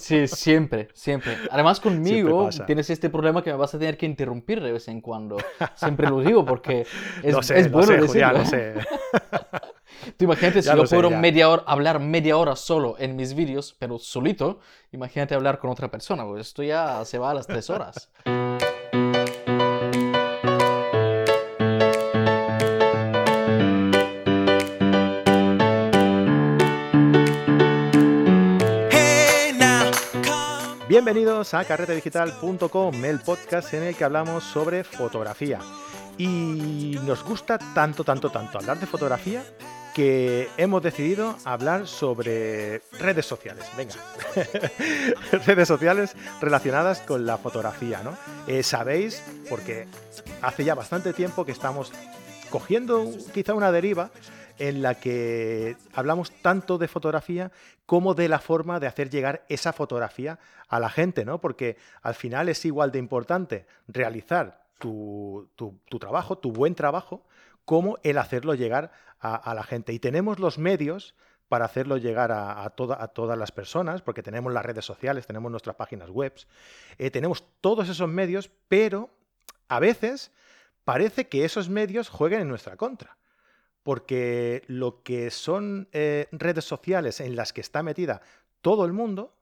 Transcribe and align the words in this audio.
Sí, 0.00 0.26
siempre, 0.26 0.88
siempre. 0.92 1.36
Además 1.50 1.80
conmigo 1.80 2.48
tienes 2.66 2.90
este 2.90 3.10
problema 3.10 3.42
que 3.42 3.50
me 3.50 3.56
vas 3.56 3.74
a 3.74 3.78
tener 3.78 3.96
que 3.96 4.06
interrumpir 4.06 4.60
de 4.60 4.72
vez 4.72 4.88
en 4.88 5.00
cuando. 5.00 5.36
Siempre 5.76 6.08
lo 6.08 6.20
digo 6.20 6.44
porque 6.44 6.86
es, 7.22 7.50
es 7.50 7.70
bueno 7.70 7.92
decirlo. 7.92 8.44
sé. 8.44 8.74
Tú 10.16 10.24
imagínate 10.24 10.62
si 10.62 10.68
yo 10.68 10.84
puedo 10.84 11.10
media 11.10 11.48
hora, 11.48 11.62
hablar 11.66 12.00
media 12.00 12.36
hora 12.36 12.56
solo 12.56 12.96
en 12.98 13.16
mis 13.16 13.34
vídeos, 13.34 13.74
pero 13.78 13.98
solito, 13.98 14.60
imagínate 14.92 15.34
hablar 15.34 15.58
con 15.58 15.70
otra 15.70 15.90
persona, 15.90 16.24
pues 16.24 16.48
esto 16.48 16.62
ya 16.62 17.04
se 17.04 17.18
va 17.18 17.30
a 17.30 17.34
las 17.34 17.46
tres 17.46 17.70
horas. 17.70 18.10
Bienvenidos 30.98 31.54
a 31.54 31.64
carretedigital.com, 31.64 33.04
el 33.04 33.20
podcast 33.20 33.72
en 33.72 33.84
el 33.84 33.94
que 33.94 34.02
hablamos 34.02 34.42
sobre 34.42 34.82
fotografía. 34.82 35.60
Y 36.18 36.98
nos 37.04 37.22
gusta 37.22 37.56
tanto, 37.72 38.02
tanto, 38.02 38.30
tanto 38.30 38.58
hablar 38.58 38.80
de 38.80 38.86
fotografía 38.86 39.44
que 39.94 40.48
hemos 40.56 40.82
decidido 40.82 41.36
hablar 41.44 41.86
sobre 41.86 42.82
redes 42.98 43.26
sociales. 43.26 43.64
Venga, 43.76 43.94
redes 45.46 45.68
sociales 45.68 46.16
relacionadas 46.40 46.98
con 46.98 47.26
la 47.26 47.38
fotografía, 47.38 48.02
¿no? 48.02 48.18
Eh, 48.48 48.64
Sabéis, 48.64 49.22
porque 49.48 49.86
hace 50.42 50.64
ya 50.64 50.74
bastante 50.74 51.12
tiempo 51.12 51.44
que 51.44 51.52
estamos 51.52 51.92
cogiendo 52.50 53.08
quizá 53.32 53.54
una 53.54 53.70
deriva 53.70 54.10
en 54.58 54.82
la 54.82 54.94
que 54.94 55.76
hablamos 55.92 56.30
tanto 56.42 56.78
de 56.78 56.88
fotografía 56.88 57.52
como 57.86 58.14
de 58.14 58.28
la 58.28 58.38
forma 58.38 58.80
de 58.80 58.86
hacer 58.86 59.10
llegar 59.10 59.44
esa 59.48 59.72
fotografía 59.72 60.38
a 60.68 60.80
la 60.80 60.90
gente, 60.90 61.24
¿no? 61.24 61.40
Porque 61.40 61.76
al 62.02 62.14
final 62.14 62.48
es 62.48 62.64
igual 62.64 62.92
de 62.92 62.98
importante 62.98 63.66
realizar 63.86 64.62
tu, 64.78 65.48
trabajo, 66.00 66.38
tu 66.38 66.52
buen 66.52 66.74
trabajo, 66.74 67.24
como 67.64 67.98
el 68.02 68.18
hacerlo 68.18 68.54
llegar 68.54 68.92
a, 69.20 69.54
la 69.54 69.62
gente. 69.62 69.92
Y 69.92 69.98
tenemos 69.98 70.38
los 70.38 70.58
medios 70.58 71.14
para 71.48 71.64
hacerlo 71.64 71.96
llegar 71.96 72.30
a, 72.32 72.68
todas 72.70 73.38
las 73.38 73.52
personas, 73.52 74.02
porque 74.02 74.22
tenemos 74.22 74.52
las 74.52 74.64
redes 74.64 74.84
sociales, 74.84 75.26
tenemos 75.26 75.50
nuestras 75.50 75.76
páginas 75.76 76.10
web, 76.10 76.34
eh, 76.98 77.10
tenemos 77.10 77.44
todos 77.60 77.88
esos 77.88 78.08
medios, 78.08 78.50
pero 78.68 79.10
a 79.68 79.80
veces 79.80 80.30
parece 80.84 81.28
que 81.28 81.44
esos 81.44 81.68
medios 81.68 82.08
jueguen 82.08 82.40
en 82.40 82.48
nuestra 82.48 82.76
contra 82.76 83.17
porque 83.88 84.64
lo 84.66 85.02
que 85.02 85.30
son 85.30 85.88
eh, 85.92 86.28
redes 86.30 86.66
sociales 86.66 87.20
en 87.20 87.36
las 87.36 87.54
que 87.54 87.62
está 87.62 87.82
metida 87.82 88.20
todo 88.60 88.84
el 88.84 88.92
mundo 88.92 89.32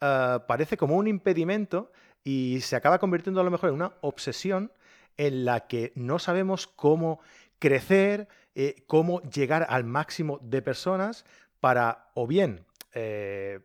ah, 0.00 0.46
parece 0.48 0.78
como 0.78 0.96
un 0.96 1.08
impedimento 1.08 1.92
y 2.24 2.62
se 2.62 2.74
acaba 2.74 2.98
convirtiendo 2.98 3.42
a 3.42 3.44
lo 3.44 3.50
mejor 3.50 3.68
en 3.68 3.74
una 3.74 3.92
obsesión 4.00 4.72
en 5.18 5.44
la 5.44 5.66
que 5.66 5.92
no 5.94 6.18
sabemos 6.18 6.66
cómo 6.68 7.20
crecer, 7.58 8.28
eh, 8.54 8.82
cómo 8.86 9.20
llegar 9.24 9.66
al 9.68 9.84
máximo 9.84 10.38
de 10.40 10.62
personas 10.62 11.26
para 11.60 12.08
o 12.14 12.26
bien 12.26 12.64
eh, 12.94 13.60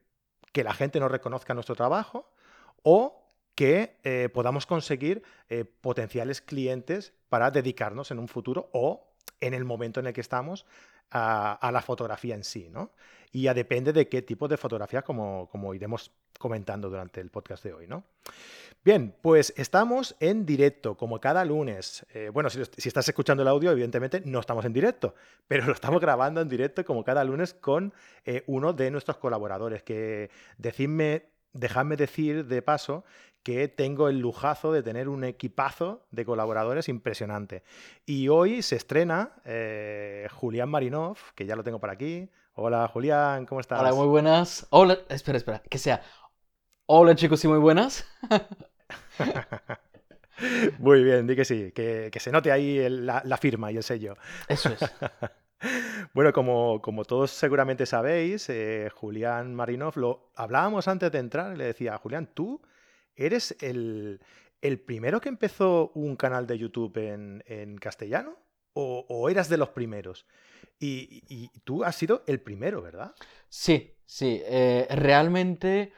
que 0.51 0.65
la 0.65 0.73
gente 0.73 0.99
nos 0.99 1.09
reconozca 1.09 1.53
nuestro 1.53 1.75
trabajo 1.75 2.29
o 2.83 3.31
que 3.55 4.29
podamos 4.33 4.65
conseguir 4.65 5.23
potenciales 5.81 6.41
clientes 6.41 7.13
para 7.29 7.49
dedicarnos 7.49 8.11
en 8.11 8.19
un 8.19 8.27
futuro 8.27 8.69
o 8.73 9.06
en 9.41 9.53
el 9.53 9.65
momento 9.65 9.99
en 9.99 10.07
el 10.07 10.13
que 10.13 10.21
estamos 10.21 10.65
a, 11.11 11.69
la 11.71 11.81
fotografía 11.81 12.35
en 12.35 12.43
sí, 12.43 12.69
¿no? 12.69 12.91
Y 13.31 13.43
ya 13.43 13.53
depende 13.53 13.93
de 13.93 14.07
qué 14.07 14.21
tipo 14.21 14.47
de 14.47 14.57
fotografía, 14.57 15.01
como, 15.01 15.49
como 15.51 15.73
iremos 15.73 16.11
comentando 16.37 16.89
durante 16.89 17.21
el 17.21 17.29
podcast 17.29 17.63
de 17.63 17.73
hoy, 17.73 17.87
¿no? 17.87 18.03
Bien, 18.83 19.13
pues 19.21 19.53
estamos 19.57 20.15
en 20.19 20.45
directo, 20.45 20.95
como 20.95 21.19
cada 21.19 21.43
lunes. 21.43 22.05
Eh, 22.13 22.29
bueno, 22.31 22.49
si, 22.49 22.61
estás 22.61 23.07
escuchando 23.07 23.43
el 23.43 23.49
audio, 23.49 23.71
evidentemente 23.71 24.21
no 24.23 24.39
estamos 24.39 24.63
en 24.65 24.71
directo, 24.71 25.13
pero 25.47 25.65
lo 25.65 25.73
estamos 25.73 25.99
grabando 25.99 26.39
en 26.39 26.47
directo 26.47 26.85
como 26.85 27.03
cada 27.03 27.23
lunes 27.23 27.53
con 27.53 27.93
eh, 28.23 28.43
uno 28.47 28.73
de 28.73 28.91
nuestros 28.91 29.17
colaboradores, 29.17 29.83
que 29.83 30.29
decidme, 30.57 31.25
dejadme 31.57 31.95
decir 31.95 32.45
de 32.45 32.61
paso 32.61 33.03
que 33.43 33.67
tengo 33.67 34.09
el 34.09 34.19
lujazo 34.19 34.73
de 34.73 34.83
tener 34.83 35.07
un 35.07 35.23
equipazo 35.23 36.05
de 36.11 36.25
colaboradores 36.25 36.89
impresionante. 36.89 37.63
Y 38.05 38.27
hoy 38.27 38.61
se 38.61 38.75
estrena 38.75 39.31
eh, 39.45 40.27
Julián 40.33 40.69
Marinov, 40.69 41.17
que 41.33 41.45
ya 41.45 41.55
lo 41.55 41.63
tengo 41.63 41.79
por 41.79 41.89
aquí. 41.89 42.29
Hola 42.55 42.87
Julián, 42.87 43.45
¿cómo 43.45 43.61
estás? 43.61 43.79
Hola, 43.79 43.93
muy 43.93 44.07
buenas. 44.07 44.67
Hola, 44.71 44.99
espera, 45.09 45.37
espera, 45.37 45.59
que 45.59 45.77
sea. 45.77 46.01
Hola 46.87 47.15
chicos 47.15 47.43
y 47.45 47.47
muy 47.47 47.59
buenas. 47.59 48.05
muy 50.79 51.03
bien, 51.03 51.27
di 51.27 51.35
que 51.35 51.45
sí, 51.45 51.71
que, 51.71 52.11
se 52.19 52.31
note 52.31 52.51
ahí 52.51 52.87
la, 52.89 53.37
firma 53.37 53.71
y 53.71 53.77
el 53.77 53.83
sello. 53.83 54.17
Eso 54.47 54.69
es. 54.69 54.79
Bueno, 56.13 56.33
como, 56.33 56.81
como, 56.81 57.03
todos 57.05 57.31
seguramente 57.31 57.85
sabéis, 57.85 58.49
eh, 58.49 58.89
Julián 58.93 59.55
Marinov, 59.55 59.97
lo 59.97 60.31
hablábamos 60.35 60.87
antes 60.87 61.11
de 61.11 61.19
entrar, 61.19 61.57
le 61.57 61.65
decía, 61.65 61.97
Julián, 61.97 62.29
tú 62.33 62.61
¿Eres 63.17 63.57
el, 63.61 64.19
primero 64.85 65.19
que 65.19 65.29
empezó 65.29 65.91
un 65.95 66.15
canal 66.15 66.45
de 66.45 66.57
YouTube 66.57 66.95
en, 66.97 67.77
castellano? 67.77 68.37
O, 68.73 69.27
eras 69.27 69.49
de 69.49 69.57
los 69.57 69.69
primeros? 69.69 70.27
Y, 70.79 71.49
tú 71.63 71.83
has 71.83 71.95
sido 71.95 72.23
el 72.27 72.39
primero, 72.39 72.81
¿verdad? 72.83 73.15
Sí, 73.49 73.95
sí. 74.05 74.39
Eh, 74.45 74.85
realmente 74.91 75.91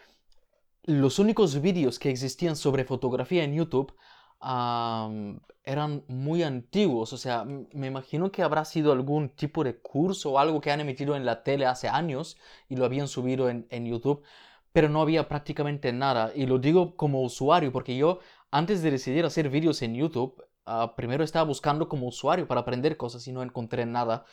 los 0.85 1.19
únicos 1.19 1.61
vídeos 1.61 1.99
que 1.99 2.09
existían 2.09 2.55
sobre 2.55 2.85
fotografía 2.85 3.43
en 3.43 3.53
YouTube 3.53 3.93
eran 4.41 6.03
muy 6.07 6.43
antiguos. 6.43 7.13
O 7.13 7.17
sea, 7.17 7.45
me 7.45 7.87
imagino 7.87 8.31
que 8.31 8.43
habrá 8.43 8.65
sido 8.65 8.91
algún 8.91 9.29
tipo 9.29 9.63
de 9.63 9.77
curso 9.79 10.31
o 10.31 10.39
algo 10.39 10.61
que 10.61 10.71
han 10.71 10.81
emitido 10.81 11.15
en 11.15 11.25
la 11.25 11.43
tele 11.43 11.65
hace 11.65 11.87
años 11.87 12.37
y 12.67 12.75
lo 12.75 12.85
habían 12.85 13.07
subido 13.07 13.49
en 13.49 13.85
YouTube 13.85 14.23
pero 14.71 14.89
no 14.89 15.01
había 15.01 15.27
prácticamente 15.27 15.91
nada. 15.93 16.31
Y 16.35 16.45
lo 16.45 16.59
digo 16.59 16.95
como 16.95 17.21
usuario, 17.23 17.71
porque 17.71 17.97
yo 17.97 18.19
antes 18.51 18.81
de 18.81 18.91
decidir 18.91 19.25
hacer 19.25 19.49
vídeos 19.49 19.81
en 19.81 19.95
YouTube, 19.95 20.43
ah, 20.65 20.95
primero 20.95 21.23
estaba 21.23 21.45
buscando 21.45 21.89
como 21.89 22.07
usuario 22.07 22.47
para 22.47 22.61
aprender 22.61 22.97
cosas 22.97 23.27
y 23.27 23.31
no 23.31 23.43
encontré 23.43 23.85
nada, 23.85 24.25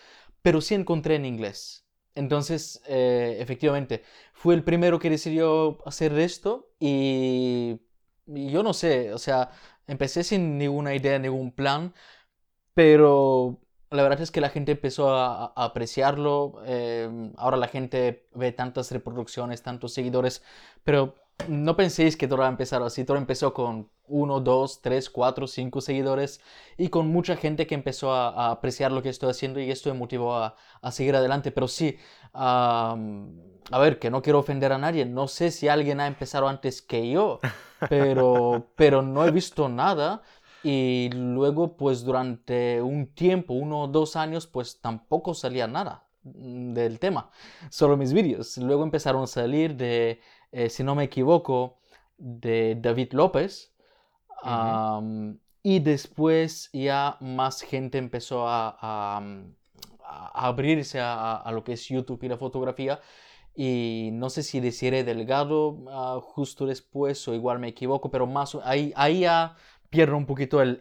pero 0.43 0.61
sí 0.61 0.75
encontré 0.75 1.17
en 1.17 1.25
inglés. 1.27 1.87
Entonces, 2.15 2.83
eh, 2.87 3.39
efectivamente, 3.41 4.03
fue 4.33 4.55
el 4.55 4.65
primero 4.65 4.99
que 4.99 5.11
decidió 5.11 5.79
hacer 5.87 6.19
esto 6.19 6.71
y 6.81 7.81
yo 8.27 8.63
no 8.63 8.73
sé, 8.73 9.13
o 9.13 9.19
sea, 9.19 9.51
empecé 9.87 10.25
sin 10.25 10.59
ninguna 10.59 10.95
idea, 10.95 11.19
ningún 11.19 11.53
plan, 11.53 11.95
pero 12.75 13.61
la 13.91 14.03
verdad 14.03 14.21
es 14.21 14.31
que 14.31 14.41
la 14.41 14.51
gente 14.51 14.73
empezó 14.73 15.15
a, 15.15 15.47
apreciarlo. 15.57 16.63
Em, 16.67 17.33
ahora 17.37 17.57
la 17.57 17.69
gente 17.69 18.29
ve 18.35 18.53
tantas 18.53 18.91
reproducciones, 18.91 19.63
tantos 19.63 19.95
seguidores. 19.95 20.43
Pero 20.85 21.15
no 21.49 21.77
penséis 21.77 22.17
que 22.17 22.29
todo 22.29 22.41
va 22.41 22.47
a 22.47 22.51
empezar 22.51 22.83
así. 22.83 23.05
Todo 23.05 23.17
empezó 23.17 23.55
con 23.55 23.91
uno, 24.09 24.41
dos, 24.41 24.81
tres, 24.83 25.11
cuatro, 25.11 25.47
cinco 25.47 25.81
seguidores. 25.81 26.41
Y 26.77 26.89
con 26.89 27.09
mucha 27.09 27.37
gente 27.37 27.67
que 27.67 27.75
empezó 27.75 28.13
a, 28.13 28.51
apreciar 28.51 28.93
lo 28.93 29.03
que 29.03 29.09
estoy 29.09 29.31
haciendo. 29.31 29.61
Y 29.61 29.71
esto 29.71 29.93
me 29.93 29.99
motivó 29.99 30.35
a, 30.35 30.57
seguir 30.91 31.17
adelante. 31.17 31.51
Pero 31.53 31.69
sí, 31.69 31.99
a 32.35 32.97
ver, 33.81 33.99
que 33.99 34.11
no 34.11 34.23
quiero 34.23 34.39
ofender 34.39 34.73
a 34.73 34.79
nadie. 34.79 35.05
No 35.07 35.29
sé 35.29 35.51
si 35.51 35.69
alguien 35.69 36.01
ha 36.01 36.07
empezado 36.07 36.49
antes 36.49 36.83
que 36.83 37.11
yo. 37.11 37.41
Pero, 37.91 38.71
pero 38.75 39.03
no 39.03 39.27
he 39.27 39.31
visto 39.31 39.69
nada. 39.69 40.23
Y 40.69 41.11
luego, 41.15 41.77
pues 41.77 42.03
durante 42.03 42.83
un 42.83 43.07
tiempo, 43.07 43.55
uno 43.55 43.83
o 43.83 43.87
dos 43.87 44.17
años, 44.17 44.49
pues 44.49 44.81
tampoco 44.81 45.33
salía 45.33 45.69
nada 45.69 46.09
mm, 46.25 46.73
del 46.73 46.99
tema, 46.99 47.31
solo 47.71 47.97
mis 47.97 48.13
vídeos. 48.13 48.57
Luego 48.59 48.83
empezaron 48.83 49.23
a 49.23 49.27
salir 49.29 49.77
de, 49.77 50.21
eh, 50.51 50.69
si 50.69 50.83
no 50.83 50.97
me 50.97 51.05
equivoco, 51.05 51.79
de 52.19 52.77
David 52.81 53.13
López. 53.13 53.76
Y 55.63 55.81
después 55.81 56.71
ya 56.73 57.17
más 57.21 57.63
gente 57.63 57.99
empezó 57.99 58.47
a, 58.47 59.21
abrirse 60.35 61.01
a, 61.01 61.51
lo 61.53 61.65
que 61.65 61.73
es 61.73 61.89
YouTube 61.89 62.23
y 62.23 62.29
la 62.29 62.39
fotografía. 62.39 63.01
Y 63.59 64.11
no 64.13 64.29
sé 64.29 64.43
si 64.43 64.61
deciré 64.61 65.03
Delgado 65.03 65.79
ah, 65.89 66.21
justo 66.23 66.67
después 66.67 67.27
o 67.27 67.35
igual 67.35 67.59
me 67.59 67.69
equivoco, 67.69 68.11
pero 68.11 68.27
más 68.27 68.55
ahí, 68.63 68.93
ahí 68.97 69.21
ya 69.21 69.57
pierdo 69.91 70.17
un 70.17 70.27
poquito 70.27 70.61
el, 70.63 70.79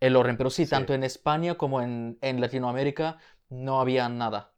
el, 0.00 0.16
orden. 0.16 0.36
Pero 0.36 0.48
sí, 0.48 0.66
tanto 0.66 0.94
en 0.94 1.04
España 1.04 1.56
como 1.56 1.82
en, 1.82 2.16
Latinoamérica 2.22 3.18
no 3.50 3.80
había 3.80 4.08
nada. 4.08 4.53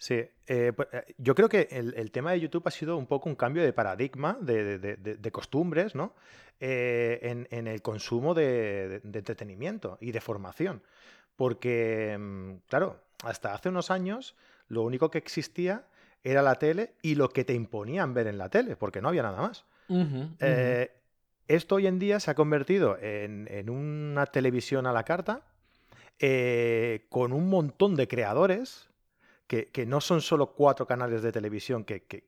Sí, 0.00 0.24
eh, 0.46 0.72
pues, 0.74 0.88
eh, 0.92 1.14
yo 1.18 1.34
creo 1.34 1.50
que 1.50 1.68
el, 1.70 2.10
tema 2.10 2.32
de 2.32 2.40
YouTube 2.40 2.62
ha 2.64 2.70
sido 2.70 2.96
un 2.96 3.06
poco 3.06 3.28
un 3.28 3.34
cambio 3.34 3.62
de 3.62 3.74
paradigma, 3.74 4.38
de, 4.40 5.30
costumbres, 5.30 5.94
¿no? 5.94 6.14
Eh, 6.58 7.46
en, 7.50 7.66
el 7.66 7.82
consumo 7.82 8.32
de, 8.32 9.02
entretenimiento 9.04 9.98
y 10.00 10.12
de 10.12 10.22
formación. 10.22 10.82
Porque, 11.36 12.16
mm, 12.18 12.66
claro, 12.66 12.98
hasta 13.24 13.52
hace 13.52 13.68
unos 13.68 13.90
años 13.90 14.36
lo 14.68 14.84
único 14.84 15.10
que 15.10 15.18
existía 15.18 15.84
era 16.24 16.40
la 16.40 16.54
tele 16.54 16.94
y 17.02 17.14
lo 17.14 17.28
que 17.28 17.44
te 17.44 17.52
imponían 17.52 18.14
ver 18.14 18.26
en 18.26 18.38
la 18.38 18.48
tele, 18.48 18.76
porque 18.76 19.02
no 19.02 19.08
había 19.08 19.22
nada 19.22 19.42
más. 19.42 19.66
Eh, 20.40 20.90
esto 21.46 21.74
hoy 21.74 21.86
en 21.86 21.98
día 21.98 22.20
se 22.20 22.30
ha 22.30 22.34
convertido 22.34 22.96
en, 23.02 23.68
una 23.68 24.24
televisión 24.24 24.86
a 24.86 24.94
la 24.94 25.04
carta, 25.04 25.42
con 27.10 27.34
un 27.34 27.50
montón 27.50 27.96
de 27.96 28.08
creadores, 28.08 28.89
que, 29.50 29.84
no 29.86 30.00
son 30.00 30.20
solo 30.20 30.52
cuatro 30.52 30.86
canales 30.86 31.22
de 31.22 31.32
televisión 31.32 31.84
que, 31.84 32.24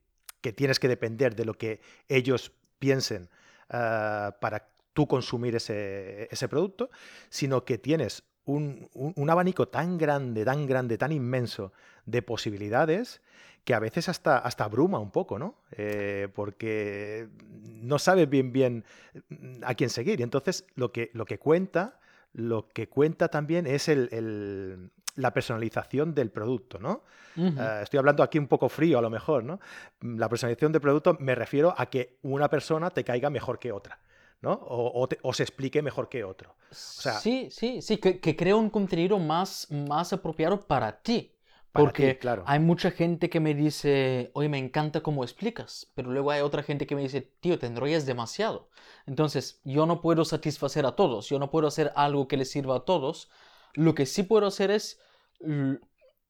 tienes 0.56 0.80
que 0.80 0.88
depender 0.88 1.36
de 1.36 1.44
lo 1.44 1.54
que 1.54 1.80
ellos 2.08 2.52
piensen 2.80 3.28
ah, 3.70 4.36
para 4.40 4.66
tú 4.92 5.06
consumir 5.06 5.54
ese, 5.54 6.48
producto, 6.50 6.90
sino 7.30 7.64
que 7.64 7.78
tienes 7.78 8.24
un, 8.44 8.90
abanico 9.30 9.68
tan 9.68 9.98
grande, 9.98 10.44
tan 10.44 10.66
grande, 10.66 10.98
tan 10.98 11.12
inmenso 11.12 11.72
de 12.06 12.22
posibilidades 12.22 13.22
que 13.64 13.74
a 13.74 13.78
veces 13.78 14.08
hasta, 14.08 14.38
hasta 14.38 14.64
abruma 14.64 14.98
un 14.98 15.12
poco, 15.12 15.38
¿no? 15.38 15.54
Eh, 15.70 16.26
porque 16.34 17.28
no 17.62 18.00
sabes 18.00 18.28
bien 18.28 18.52
bien 18.52 18.84
mm, 19.28 19.62
a 19.62 19.76
quién 19.76 19.88
seguir. 19.88 20.18
Y 20.18 20.24
entonces 20.24 20.66
lo 20.74 20.90
que, 20.90 21.10
lo 21.12 21.24
que 21.24 21.38
cuenta, 21.38 22.00
lo 22.32 22.68
que 22.68 22.88
cuenta 22.88 23.28
también 23.28 23.68
es 23.68 23.88
el, 23.88 24.90
la 25.14 25.32
personalización 25.32 26.14
del 26.14 26.30
producto, 26.30 26.78
¿no? 26.78 27.04
Eh, 27.36 27.80
estoy 27.82 27.98
hablando 27.98 28.22
aquí 28.22 28.38
un 28.38 28.46
poco 28.46 28.68
frío 28.68 28.98
a 28.98 29.02
lo 29.02 29.10
mejor, 29.10 29.44
¿no? 29.44 29.60
La 30.00 30.28
personalización 30.28 30.72
del 30.72 30.80
producto 30.80 31.16
me 31.20 31.34
refiero 31.34 31.74
a 31.76 31.86
que 31.86 32.18
una 32.22 32.48
persona 32.48 32.90
te 32.90 33.04
caiga 33.04 33.30
mejor 33.30 33.58
que 33.58 33.72
otra. 33.72 33.98
¿no? 34.40 34.58
O, 34.60 35.32
se 35.32 35.44
explique 35.44 35.82
mejor 35.82 36.08
que 36.08 36.24
otro. 36.24 36.56
sí, 36.72 37.48
sí, 37.52 37.80
sí, 37.80 37.98
que, 37.98 38.18
que 38.18 38.34
crea 38.34 38.56
un 38.56 38.70
contenido 38.70 39.20
más, 39.20 39.68
más 39.70 40.12
apropiado 40.12 40.60
para 40.66 41.00
ti. 41.00 41.32
Porque 41.72 42.18
claro. 42.18 42.44
hay 42.46 42.58
mucha 42.58 42.90
gente 42.90 43.30
que 43.30 43.40
me 43.40 43.54
dice, 43.54 44.30
oye, 44.34 44.48
me 44.50 44.58
encanta 44.58 45.00
cómo 45.00 45.24
explicas, 45.24 45.90
pero 45.94 46.10
luego 46.10 46.30
hay 46.30 46.42
otra 46.42 46.62
gente 46.62 46.86
que 46.86 46.94
me 46.94 47.00
dice, 47.00 47.22
tío, 47.40 47.58
te 47.58 47.66
enrollas 47.66 48.04
demasiado. 48.04 48.68
Entonces, 49.06 49.60
yo 49.64 49.86
no 49.86 50.02
puedo 50.02 50.26
satisfacer 50.26 50.84
a 50.84 50.96
todos, 50.96 51.30
yo 51.30 51.38
no 51.38 51.50
puedo 51.50 51.66
hacer 51.66 51.90
algo 51.96 52.28
que 52.28 52.36
les 52.36 52.50
sirva 52.50 52.76
a 52.76 52.84
todos. 52.84 53.30
Lo 53.74 53.94
que 53.94 54.06
sí 54.06 54.22
puedo 54.22 54.46
hacer 54.46 54.70
es, 54.70 55.00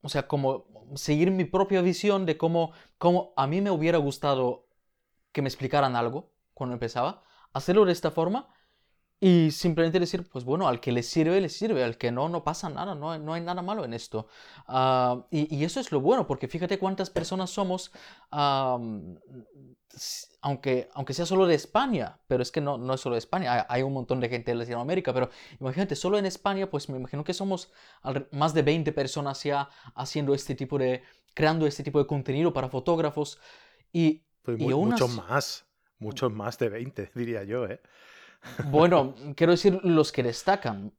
o 0.03 0.09
sea, 0.09 0.29
como 0.29 0.67
seguir 0.95 1.31
mi 1.31 1.45
propia 1.45 1.83
visión 1.83 2.27
de 2.27 2.37
cómo, 2.37 2.73
cómo 2.99 3.33
a 3.37 3.47
mí 3.47 3.61
me 3.61 3.71
hubiera 3.71 3.99
gustado 3.99 4.67
que 5.33 5.43
me 5.43 5.49
explicaran 5.49 5.97
algo 5.97 6.33
cuando 6.55 6.75
empezaba, 6.75 7.25
hacerlo 7.53 7.85
de 7.85 7.93
esta 7.93 8.11
forma 8.11 8.49
y 9.25 9.53
simplemente 9.53 10.01
decir, 10.01 10.25
pues 10.25 10.45
bueno, 10.45 10.67
al 10.67 10.81
que 10.81 10.91
le 10.91 11.05
sirve, 11.05 11.41
le 11.41 11.49
sirve, 11.49 11.85
al 11.85 11.97
que 11.97 12.11
no, 12.11 12.29
no 12.29 12.43
pasa 12.43 12.69
nada, 12.69 12.97
no, 12.97 13.17
no 13.21 13.35
hay 13.35 13.41
nada 13.41 13.63
malo 13.63 13.85
en 13.85 13.95
esto. 13.95 14.27
Ah, 14.67 15.25
y, 15.31 15.63
eso 15.63 15.79
es 15.79 15.93
lo 15.93 16.01
bueno, 16.01 16.27
porque 16.27 16.49
fíjate 16.49 16.77
cuántas 16.77 17.09
personas 17.09 17.49
somos, 17.49 17.93
aunque, 20.41 20.89
aunque 20.93 21.15
sea 21.15 21.25
solo 21.25 21.47
de 21.47 21.55
España, 21.55 22.19
pero 22.27 22.43
es 22.43 22.51
que 22.51 22.61
no, 22.61 22.79
no 22.79 22.95
es 22.95 23.01
solo 23.01 23.15
de 23.15 23.21
España, 23.21 23.65
hay, 23.69 23.83
un 23.83 23.93
montón 23.93 24.19
de 24.19 24.29
gente 24.29 24.51
de 24.51 24.57
Latinoamérica, 24.57 25.15
pero 25.15 25.31
imagínate, 25.61 25.95
solo 25.95 26.19
en 26.19 26.27
España, 26.27 26.69
pues 26.69 26.89
me 26.89 26.99
imagino 26.99 27.23
que 27.23 27.33
somos 27.33 27.71
más 28.33 28.55
de 28.55 28.63
20 28.63 28.91
personas 28.91 29.41
ya 29.45 29.69
haciendo 29.95 30.35
este 30.35 30.57
tipo 30.57 30.79
de, 30.79 31.05
creando 31.33 31.69
este 31.69 31.85
tipo 31.85 32.01
de 32.01 32.09
contenido 32.09 32.53
para 32.53 32.69
fotógrafos. 32.69 33.39
Y, 33.93 34.25
pues 34.43 34.59
muchos 34.59 35.15
más. 35.15 35.65
Muchos 36.01 36.33
más 36.33 36.59
de 36.59 36.71
20, 36.71 37.13
diría 37.15 37.45
yo, 37.45 37.67
¿eh? 37.67 37.81
Bueno, 38.71 39.15
quiero 39.37 39.53
decir 39.53 39.81
los 39.83 40.13
que 40.13 40.23
destacan. 40.23 40.93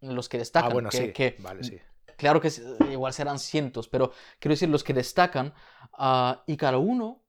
Los 0.00 0.28
que 0.28 0.38
destacan. 0.38 0.70
Ah, 0.70 0.74
bueno, 0.74 0.90
que, 0.90 1.34
sí. 1.36 1.42
vale, 1.42 1.64
sí. 1.64 1.78
Claro 2.16 2.40
que 2.40 2.50
igual 2.90 3.12
serán 3.12 3.38
cientos, 3.38 3.88
pero 3.88 4.12
quiero 4.38 4.52
decir 4.52 4.68
los 4.68 4.84
que 4.84 4.92
destacan. 4.92 5.52
Ah, 5.92 6.44
y 6.46 6.56
cada 6.56 6.78
uno 6.78 7.22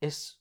es, 0.00 0.40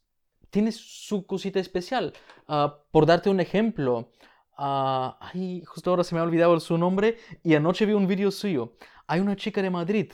tiene 0.50 0.72
su 0.72 1.26
cosita 1.26 1.60
especial. 1.60 2.14
Ah, 2.48 2.78
por 2.92 3.06
darte 3.06 3.30
un 3.30 3.40
ejemplo. 3.40 4.12
ay, 4.58 5.64
justo 5.66 5.90
ahora 5.90 6.04
se 6.04 6.16
me 6.16 6.22
ha 6.22 6.24
olvidado 6.24 6.60
su 6.60 6.78
nombre 6.78 7.18
y 7.44 7.56
anoche 7.56 7.86
vi 7.86 7.94
un 7.94 8.08
vídeo 8.08 8.32
suyo. 8.32 8.78
Hay 9.08 9.20
una 9.20 9.36
chica 9.36 9.62
de 9.62 9.70
Madrid. 9.70 10.12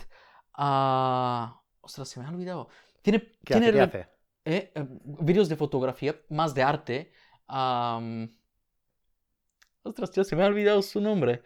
ostras, 0.58 2.10
se 2.10 2.20
me 2.20 2.26
ha 2.26 2.30
olvidado. 2.30 2.70
Tiene, 3.02 3.20
¿Qué 3.44 3.60
tiene 3.60 3.80
hace? 3.82 4.08
eh, 4.46 4.72
em, 4.76 5.00
vídeos 5.04 5.50
de 5.50 5.56
fotografía, 5.56 6.16
más 6.30 6.54
de 6.54 6.64
arte. 6.64 7.14
Ostras, 9.84 10.12
tío, 10.12 10.24
se 10.24 10.36
me 10.36 10.44
ha 10.44 10.48
olvidado 10.48 10.82
su 10.82 11.02
nombre. 11.02 11.42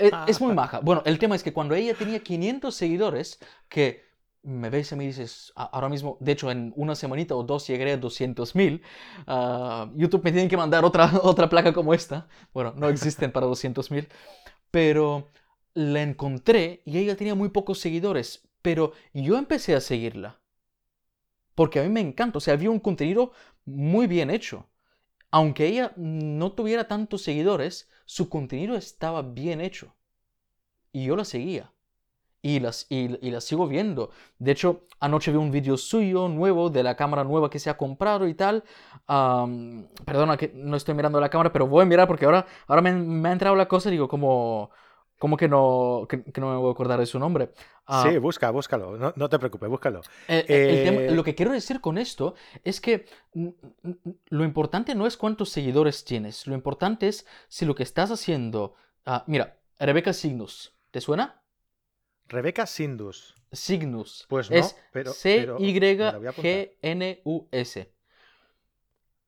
E, 0.00 0.10
es, 0.26 0.40
muy 0.40 0.54
maja. 0.54 0.80
Bueno, 0.80 1.02
el 1.06 1.18
tema 1.18 1.34
es 1.34 1.42
que 1.42 1.52
cuando 1.52 1.74
ella 1.74 1.94
tenía 1.94 2.20
500 2.20 2.74
seguidores, 2.74 3.38
que 3.68 4.04
me 4.42 4.70
ves 4.70 4.92
y 4.92 4.96
me 4.96 5.06
dices, 5.06 5.52
ahora 5.54 5.88
mismo, 5.88 6.18
de 6.20 6.32
hecho, 6.32 6.50
en 6.50 6.72
una 6.76 6.94
semanita 6.94 7.34
o 7.34 7.42
dos 7.42 7.66
llegaré 7.66 7.92
a 7.92 7.96
200 7.96 8.54
mil, 8.54 8.82
ah, 9.26 9.90
YouTube 9.96 10.24
me 10.24 10.32
tiene 10.32 10.48
que 10.48 10.56
mandar 10.56 10.84
otra, 10.84 11.10
otra 11.22 11.48
placa 11.48 11.72
como 11.72 11.94
esta. 11.94 12.28
Bueno, 12.52 12.74
no 12.76 12.88
existen 12.88 13.32
para 13.32 13.46
200 13.46 13.90
mil, 13.90 14.08
pero 14.70 15.28
la 15.74 16.02
encontré 16.02 16.82
y 16.84 16.98
ella 16.98 17.16
tenía 17.16 17.34
muy 17.34 17.48
pocos 17.48 17.78
seguidores, 17.78 18.48
pero 18.62 18.92
yo 19.14 19.38
empecé 19.38 19.74
a 19.74 19.80
seguirla 19.80 20.38
porque 21.58 21.80
a 21.80 21.82
mí 21.82 21.88
me 21.88 21.98
encanta, 21.98 22.38
o 22.38 22.40
sea, 22.40 22.54
había 22.54 22.70
un 22.70 22.78
contenido 22.78 23.32
muy 23.64 24.06
bien 24.06 24.30
hecho. 24.30 24.68
Aunque 25.30 25.66
ella 25.66 25.92
no 25.96 26.52
tuviera 26.52 26.88
tantos 26.88 27.22
seguidores, 27.22 27.88
su 28.06 28.28
contenido 28.28 28.76
estaba 28.76 29.22
bien 29.22 29.60
hecho. 29.60 29.94
Y 30.92 31.04
yo 31.04 31.16
la 31.16 31.24
seguía. 31.24 31.72
Y, 32.40 32.60
las, 32.60 32.86
y, 32.88 33.08
la 33.30 33.40
sigo 33.40 33.66
viendo. 33.66 34.10
De 34.38 34.52
hecho, 34.52 34.86
anoche 35.00 35.32
vi 35.32 35.38
un 35.38 35.50
vídeo 35.50 35.76
suyo 35.76 36.28
nuevo 36.28 36.70
de 36.70 36.82
la 36.82 36.96
cámara 36.96 37.24
nueva 37.24 37.50
que 37.50 37.58
se 37.58 37.68
ha 37.68 37.76
comprado 37.76 38.28
y 38.28 38.34
tal. 38.34 38.64
perdona 40.04 40.36
que 40.36 40.52
no 40.54 40.76
estoy 40.76 40.94
mirando 40.94 41.20
la 41.20 41.30
cámara, 41.30 41.52
pero 41.52 41.66
voy 41.66 41.82
a 41.82 41.86
mirar 41.86 42.06
porque 42.06 42.24
ahora, 42.24 42.46
ahora 42.66 42.82
me, 42.82 42.92
me 42.92 43.28
ha 43.28 43.32
entrado 43.32 43.56
la 43.56 43.68
cosa 43.68 43.88
y 43.88 43.92
digo, 43.92 44.08
como 44.08 44.70
¿Cómo 45.18 45.36
que 45.36 45.48
no, 45.48 46.06
que, 46.08 46.22
no 46.40 46.50
me 46.50 46.56
voy 46.56 46.68
a 46.68 46.72
acordar 46.72 47.00
de 47.00 47.06
su 47.06 47.18
nombre? 47.18 47.50
Ah, 47.86 48.06
sí, 48.08 48.18
busca, 48.18 48.50
búscalo. 48.50 49.12
No, 49.16 49.28
te 49.28 49.38
preocupes, 49.38 49.68
búscalo. 49.68 50.00
Eh, 50.28 51.08
lo 51.10 51.24
que 51.24 51.34
quiero 51.34 51.52
decir 51.52 51.80
con 51.80 51.98
esto 51.98 52.34
es 52.62 52.80
que 52.80 53.06
lo 53.32 54.44
importante 54.44 54.94
no 54.94 55.06
es 55.06 55.16
cuántos 55.16 55.50
seguidores 55.50 56.04
tienes. 56.04 56.46
Lo 56.46 56.54
importante 56.54 57.08
es 57.08 57.26
si 57.48 57.66
lo 57.66 57.74
que 57.74 57.82
estás 57.82 58.12
haciendo. 58.12 58.74
Ah, 59.04 59.24
mira, 59.26 59.58
Rebeca 59.80 60.12
Signus. 60.12 60.76
¿Te 60.92 61.00
suena? 61.00 61.42
Rebeca 62.28 62.66
Sindus. 62.66 63.34
Signus. 63.50 64.26
Pues 64.28 64.50
no, 64.50 64.60
pero. 64.92 65.12
C-Y-G-N-U-S. 65.12 65.52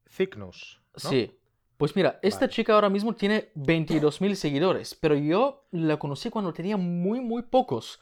Cygnus. 0.09 0.81
Sí. 0.97 1.40
Pues 1.81 1.97
mira, 1.97 2.19
esta 2.21 2.47
chica 2.47 2.75
ahora 2.75 2.91
mismo 2.91 3.15
tiene 3.15 3.51
22.000 3.55 4.35
seguidores, 4.35 4.95
pero 4.95 5.15
yo 5.15 5.65
la 5.71 5.99
conocí 5.99 6.29
cuando 6.29 6.53
tenía 6.53 6.77
muy, 6.77 7.21
muy 7.21 7.41
pocos. 7.41 8.01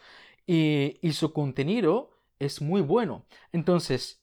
Y, 0.49 0.99
su 1.13 1.33
contenido 1.33 2.11
es 2.41 2.61
muy 2.61 2.81
bueno. 2.81 3.25
Entonces, 3.53 4.21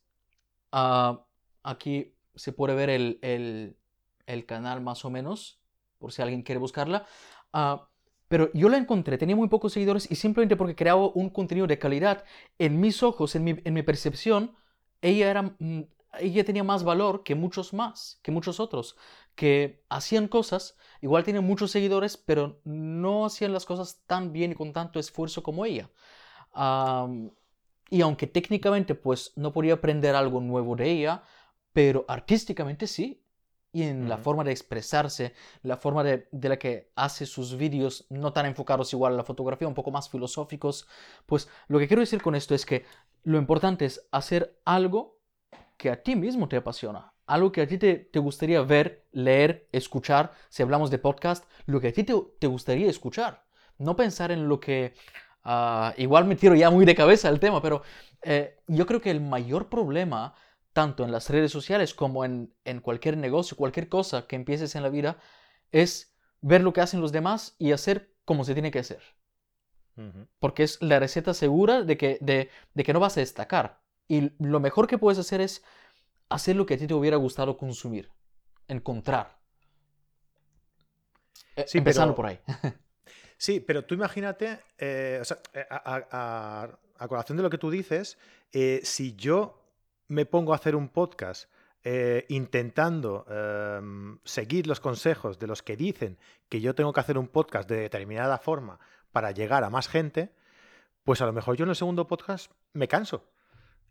ah, 0.74 1.25
aquí 1.63 2.13
se 2.35 2.51
puede 2.51 2.75
ver 2.75 2.89
el, 2.89 3.77
canal 4.45 4.81
más 4.81 5.05
o 5.05 5.09
menos, 5.09 5.62
por 6.00 6.12
si 6.12 6.21
alguien 6.21 6.41
quiere 6.43 6.59
buscarla. 6.59 7.05
Ah, 7.53 7.88
pero 8.27 8.51
yo 8.53 8.67
la 8.67 8.75
encontré, 8.75 9.17
tenía 9.17 9.38
muy 9.38 9.47
pocos 9.47 9.71
seguidores 9.71 10.12
y 10.12 10.15
simplemente 10.15 10.57
porque 10.57 10.75
creaba 10.75 11.07
un 11.07 11.29
contenido 11.29 11.65
de 11.65 11.79
calidad, 11.79 12.25
en 12.59 12.81
mis 12.81 13.03
ojos, 13.03 13.35
en 13.35 13.45
mi, 13.45 13.55
en 13.63 13.74
mi 13.74 13.83
percepción, 13.83 14.53
ella 15.01 15.29
era 15.29 15.43
mm, 15.59 15.83
ella 16.19 16.43
tenía 16.43 16.63
más 16.63 16.83
valor 16.83 17.24
que 17.24 17.35
muchos 17.35 17.74
más, 17.74 18.19
que 18.21 18.31
muchos 18.31 18.59
otros, 18.59 18.97
que 19.36 19.84
hacían 19.89 20.27
cosas, 20.27 20.77
igual 21.01 21.24
tienen 21.24 21.44
muchos 21.44 21.72
seguidores, 21.72 22.18
pero 22.18 22.62
no 22.63 23.25
hacían 23.25 23.54
las 23.54 23.65
cosas 23.65 24.01
tan 24.08 24.32
bien 24.34 24.54
y 24.54 24.56
con 24.56 24.74
tanto 24.74 25.00
esfuerzo 25.00 25.44
como 25.44 25.65
ella. 25.65 25.89
y 27.89 28.01
aunque 28.01 28.27
técnicamente 28.27 28.96
pues 28.96 29.34
no 29.36 29.51
podía 29.51 29.75
aprender 29.75 30.15
algo 30.15 30.42
nuevo 30.42 30.75
de 30.75 30.89
ella, 30.89 31.24
pero 31.74 32.06
artísticamente 32.08 32.88
sí. 32.88 33.22
Y 33.74 33.84
en 33.84 34.08
la 34.08 34.18
forma 34.18 34.46
de 34.46 34.51
expresarse, 34.51 35.34
la 35.62 35.75
forma 35.75 36.01
de, 36.01 36.30
de, 36.32 36.48
la 36.48 36.58
que 36.58 36.94
hace 36.96 37.25
sus 37.25 37.58
vídeos, 37.58 38.06
no 38.10 38.32
tan 38.32 38.46
enfocados 38.46 38.94
igual 38.94 39.13
a 39.13 39.18
la 39.18 39.25
fotografía, 39.25 39.68
un 39.68 39.74
poco 39.74 39.92
más 39.92 40.10
filosóficos, 40.10 40.88
pues 41.25 41.50
lo 41.68 41.77
que 41.77 41.88
quiero 41.89 42.00
decir 42.00 42.22
con 42.22 42.36
esto 42.36 42.56
es 42.56 42.65
que 42.65 42.86
lo 43.24 43.38
importante 43.38 43.84
es 43.84 44.08
hacer 44.12 44.62
algo 44.63 45.20
que 45.75 45.89
a 45.89 46.01
ti 46.01 46.15
mismo 46.15 46.48
te 46.48 46.56
apasiona, 46.56 47.14
algo 47.27 47.51
que 47.51 47.62
a 47.62 47.67
ti 47.67 47.77
te, 47.77 48.20
gustaría 48.20 48.62
ver, 48.62 49.05
leer, 49.12 49.67
escuchar, 49.72 50.32
si 50.50 50.63
hablamos 50.63 50.91
de 50.91 51.00
podcast, 51.00 51.46
lo 51.65 51.82
que 51.82 51.89
a 51.89 51.94
ti 51.94 52.03
te, 52.03 52.48
gustaría 52.48 52.89
escuchar. 52.89 53.44
No 53.77 53.96
pensar 53.96 54.32
en 54.32 54.48
lo 54.48 54.60
que... 54.60 54.94
Ah, 55.44 55.94
igual 55.98 56.25
me 56.25 56.36
tiro 56.36 56.55
ya 56.55 56.72
muy 56.72 56.86
de 56.86 56.96
cabeza 56.96 57.29
el 57.29 57.39
tema, 57.39 57.62
pero 57.62 57.84
eh, 58.24 58.58
yo 58.67 58.86
creo 58.88 59.01
que 59.01 59.12
el 59.12 59.22
mayor 59.22 59.70
problema, 59.70 60.34
tanto 60.74 61.03
en 61.03 61.12
las 61.12 61.29
redes 61.29 61.51
sociales 61.51 61.94
como 61.94 62.25
en, 62.25 62.51
cualquier 62.82 63.17
negocio, 63.17 63.55
cualquier 63.55 63.88
cosa 63.88 64.25
que 64.27 64.36
empieces 64.36 64.75
en 64.75 64.84
la 64.84 64.89
vida, 64.89 65.17
es 65.72 66.15
ver 66.41 66.62
lo 66.62 66.74
que 66.74 66.82
hacen 66.82 67.01
los 67.01 67.12
demás 67.12 67.55
y 67.60 67.72
hacer 67.72 68.12
como 68.24 68.44
se 68.44 68.53
tiene 68.53 68.72
que 68.72 68.79
hacer. 68.79 69.01
Porque 70.39 70.63
es 70.63 70.82
la 70.82 71.00
receta 71.00 71.34
segura 71.34 71.84
de 71.84 71.96
que, 71.96 72.17
de, 72.20 72.50
de 72.74 72.84
que 72.84 72.91
no 72.91 73.00
vas 73.00 73.15
a 73.15 73.22
destacar 73.22 73.79
Y 74.10 74.34
lo 74.44 74.60
mejor 74.60 74.88
que 74.88 74.98
puedes 74.98 75.17
hacer 75.17 75.39
es 75.39 75.63
hacer 76.29 76.55
lo 76.55 76.65
que 76.65 76.74
a 76.75 76.77
ti 76.77 76.88
te 76.88 76.94
hubiera 76.94 77.17
gustado 77.17 77.58
consumir, 77.58 78.12
encontrar. 78.67 79.38
E, 81.55 81.67
Sí, 81.67 81.77
Empezando 81.77 82.13
pero- 82.13 82.15
por 82.15 82.25
ahí. 82.27 82.39
Sí, 83.38 83.60
pero 83.60 83.84
tú 83.84 83.94
imagínate, 83.96 84.62
eh, 84.77 85.20
o 85.22 85.25
sea, 85.25 85.39
eh, 85.53 85.65
a, 85.70 85.96
a- 86.10 86.79
a- 86.98 87.08
colación 87.10 87.36
de 87.36 87.44
lo 87.44 87.50
que 87.50 87.58
tú 87.58 87.70
dices, 87.70 88.17
eh, 88.53 88.79
si 88.84 89.13
yo 89.17 89.62
me 90.08 90.25
pongo 90.25 90.53
a 90.53 90.55
hacer 90.55 90.74
un 90.74 90.88
podcast 90.88 91.50
eh, 91.84 92.25
intentando 92.29 93.25
em, 93.29 94.17
seguir 94.24 94.67
los 94.67 94.79
consejos 94.79 95.38
de 95.38 95.48
los 95.48 95.62
que 95.62 95.75
dicen 95.75 96.17
que 96.48 96.62
yo 96.62 96.74
tengo 96.75 96.94
que 96.94 97.01
hacer 97.01 97.17
un 97.17 97.27
podcast 97.27 97.70
de 97.70 97.75
determinada 97.75 98.38
forma 98.38 98.79
para 99.12 99.32
llegar 99.32 99.65
a 99.65 99.70
más 99.70 99.89
gente, 99.89 100.34
pues 101.03 101.22
a 101.22 101.25
lo 101.25 101.34
mejor 101.34 101.58
yo 101.58 101.63
en 101.65 101.70
el 101.72 101.75
segundo 101.75 102.08
podcast 102.08 102.51
me 102.72 102.88
canso 102.88 103.29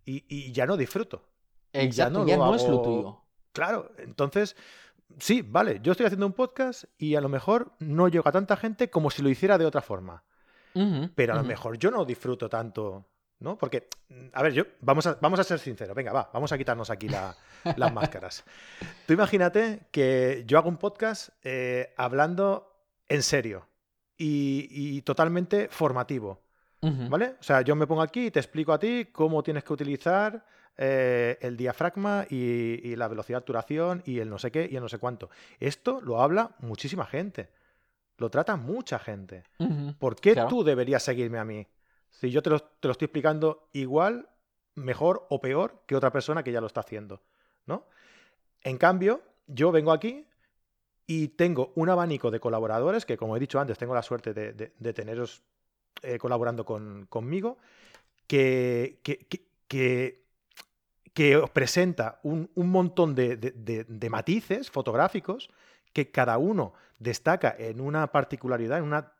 y, 0.06 0.24
y 0.26 0.52
ya 0.52 0.64
no 0.64 0.76
disfruto. 0.78 1.28
Y 1.74 1.78
Exacto, 1.86 2.20
no 2.20 2.26
ya 2.26 2.36
lo 2.36 2.46
no 2.46 2.54
es 2.54 2.66
lo 2.68 2.80
tuyo. 2.82 3.20
Claro, 3.52 3.90
entonces, 3.98 4.56
sí, 5.18 5.42
vale, 5.42 5.80
yo 5.82 5.92
estoy 5.92 6.06
haciendo 6.06 6.26
un 6.26 6.32
podcast 6.32 6.84
y 6.98 7.14
a 7.16 7.20
lo 7.20 7.28
mejor 7.28 7.72
no 7.78 8.08
llega 8.08 8.28
a 8.28 8.32
tanta 8.32 8.56
gente 8.56 8.90
como 8.90 9.10
si 9.10 9.22
lo 9.22 9.28
hiciera 9.28 9.58
de 9.58 9.66
otra 9.66 9.80
forma. 9.82 10.22
Pero 11.14 11.34
a 11.34 11.36
lo 11.36 11.44
mejor 11.44 11.78
yo 11.78 11.90
no 11.92 12.04
disfruto 12.04 12.48
tanto, 12.48 13.06
¿no? 13.38 13.56
Porque, 13.56 13.88
a 14.32 14.42
ver, 14.42 14.52
yo, 14.52 14.64
vamos 14.80 15.06
a, 15.06 15.16
vamos 15.20 15.38
a 15.38 15.44
ser 15.44 15.60
sinceros, 15.60 15.94
venga, 15.94 16.12
va, 16.12 16.30
vamos 16.32 16.50
a 16.50 16.58
quitarnos 16.58 16.90
aquí 16.90 17.08
la- 17.08 17.36
las 17.76 17.92
máscaras. 17.92 18.44
Tú 19.06 19.12
imagínate 19.12 19.86
que 19.92 20.42
yo 20.48 20.58
hago 20.58 20.68
un 20.68 20.76
podcast 20.78 21.28
eh, 21.44 21.94
hablando 21.96 22.72
en 23.08 23.22
serio 23.22 23.68
y, 24.16 24.66
y 24.70 25.02
totalmente 25.02 25.68
formativo. 25.68 26.40
¿vale? 27.08 27.36
O 27.40 27.42
sea, 27.42 27.62
yo 27.62 27.74
me 27.76 27.86
pongo 27.86 28.02
aquí 28.02 28.26
y 28.26 28.30
te 28.30 28.40
explico 28.40 28.72
a 28.72 28.78
ti 28.78 29.06
cómo 29.12 29.42
tienes 29.42 29.64
que 29.64 29.72
utilizar 29.72 30.44
eh, 30.76 31.38
el 31.40 31.56
diafragma 31.56 32.26
y, 32.28 32.80
y 32.82 32.96
la 32.96 33.08
velocidad 33.08 33.38
de 33.38 33.40
obturación 33.40 34.02
y 34.06 34.18
el 34.18 34.28
no 34.30 34.38
sé 34.38 34.50
qué 34.50 34.68
y 34.70 34.76
el 34.76 34.82
no 34.82 34.88
sé 34.88 34.98
cuánto. 34.98 35.30
Esto 35.60 36.00
lo 36.00 36.20
habla 36.20 36.54
muchísima 36.60 37.06
gente, 37.06 37.48
lo 38.18 38.30
trata 38.30 38.56
mucha 38.56 38.98
gente. 38.98 39.44
¿Por 39.98 40.16
qué 40.16 40.32
Claro. 40.32 40.48
tú 40.48 40.64
deberías 40.64 41.02
seguirme 41.02 41.38
a 41.38 41.44
mí? 41.44 41.66
Si 42.10 42.30
yo 42.30 42.42
te 42.42 42.50
lo, 42.50 42.60
te 42.60 42.88
lo 42.88 42.92
estoy 42.92 43.06
explicando 43.06 43.68
igual, 43.72 44.28
mejor 44.76 45.26
o 45.30 45.40
peor 45.40 45.82
que 45.86 45.94
otra 45.96 46.10
persona 46.12 46.42
que 46.42 46.52
ya 46.52 46.60
lo 46.60 46.66
está 46.66 46.80
haciendo, 46.80 47.22
¿no? 47.66 47.86
En 48.62 48.76
cambio, 48.78 49.22
yo 49.46 49.70
vengo 49.70 49.92
aquí 49.92 50.26
y 51.06 51.28
tengo 51.28 51.72
un 51.76 51.90
abanico 51.90 52.30
de 52.30 52.40
colaboradores 52.40 53.04
que, 53.04 53.16
como 53.16 53.36
he 53.36 53.40
dicho 53.40 53.60
antes, 53.60 53.78
tengo 53.78 53.94
la 53.94 54.02
suerte 54.02 54.32
de, 54.32 54.52
de- 54.52 54.72
de 54.78 54.92
teneros 54.92 55.42
eh, 56.02 56.18
colaborando 56.18 56.64
con- 56.64 57.06
conmigo, 57.06 57.58
que, 58.26 59.00
que, 59.02 59.18
que- 59.18 59.46
que- 59.68 60.23
que 61.14 61.36
os 61.36 61.48
presenta 61.50 62.18
un, 62.22 62.50
un 62.54 62.68
montón 62.70 63.14
de, 63.14 63.36
de- 63.36 63.52
de- 63.52 63.84
de 63.84 64.10
matices 64.10 64.70
fotográficos 64.70 65.48
que 65.92 66.10
cada 66.10 66.38
uno 66.38 66.74
destaca 66.98 67.54
en 67.56 67.80
una 67.80 68.08
particularidad, 68.12 68.78
en 68.78 68.84
una 68.84 69.12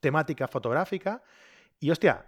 temática 0.00 0.48
fotográfica. 0.48 1.22
Y 1.78 1.90
hostia, 1.90 2.26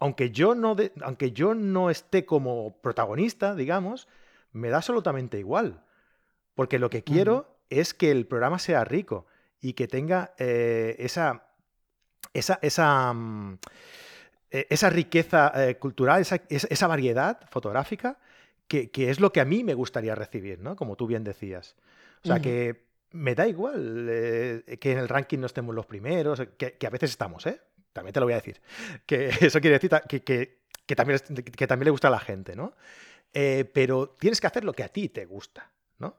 aunque 0.00 0.30
yo 0.30 0.54
no, 0.54 0.74
aunque 1.02 1.32
yo 1.32 1.54
no 1.54 1.90
esté 1.90 2.24
como 2.24 2.80
protagonista, 2.80 3.54
digamos, 3.54 4.08
me 4.52 4.70
da 4.70 4.78
absolutamente 4.78 5.38
igual. 5.38 5.84
Porque 6.54 6.78
lo 6.78 6.88
que 6.90 7.04
quiero 7.04 7.58
es 7.68 7.92
que 7.94 8.10
el 8.10 8.26
programa 8.26 8.58
sea 8.58 8.82
rico 8.84 9.26
y 9.60 9.74
que 9.74 9.86
tenga 9.88 10.32
eh, 10.38 10.96
esa, 10.98 11.44
esa, 12.32 12.58
esa, 12.62 13.12
mm, 13.12 13.58
eh, 14.52 14.66
esa 14.70 14.88
riqueza 14.88 15.52
eh, 15.54 15.76
cultural, 15.76 16.22
esa- 16.22 16.40
esa 16.48 16.86
variedad 16.86 17.40
fotográfica, 17.50 18.18
que, 18.68 18.90
que 18.90 19.10
es 19.10 19.20
lo 19.20 19.32
que 19.32 19.40
a 19.40 19.44
mí 19.44 19.64
me 19.64 19.74
gustaría 19.74 20.14
recibir, 20.14 20.60
¿no? 20.60 20.76
Como 20.76 20.96
tú 20.96 21.06
bien 21.06 21.24
decías. 21.24 21.76
O 22.22 22.26
sea, 22.26 22.36
Ujú. 22.36 22.42
que 22.42 22.84
me 23.12 23.34
da 23.34 23.48
igual 23.48 24.06
eh, 24.10 24.78
que 24.80 24.92
en 24.92 24.98
el 24.98 25.08
ranking 25.08 25.38
no 25.38 25.46
estemos 25.46 25.74
los 25.74 25.86
primeros, 25.86 26.40
que, 26.58 26.74
que 26.74 26.86
a 26.86 26.90
veces 26.90 27.10
estamos, 27.10 27.46
¿eh? 27.46 27.60
También 27.92 28.12
te 28.12 28.20
lo 28.20 28.26
voy 28.26 28.34
a 28.34 28.36
decir. 28.36 28.60
Que 29.06 29.28
eso 29.40 29.60
quiere 29.60 29.78
decir 29.78 29.90
que, 30.08 30.22
que- 30.22 30.58
también, 30.96 31.18
que 31.56 31.66
también 31.66 31.84
le 31.86 31.90
gusta 31.90 32.08
a 32.08 32.10
la 32.10 32.20
gente, 32.20 32.56
¿no? 32.56 32.74
Eh, 33.34 33.64
pero 33.74 34.10
tienes 34.20 34.40
que 34.40 34.46
hacer 34.48 34.64
lo 34.64 34.72
que 34.72 34.84
a 34.84 34.88
ti 34.88 35.08
te 35.10 35.26
gusta, 35.26 35.70
¿no? 35.98 36.16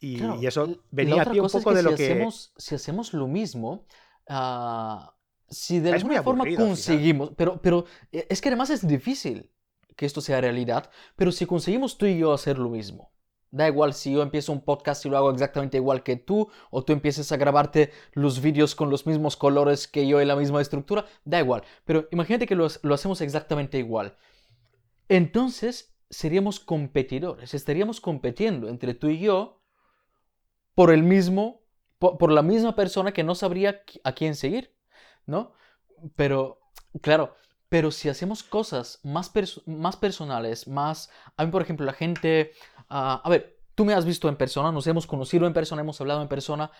Y, 0.00 0.18
Claro, 0.18 0.34
y 0.42 0.46
eso 0.46 0.82
venía 0.90 1.22
otra 1.22 1.32
aquí 1.32 1.40
un 1.40 1.48
poco 1.48 1.72
de 1.72 1.82
si 1.82 1.84
lo 1.84 1.94
que... 1.94 2.04
Hacemos, 2.04 2.52
si 2.56 2.74
hacemos 2.74 3.12
lo 3.14 3.26
mismo, 3.26 3.86
ah, 4.28 5.14
si 5.48 5.80
de 5.80 5.90
alguna 5.90 6.22
forma 6.22 6.44
aburrido 6.44 6.66
conseguimos, 6.66 7.32
pero, 7.36 7.60
pero 7.62 7.84
eh, 8.12 8.26
es 8.28 8.40
que 8.40 8.48
además 8.48 8.70
es 8.70 8.86
difícil 8.86 9.50
que 9.96 10.06
esto 10.06 10.20
sea 10.20 10.40
realidad, 10.40 10.90
pero 11.16 11.32
si 11.32 11.46
conseguimos 11.46 11.98
tú 11.98 12.06
y 12.06 12.18
yo 12.18 12.32
hacer 12.32 12.58
lo 12.58 12.70
mismo, 12.70 13.12
da 13.50 13.68
igual 13.68 13.94
si 13.94 14.12
yo 14.12 14.22
empiezo 14.22 14.52
un 14.52 14.62
podcast 14.64 15.04
y 15.06 15.08
lo 15.10 15.16
hago 15.16 15.30
exactamente 15.30 15.76
igual 15.76 16.02
que 16.02 16.16
tú, 16.16 16.48
o 16.70 16.84
tú 16.84 16.92
empieces 16.92 17.30
a 17.32 17.36
grabarte 17.36 17.92
los 18.12 18.40
vídeos 18.42 18.74
con 18.74 18.90
los 18.90 19.06
mismos 19.06 19.36
colores 19.36 19.86
que 19.88 20.06
yo 20.08 20.20
y 20.20 20.24
la 20.24 20.36
misma 20.36 20.60
estructura, 20.60 21.06
da 21.24 21.38
igual, 21.40 21.62
pero 21.84 22.08
imagínate 22.10 22.46
que 22.46 22.56
lo, 22.56 22.66
ha- 22.66 22.70
lo 22.82 22.94
hacemos 22.94 23.20
exactamente 23.20 23.78
igual. 23.78 24.16
Entonces 25.08 25.94
seríamos 26.10 26.60
competidores, 26.60 27.54
estaríamos 27.54 28.00
compitiendo 28.00 28.68
entre 28.68 28.94
tú 28.94 29.08
y 29.08 29.18
yo 29.20 29.60
por 30.74 30.90
el 30.90 31.02
mismo, 31.02 31.62
po- 31.98 32.18
por, 32.18 32.32
la 32.32 32.42
misma 32.42 32.74
persona 32.74 33.12
que 33.12 33.24
no 33.24 33.34
sabría 33.34 33.82
a 34.02 34.12
quién 34.12 34.34
seguir, 34.34 34.74
¿no? 35.26 35.52
Pero, 36.16 36.60
claro, 37.00 37.34
pero 37.74 37.90
si 37.90 38.08
hacemos 38.08 38.44
cosas 38.44 39.00
más, 39.02 39.34
perso- 39.34 39.64
más 39.66 39.96
personales, 39.96 40.68
más... 40.68 41.10
A 41.36 41.44
mí, 41.44 41.50
por 41.50 41.60
ejemplo, 41.60 41.84
la 41.84 41.92
gente... 41.92 42.52
ah, 42.88 43.20
a 43.24 43.28
ver, 43.28 43.58
tú 43.74 43.84
me 43.84 43.94
has 43.94 44.04
visto 44.04 44.28
en 44.28 44.36
persona, 44.36 44.70
nos 44.70 44.86
hemos 44.86 45.08
conocido 45.08 45.44
en 45.48 45.52
persona, 45.52 45.82
hemos 45.82 46.00
hablado 46.00 46.22
en 46.22 46.28
persona. 46.28 46.70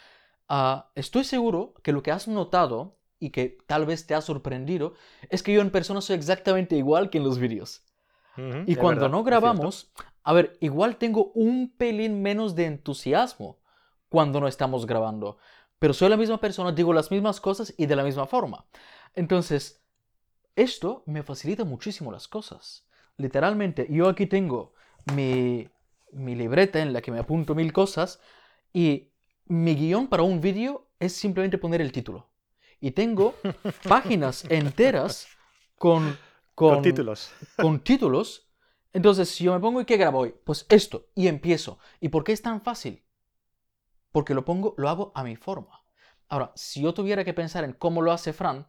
ah, 0.48 0.92
estoy 0.94 1.24
seguro 1.24 1.74
que 1.82 1.90
lo 1.90 2.04
que 2.04 2.12
has 2.12 2.28
notado 2.28 3.00
y 3.18 3.30
que 3.30 3.58
tal 3.66 3.86
vez 3.86 4.06
te 4.06 4.14
ha 4.14 4.20
sorprendido 4.20 4.94
es 5.30 5.42
que 5.42 5.52
yo 5.52 5.62
en 5.62 5.72
persona 5.72 6.00
soy 6.00 6.14
exactamente 6.14 6.76
igual 6.76 7.10
que 7.10 7.18
en 7.18 7.24
los 7.24 7.40
vídeos. 7.40 7.82
Y 8.36 8.76
cuando 8.76 9.00
verdad, 9.00 9.16
no 9.16 9.24
grabamos, 9.24 9.90
a 10.22 10.32
ver, 10.32 10.56
igual 10.60 10.94
tengo 10.94 11.32
un 11.34 11.74
pelín 11.76 12.22
menos 12.22 12.54
de 12.54 12.66
entusiasmo 12.66 13.58
cuando 14.08 14.38
no 14.38 14.46
estamos 14.46 14.86
grabando. 14.86 15.38
Pero 15.80 15.92
soy 15.92 16.08
la 16.08 16.16
misma 16.16 16.38
persona, 16.38 16.70
digo 16.70 16.92
las 16.92 17.10
mismas 17.10 17.40
cosas 17.40 17.74
y 17.76 17.86
de 17.86 17.96
la 17.96 18.04
misma 18.04 18.26
forma. 18.26 18.66
Entonces, 19.16 19.83
esto 20.56 21.02
me 21.06 21.22
facilita 21.22 21.64
muchísimo 21.64 22.12
las 22.12 22.28
cosas. 22.28 22.86
Literalmente, 23.16 23.86
yo 23.90 24.08
aquí 24.08 24.26
tengo 24.26 24.74
mi, 25.14 25.68
mi 26.12 26.34
libreta 26.34 26.80
en 26.80 26.92
la 26.92 27.02
que 27.02 27.12
me 27.12 27.18
apunto 27.18 27.54
mil 27.54 27.72
cosas 27.72 28.20
y 28.72 29.12
mi 29.46 29.74
guion 29.74 30.08
para 30.08 30.22
un 30.22 30.40
vídeo 30.40 30.88
es 30.98 31.12
simplemente 31.12 31.58
poner 31.58 31.80
el 31.80 31.92
título. 31.92 32.28
Y 32.80 32.92
tengo 32.92 33.34
páginas 33.88 34.44
enteras 34.48 35.28
con, 35.78 36.18
Con 36.54 36.82
títulos. 36.82 37.32
con 37.56 37.80
títulos. 37.80 38.50
Entonces, 38.92 39.28
si 39.28 39.44
yo 39.44 39.52
me 39.52 39.60
pongo 39.60 39.80
y 39.80 39.84
qué 39.84 39.96
grabo 39.96 40.20
hoy, 40.20 40.34
pues 40.44 40.66
esto, 40.68 41.08
y 41.14 41.26
empiezo. 41.26 41.78
¿Y 42.00 42.10
por 42.10 42.22
qué 42.22 42.32
es 42.32 42.42
tan 42.42 42.60
fácil? 42.62 43.04
Porque 44.12 44.34
lo 44.34 44.44
pongo, 44.44 44.74
lo 44.78 44.88
hago 44.88 45.12
a 45.16 45.24
mi 45.24 45.34
forma. 45.34 45.84
Ahora, 46.28 46.52
si 46.54 46.82
yo 46.82 46.94
tuviera 46.94 47.24
que 47.24 47.34
pensar 47.34 47.64
en 47.64 47.72
cómo 47.72 48.02
lo 48.02 48.12
hace 48.12 48.32
Fran, 48.32 48.68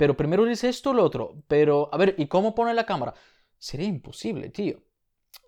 pero 0.00 0.16
primero 0.16 0.44
dice 0.46 0.68
esto 0.68 0.92
lo 0.94 1.04
otro, 1.04 1.24
pero 1.48 1.90
a 1.92 1.96
ver, 1.98 2.14
¿y 2.18 2.26
cómo 2.26 2.54
pone 2.54 2.74
la 2.74 2.86
cámara? 2.86 3.14
Sería 3.58 3.86
imposible, 3.86 4.48
tío. 4.50 4.76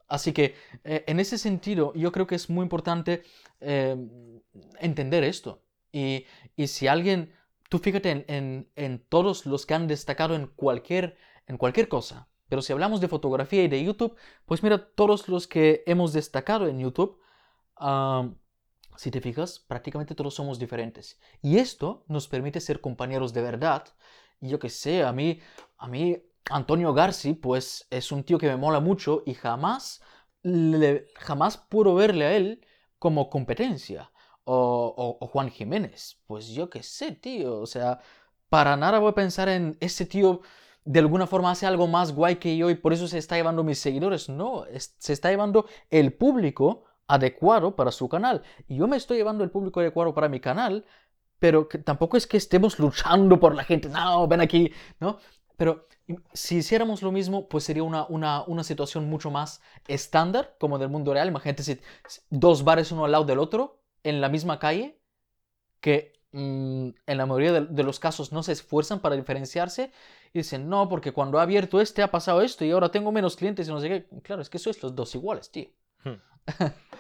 Así 0.09 0.33
que, 0.33 0.55
eh, 0.85 1.05
en 1.07 1.21
ese 1.21 1.39
sentido, 1.39 1.93
yo 1.95 2.13
creo 2.13 2.27
que 2.27 2.37
es 2.37 2.51
muy 2.51 2.63
importante 2.65 3.23
eh, 3.61 3.97
entender 4.81 5.25
esto. 5.25 5.63
Y, 5.93 6.27
y 6.57 6.67
si 6.69 6.89
alguien, 6.89 7.33
tú 7.71 7.79
fíjate 7.79 8.11
en, 8.11 8.25
en- 8.29 8.69
en 8.77 8.99
todos 9.09 9.47
los 9.47 9.67
que 9.67 9.75
han 9.75 9.89
destacado 9.89 10.35
en 10.35 10.47
cualquier, 10.49 11.17
en 11.47 11.57
cualquier 11.59 11.89
cosa, 11.89 12.29
pero 12.49 12.63
si 12.63 12.73
hablamos 12.73 13.01
de 13.01 13.09
fotografía 13.09 13.65
y 13.65 13.69
de 13.69 13.83
YouTube, 13.85 14.17
pues 14.47 14.63
mira, 14.63 14.79
todos 14.95 15.29
los 15.29 15.47
que 15.49 15.83
hemos 15.87 16.13
destacado 16.13 16.69
en 16.69 16.81
YouTube, 16.81 17.19
si 18.97 19.11
te 19.11 19.21
fijas, 19.21 19.59
prácticamente 19.59 20.15
todos 20.15 20.35
somos 20.35 20.59
diferentes. 20.59 21.19
Y 21.43 21.59
esto 21.59 22.05
nos 22.09 22.29
permite 22.29 22.61
ser 22.61 22.81
compañeros 22.81 23.33
de 23.33 23.43
verdad. 23.43 23.85
Yo 24.43 24.59
que 24.59 24.69
sé, 24.71 25.05
a 25.05 25.13
mí, 25.13 25.41
a 25.79 25.89
mí, 25.89 26.19
Antonio 26.51 26.93
Garci, 26.95 27.33
pues 27.35 27.87
es 27.91 28.13
un 28.13 28.25
tío 28.25 28.39
que 28.39 28.49
me 28.49 28.57
mola 28.57 28.81
mucho 28.81 29.23
y 29.27 29.35
jamás, 29.35 30.03
jamás 31.17 31.57
puedo 31.57 31.95
verle 31.95 32.25
a 32.27 32.37
él 32.37 32.67
como 32.99 33.31
competencia. 33.31 34.11
O, 34.45 34.55
o- 34.97 35.25
o 35.25 35.29
Juan 35.29 35.51
Jiménez, 35.51 36.19
pues 36.27 36.49
yo 36.49 36.69
que 36.69 36.83
sé, 36.83 37.13
tío. 37.13 37.61
O 37.61 37.67
sea, 37.67 38.01
para 38.49 38.77
nada 38.77 38.99
voy 38.99 39.11
a 39.13 39.15
pensar 39.15 39.49
en 39.49 39.77
ese 39.81 40.05
tío 40.07 40.41
de 40.85 40.99
alguna 40.99 41.27
forma 41.29 41.53
hace 41.53 41.65
algo 41.67 41.87
más 41.87 42.13
guay 42.13 42.37
que 42.37 42.57
yo 42.57 42.69
y 42.71 42.75
por 42.75 42.93
eso 42.93 43.07
se 43.07 43.19
está 43.19 43.37
llevando 43.37 43.63
mis 43.65 43.79
seguidores. 43.79 44.29
No, 44.29 44.65
se 44.99 45.13
está 45.13 45.31
llevando 45.31 45.67
el 45.91 46.13
público 46.13 46.85
adecuado 47.07 47.77
para 47.77 47.93
su 47.93 48.09
canal. 48.09 48.43
Y 48.69 48.77
yo 48.79 48.89
me 48.89 48.97
estoy 48.97 49.19
llevando 49.19 49.45
el 49.45 49.51
público 49.51 49.79
adecuado 49.81 50.13
para 50.15 50.29
mi 50.29 50.41
canal, 50.41 50.85
pero 51.43 51.69
que 51.69 51.79
tampoco 51.79 52.17
es 52.17 52.29
que 52.29 52.37
estemos 52.37 52.79
luchando 52.79 53.41
por 53.41 53.57
la 53.57 53.65
gente. 53.65 53.89
No, 53.89 54.29
ven 54.29 54.41
aquí, 54.41 54.73
¿no? 55.01 55.19
pero 55.57 55.89
si 56.33 56.59
hiciéramos 56.59 57.03
lo 57.03 57.11
mismo, 57.11 57.49
pues 57.49 57.65
sería 57.65 57.83
una, 57.83 58.07
una, 58.07 58.45
una 58.45 58.63
situación 58.63 59.11
mucho 59.11 59.29
más 59.33 59.61
estándar, 59.89 60.55
como 60.61 60.79
del 60.79 60.89
mundo 60.89 61.13
real. 61.13 61.27
Imagínate 61.27 61.65
si 61.65 61.81
dos 62.31 62.63
bares 62.63 62.93
uno 62.93 63.07
al 63.07 63.11
lado 63.11 63.25
del 63.25 63.41
otro, 63.41 63.81
en 64.05 64.21
la 64.21 64.29
misma 64.29 64.61
calle, 64.61 65.01
que 65.81 66.13
mm, 66.31 66.91
en 67.07 67.19
la 67.19 67.27
mayoría 67.27 67.61
de, 67.61 67.83
los 67.83 67.99
casos 67.99 68.31
no 68.31 68.45
se 68.45 68.53
esfuerzan 68.53 69.01
para 69.01 69.17
diferenciarse 69.17 69.91
y 70.33 70.39
dicen, 70.39 70.69
no, 70.69 70.89
porque 70.89 71.11
cuando 71.11 71.41
ha 71.41 71.43
abierto 71.43 71.81
este 71.81 72.03
ha 72.03 72.13
pasado 72.13 72.41
esto 72.43 72.65
y 72.65 72.71
ahora 72.71 72.93
tengo 72.93 73.11
menos 73.11 73.35
clientes 73.35 73.67
y 73.67 73.73
no 73.73 73.81
sé 73.81 73.89
qué. 73.89 74.21
Claro, 74.23 74.43
es 74.43 74.49
que 74.49 74.61
sois 74.61 74.81
los 74.81 74.95
dos 74.95 75.13
iguales, 75.17 75.51
tío. 75.51 75.71
Hmm. 76.05 76.21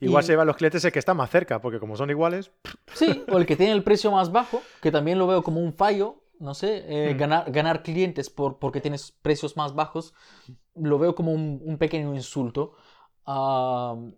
Igual 0.00 0.24
se 0.24 0.32
llevan 0.32 0.46
los 0.46 0.56
clientes 0.56 0.84
el 0.84 0.92
que 0.92 0.98
está 0.98 1.14
más 1.14 1.30
cerca, 1.30 1.60
porque 1.60 1.78
como 1.78 1.96
son 1.96 2.10
iguales. 2.10 2.50
Sí, 2.94 3.24
o 3.30 3.38
el 3.38 3.46
que 3.46 3.56
tiene 3.56 3.72
el 3.72 3.84
precio 3.84 4.10
más 4.10 4.32
bajo, 4.32 4.62
que 4.80 4.90
también 4.90 5.18
lo 5.18 5.26
veo 5.26 5.42
como 5.42 5.60
un 5.60 5.74
fallo, 5.74 6.22
no 6.38 6.54
sé, 6.54 6.84
eh, 6.88 7.14
hmm. 7.14 7.18
ganar, 7.18 7.52
ganar 7.52 7.82
clientes 7.82 8.30
por, 8.30 8.58
porque 8.58 8.80
tienes 8.80 9.12
precios 9.12 9.56
más 9.56 9.74
bajos, 9.74 10.14
lo 10.74 10.98
veo 10.98 11.14
como 11.14 11.32
un, 11.32 11.76
pequeño 11.78 12.14
insulto. 12.14 12.74
o 13.24 14.10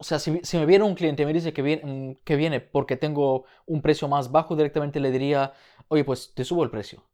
sea, 0.00 0.18
si, 0.20 0.30
me 0.30 0.66
viene 0.66 0.84
un 0.84 0.94
cliente 0.94 1.24
y 1.24 1.26
me 1.26 1.32
dice 1.32 1.52
que 1.52 1.62
viene, 1.62 2.18
que 2.24 2.36
viene 2.36 2.60
porque 2.60 2.96
tengo 2.96 3.44
un 3.66 3.82
precio 3.82 4.06
más 4.06 4.30
bajo, 4.30 4.54
directamente 4.54 5.00
le 5.00 5.10
diría, 5.10 5.52
oye, 5.88 6.04
pues 6.04 6.32
te 6.34 6.44
subo 6.44 6.62
el 6.62 6.70
precio. 6.70 7.04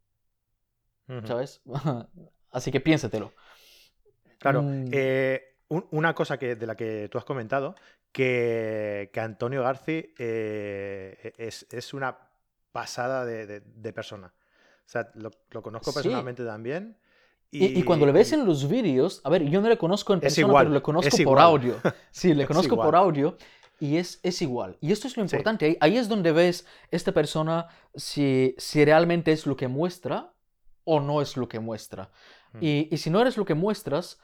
¿Sabes? 1.25 1.61
Así 2.51 2.71
que 2.71 2.79
piénsatelo. 2.79 3.33
Claro. 4.37 4.61
Mm. 4.61 4.85
Eh, 4.91 5.41
una 5.71 6.13
cosa 6.13 6.37
que, 6.37 6.55
de 6.55 6.67
la 6.67 6.75
que 6.75 7.07
tú 7.09 7.17
has 7.17 7.25
comentado, 7.25 7.75
que, 8.11 9.09
Antonio 9.15 9.63
Garci 9.63 10.13
eh, 10.17 11.33
es, 11.37 11.93
una 11.93 12.17
pasada 12.71 13.25
de, 13.25 13.93
persona. 13.93 14.27
O 14.27 14.89
sea, 14.91 15.11
lo, 15.15 15.61
conozco 15.61 15.93
personalmente 15.93 16.43
también. 16.43 16.97
Y, 17.51 17.83
cuando 17.83 18.05
le 18.05 18.11
ves 18.11 18.33
en 18.33 18.45
los 18.45 18.67
vídeos, 18.69 19.21
a 19.23 19.29
ver, 19.29 19.43
yo 19.43 19.61
no 19.61 19.69
le 19.69 19.77
conozco 19.77 20.13
en 20.13 20.19
persona, 20.19 20.53
pero 20.59 20.69
le 20.73 20.81
conozco 20.81 21.23
por 21.23 21.39
audio. 21.39 21.75
Sí, 22.11 22.33
le 22.33 22.45
conozco 22.45 22.75
por 22.75 22.95
audio 22.95 23.37
y 23.79 23.97
es, 23.97 24.19
es 24.23 24.41
igual. 24.41 24.77
Y 24.81 24.91
esto 24.91 25.07
es 25.07 25.17
lo 25.17 25.23
importante. 25.23 25.77
Ahí, 25.79 25.97
es 25.97 26.07
donde 26.07 26.31
ves 26.31 26.65
esta 26.91 27.11
persona 27.13 27.67
si, 27.95 28.55
si 28.57 28.85
realmente 28.85 29.31
es 29.31 29.45
lo 29.45 29.55
que 29.55 29.67
muestra 29.67 30.33
o 30.83 30.99
no 30.99 31.21
es 31.21 31.35
lo 31.35 31.47
que 31.47 31.59
muestra. 31.59 32.11
Mm. 32.53 32.57
Y, 32.61 32.87
y 32.91 32.97
si 32.97 33.09
no 33.09 33.21
eres 33.21 33.37
lo 33.37 33.45
que 33.45 33.53
muestras, 33.53 34.19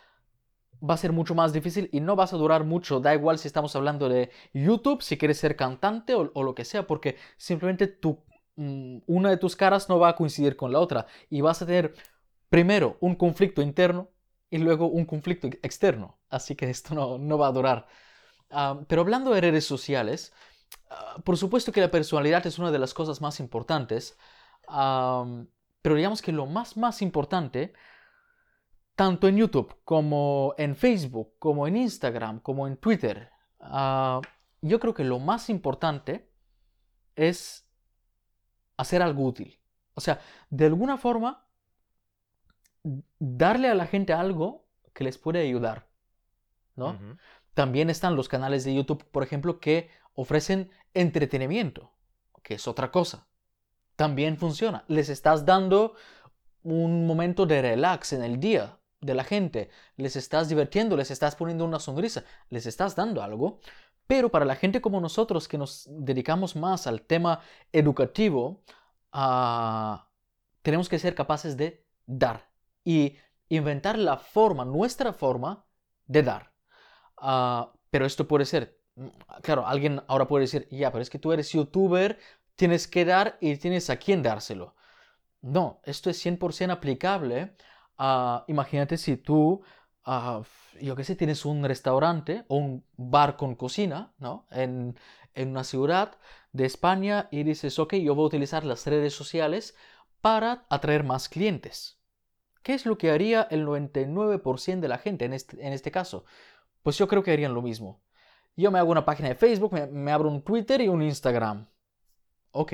va 0.81 0.93
a 0.95 0.97
ser 0.97 1.11
mucho 1.11 1.35
más 1.35 1.53
difícil 1.53 1.89
y 1.91 1.99
no 1.99 2.15
vas 2.15 2.33
a 2.33 2.37
durar 2.37 2.63
mucho. 2.63 2.99
Da 2.99 3.13
igual 3.13 3.39
si 3.39 3.47
estamos 3.47 3.75
hablando 3.75 4.09
de 4.09 4.31
YouTube, 4.53 5.01
si 5.01 5.17
quieres 5.17 5.37
ser 5.37 5.55
cantante 5.55 6.13
o, 6.15 6.43
lo 6.43 6.55
que 6.55 6.65
sea, 6.65 6.87
porque 6.87 7.17
simplemente 7.37 7.99
mm, 8.55 8.99
una 9.07 9.29
de 9.29 9.37
tus 9.37 9.55
caras 9.55 9.89
no 9.89 9.99
va 9.99 10.09
a 10.09 10.15
coincidir 10.15 10.55
con 10.55 10.71
la 10.71 10.79
otra 10.79 11.07
y 11.29 11.41
vas 11.41 11.61
a 11.61 11.65
tener 11.65 11.93
primero 12.49 12.97
un 13.01 13.15
conflicto 13.15 13.61
interno 13.61 14.09
y 14.49 14.57
luego 14.59 14.87
un 14.87 15.05
conflicto 15.05 15.47
externo. 15.47 16.19
Así 16.29 16.55
que 16.55 16.69
esto 16.69 16.95
no, 16.95 17.17
no 17.17 17.37
va 17.37 17.47
a 17.47 17.51
durar. 17.51 17.87
Ah, 18.49 18.79
pero 18.87 19.01
hablando 19.01 19.31
de 19.33 19.41
redes 19.41 19.65
sociales, 19.65 20.33
ah, 20.89 21.17
por 21.23 21.37
supuesto 21.37 21.71
que 21.71 21.81
la 21.81 21.91
personalidad 21.91 22.45
es 22.47 22.59
una 22.59 22.71
de 22.71 22.79
las 22.79 22.93
cosas 22.93 23.21
más 23.21 23.39
importantes, 23.39 24.17
pero 25.81 25.95
digamos 25.95 26.21
que 26.21 26.31
lo 26.33 26.45
más, 26.45 26.75
más 26.77 27.01
importante 27.01 27.73
tanto 28.97 29.27
en 29.27 29.37
YouTube 29.37 29.75
como 29.85 30.55
en 30.57 30.75
Facebook, 30.75 31.35
como 31.37 31.67
en 31.67 31.77
Instagram, 31.77 32.39
como 32.39 32.65
en 32.65 32.77
Twitter, 32.77 33.29
ah, 33.59 34.19
yo 34.61 34.79
creo 34.79 34.95
que 34.95 35.03
lo 35.03 35.19
más 35.19 35.51
importante 35.51 36.31
es 37.15 37.69
hacer 38.75 39.03
algo 39.03 39.23
útil. 39.23 39.59
O 39.93 40.01
sea, 40.01 40.19
de 40.49 40.65
alguna 40.65 40.97
forma, 40.97 41.45
darle 43.19 43.69
a 43.69 43.75
la 43.75 43.85
gente 43.85 44.13
algo 44.13 44.65
que 44.93 45.03
les 45.03 45.19
puede 45.19 45.41
ayudar. 45.41 45.87
¿no? 46.75 46.97
También 47.53 47.91
están 47.91 48.15
los 48.15 48.27
canales 48.27 48.63
de 48.63 48.73
YouTube, 48.73 49.05
por 49.11 49.21
ejemplo, 49.21 49.59
que 49.59 49.91
ofrecen 50.15 50.71
entretenimiento, 50.95 51.91
que 52.41 52.55
es 52.55 52.67
otra 52.67 52.89
cosa. 52.89 53.27
También 53.95 54.37
funciona. 54.37 54.85
Les 54.87 55.09
estás 55.09 55.45
dando 55.45 55.93
un 56.63 57.05
momento 57.05 57.45
de 57.45 57.61
relax 57.61 58.13
en 58.13 58.23
el 58.23 58.39
día, 58.39 58.76
de 59.01 59.13
la 59.13 59.23
gente, 59.23 59.69
les 59.95 60.15
estás 60.15 60.49
divirtiendo, 60.49 60.97
les 60.97 61.11
estás 61.11 61.35
poniendo 61.35 61.65
una 61.65 61.79
sonrisa, 61.79 62.23
les 62.49 62.65
estás 62.65 62.95
dando 62.95 63.21
algo, 63.21 63.59
pero 64.07 64.29
para 64.29 64.45
la 64.45 64.55
gente 64.55 64.81
como 64.81 65.01
nosotros 65.01 65.47
que 65.47 65.57
nos 65.57 65.87
dedicamos 65.89 66.55
más 66.55 66.87
al 66.87 67.01
tema 67.01 67.41
educativo, 67.71 68.63
ah, 69.11 70.09
tenemos 70.61 70.89
que 70.89 70.99
ser 70.99 71.13
capaces 71.13 71.57
de 71.57 71.85
dar 72.05 72.49
y 72.83 73.17
inventar 73.49 73.97
la 73.97 74.17
forma, 74.17 74.65
nuestra 74.65 75.13
forma 75.13 75.65
de 76.05 76.23
dar. 76.23 76.53
Ah, 77.17 77.73
pero 77.89 78.05
esto 78.05 78.27
puede 78.27 78.45
ser, 78.45 78.79
mm, 78.95 79.07
claro, 79.41 79.67
alguien 79.67 80.01
ahora 80.07 80.27
puede 80.27 80.43
decir, 80.43 80.67
ya, 80.71 80.91
pero 80.91 81.01
es 81.01 81.09
que 81.09 81.19
tú 81.19 81.31
eres 81.33 81.51
youtuber, 81.51 82.19
tienes 82.55 82.87
que 82.87 83.05
dar 83.05 83.37
y 83.41 83.57
tienes 83.57 83.89
a 83.89 83.97
quién 83.97 84.23
dárselo. 84.23 84.75
No, 85.41 85.81
esto 85.83 86.09
es 86.09 86.17
100% 86.25 86.71
aplicable 86.71 87.55
Ah, 87.97 88.45
imagínate 88.47 88.97
si 88.97 89.17
tú, 89.17 89.61
uh, 90.05 90.43
yo 90.81 90.95
qué 90.95 91.03
sé, 91.03 91.15
tienes 91.15 91.45
un 91.45 91.63
restaurante 91.63 92.45
o 92.47 92.57
un 92.57 92.85
bar 92.95 93.37
con 93.37 93.55
cocina, 93.55 94.13
¿no? 94.19 94.47
En, 94.51 94.95
en 95.35 95.49
una 95.49 95.63
ciudad 95.63 96.17
de 96.51 96.65
España 96.65 97.27
y 97.31 97.43
dices, 97.43 97.79
ok, 97.79 97.95
yo 97.95 98.15
voy 98.15 98.23
a 98.25 98.27
utilizar 98.27 98.63
las 98.65 98.85
redes 98.87 99.13
sociales 99.13 99.75
para 100.21 100.65
atraer 100.69 101.03
más 101.03 101.29
clientes. 101.29 101.99
¿Qué 102.63 102.73
es 102.73 102.85
lo 102.85 102.97
que 102.97 103.11
haría 103.11 103.47
el 103.49 103.65
99% 103.65 104.81
de 104.81 104.87
la 104.89 104.97
gente 104.97 105.25
en 105.25 105.33
este, 105.33 105.65
en 105.65 105.73
este 105.73 105.91
caso? 105.91 106.25
Pues 106.83 106.97
yo 106.97 107.07
creo 107.07 107.23
que 107.23 107.31
harían 107.31 107.53
lo 107.53 107.61
mismo. 107.61 108.03
Yo 108.55 108.71
me 108.71 108.79
hago 108.79 108.91
una 108.91 109.05
página 109.05 109.29
de 109.29 109.35
Facebook, 109.35 109.73
me, 109.73 109.87
me 109.87 110.11
abro 110.11 110.29
un 110.29 110.41
Twitter 110.43 110.81
y 110.81 110.87
un 110.87 111.01
Instagram. 111.01 111.67
Ok. 112.51 112.73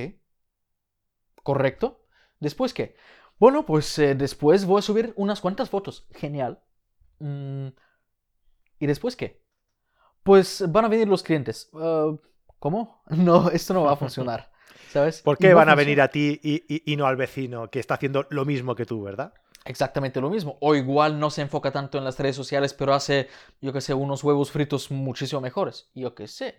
¿Correcto? 1.43 2.05
¿Después 2.39 2.73
qué? 2.73 2.95
Bueno, 3.39 3.65
pues 3.65 3.97
eh, 3.99 4.15
después 4.15 4.65
voy 4.65 4.79
a 4.79 4.83
subir 4.83 5.13
unas 5.15 5.41
cuantas 5.41 5.69
fotos. 5.69 6.07
Genial. 6.11 6.61
Mm, 7.19 7.67
¿Y 8.79 8.87
después 8.87 9.15
qué? 9.15 9.43
Pues 10.23 10.63
van 10.69 10.85
a 10.85 10.89
venir 10.89 11.07
los 11.07 11.23
clientes. 11.23 11.69
Ah, 11.73 12.11
¿Cómo? 12.59 13.03
No, 13.09 13.49
esto 13.49 13.73
no 13.73 13.83
va 13.83 13.93
a 13.93 13.97
funcionar. 13.97 14.51
¿Sabes? 14.91 15.21
¿Por 15.21 15.37
qué 15.37 15.53
van 15.53 15.69
a 15.69 15.75
venir 15.75 16.01
a 16.01 16.07
ti 16.07 16.39
y, 16.43 16.95
no 16.95 17.07
al 17.07 17.15
vecino 17.15 17.69
que 17.69 17.79
está 17.79 17.95
haciendo 17.95 18.27
lo 18.29 18.45
mismo 18.45 18.75
que 18.75 18.85
tú, 18.85 19.01
verdad? 19.01 19.33
Exactamente 19.65 20.21
lo 20.21 20.29
mismo. 20.29 20.57
O 20.61 20.75
igual 20.75 21.19
no 21.19 21.29
se 21.29 21.41
enfoca 21.41 21.71
tanto 21.71 21.97
en 21.97 22.03
las 22.03 22.19
redes 22.19 22.35
sociales, 22.35 22.73
pero 22.73 22.93
hace, 22.93 23.27
yo 23.59 23.73
qué 23.73 23.81
sé, 23.81 23.93
unos 23.93 24.23
huevos 24.23 24.51
fritos 24.51 24.91
muchísimo 24.91 25.41
mejores. 25.41 25.89
Yo 25.95 26.13
qué 26.13 26.27
sé. 26.27 26.55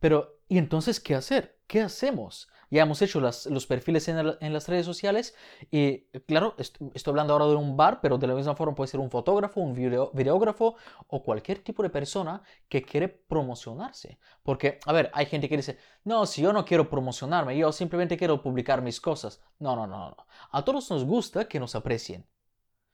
Pero, 0.00 0.40
¿y 0.48 0.58
entonces 0.58 0.98
qué 0.98 1.14
hacer? 1.14 1.60
¿Qué 1.66 1.80
hacemos? 1.80 2.48
Ya 2.70 2.82
hemos 2.82 3.02
hecho 3.02 3.20
los 3.20 3.66
perfiles 3.66 4.06
en, 4.08 4.52
las 4.52 4.68
redes 4.68 4.86
sociales 4.86 5.34
y 5.72 6.02
claro, 6.26 6.54
estoy, 6.56 6.92
hablando 7.06 7.32
ahora 7.32 7.46
de 7.46 7.56
un 7.56 7.76
bar, 7.76 8.00
pero 8.00 8.16
de 8.16 8.28
la 8.28 8.34
misma 8.34 8.54
forma 8.54 8.76
puede 8.76 8.86
ser 8.86 9.00
un 9.00 9.10
fotógrafo, 9.10 9.60
un 9.60 9.74
videógrafo 9.74 10.76
o 11.08 11.22
cualquier 11.24 11.58
tipo 11.58 11.82
de 11.82 11.90
persona 11.90 12.42
que 12.68 12.82
quiere 12.82 13.08
promocionarse. 13.08 14.20
Porque, 14.44 14.78
a 14.86 14.92
ver, 14.92 15.10
hay 15.14 15.26
gente 15.26 15.48
que 15.48 15.56
dice, 15.56 15.78
no, 16.04 16.26
si 16.26 16.42
yo 16.42 16.52
no 16.52 16.64
quiero 16.64 16.88
promocionarme, 16.88 17.58
yo 17.58 17.72
simplemente 17.72 18.16
quiero 18.16 18.40
publicar 18.40 18.82
mis 18.82 19.00
cosas. 19.00 19.42
No, 19.58 19.74
no, 19.74 19.88
no, 19.88 20.10
no. 20.10 20.26
A 20.52 20.64
todos 20.64 20.88
nos 20.90 21.04
gusta 21.04 21.48
que 21.48 21.58
nos 21.58 21.74
aprecien. 21.74 22.24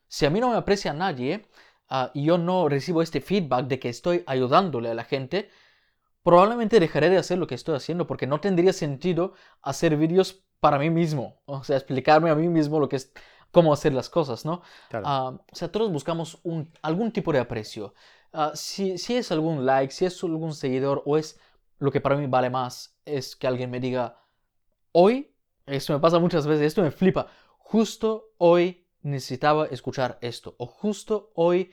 Si 0.07 0.25
a 0.25 0.31
mí 0.31 0.39
no 0.39 0.49
me 0.49 0.57
aprecia 0.57 0.91
nadie 0.91 1.47
ah, 1.89 2.09
y 2.15 2.25
yo 2.25 2.39
no 2.39 2.67
recibo 2.67 3.03
este 3.03 3.21
feedback 3.21 3.67
de 3.67 3.79
que 3.79 3.89
estoy 3.89 4.23
ayudándole 4.25 4.89
a 4.89 4.95
la 4.95 5.03
gente, 5.03 5.49
probablemente 6.27 6.81
dejaré 6.81 7.09
de 7.09 7.17
hacer 7.17 7.37
lo 7.37 7.47
que 7.47 7.55
estoy 7.55 7.77
haciendo 7.77 8.05
porque 8.05 8.27
no 8.27 8.41
tendría 8.41 8.73
sentido 8.73 9.31
hacer 9.61 9.95
vídeos 9.95 10.43
para 10.59 10.77
mí 10.77 10.89
mismo, 10.89 11.39
o 11.45 11.63
sea, 11.63 11.77
explicarme 11.77 12.29
a 12.29 12.35
mí 12.35 12.49
mismo 12.49 12.81
lo 12.81 12.89
que 12.89 12.97
es, 12.97 13.13
cómo 13.49 13.71
hacer 13.71 13.93
las 13.93 14.09
cosas, 14.09 14.43
¿no? 14.43 14.61
Ah, 14.91 15.37
o 15.37 15.55
sea, 15.55 15.71
todos 15.71 15.89
buscamos 15.89 16.41
un, 16.43 16.69
algún 16.81 17.13
tipo 17.13 17.31
de 17.31 17.39
aprecio. 17.39 17.93
Ah, 18.33 18.51
si, 18.55 18.97
si 18.97 19.15
es 19.15 19.31
algún 19.31 19.65
like, 19.65 19.93
si 19.93 20.03
es 20.03 20.21
algún 20.21 20.53
seguidor 20.53 21.01
o 21.05 21.17
es 21.17 21.39
lo 21.79 21.93
que 21.93 22.01
para 22.01 22.17
mí 22.17 22.27
vale 22.27 22.49
más, 22.49 22.99
es 23.05 23.37
que 23.37 23.47
alguien 23.47 23.71
me 23.71 23.79
diga, 23.79 24.17
hoy, 24.91 25.33
esto 25.65 25.93
me 25.93 25.99
pasa 25.99 26.19
muchas 26.19 26.45
veces, 26.45 26.65
esto 26.67 26.81
me 26.81 26.91
flipa, 26.91 27.27
justo 27.57 28.33
hoy 28.37 28.85
necesitaba 29.01 29.67
escuchar 29.67 30.17
esto, 30.19 30.55
o 30.57 30.65
justo 30.65 31.31
hoy 31.35 31.71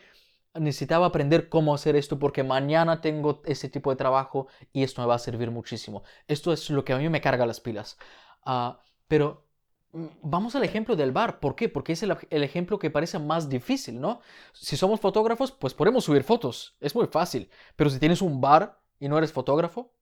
necesitaba 0.54 1.06
aprender 1.06 1.48
cómo 1.48 1.74
hacer 1.74 1.96
esto 1.96 2.18
porque 2.18 2.42
mañana 2.42 3.00
tengo 3.00 3.42
ese 3.44 3.68
tipo 3.68 3.90
de 3.90 3.96
trabajo 3.96 4.46
y 4.72 4.82
esto 4.82 5.02
me 5.02 5.08
va 5.08 5.16
a 5.16 5.18
servir 5.18 5.50
muchísimo. 5.50 6.02
Esto 6.28 6.52
es 6.52 6.70
lo 6.70 6.84
que 6.84 6.92
a 6.92 6.98
mí 6.98 7.08
me 7.08 7.20
carga 7.20 7.46
las 7.46 7.60
pilas. 7.60 7.98
Ah, 8.44 8.80
pero 9.08 9.46
mm, 9.92 10.06
vamos 10.22 10.54
al 10.54 10.64
ejemplo 10.64 10.96
del 10.96 11.12
bar. 11.12 11.40
¿Por 11.40 11.56
qué? 11.56 11.68
Porque 11.68 11.92
es 11.92 12.02
el, 12.02 12.16
ejemplo 12.30 12.78
que 12.78 12.90
parece 12.90 13.18
más 13.18 13.48
difícil, 13.48 14.00
¿no? 14.00 14.20
Si 14.52 14.76
somos 14.76 15.00
fotógrafos, 15.00 15.50
pues 15.50 15.74
podemos 15.74 16.04
subir 16.04 16.22
fotos. 16.22 16.76
Es 16.80 16.94
muy 16.94 17.06
fácil. 17.08 17.50
Pero 17.76 17.90
si 17.90 17.98
tienes 17.98 18.22
un 18.22 18.40
bar 18.40 18.80
y 19.00 19.08
no 19.08 19.18
eres 19.18 19.32
fotógrafo, 19.32 19.92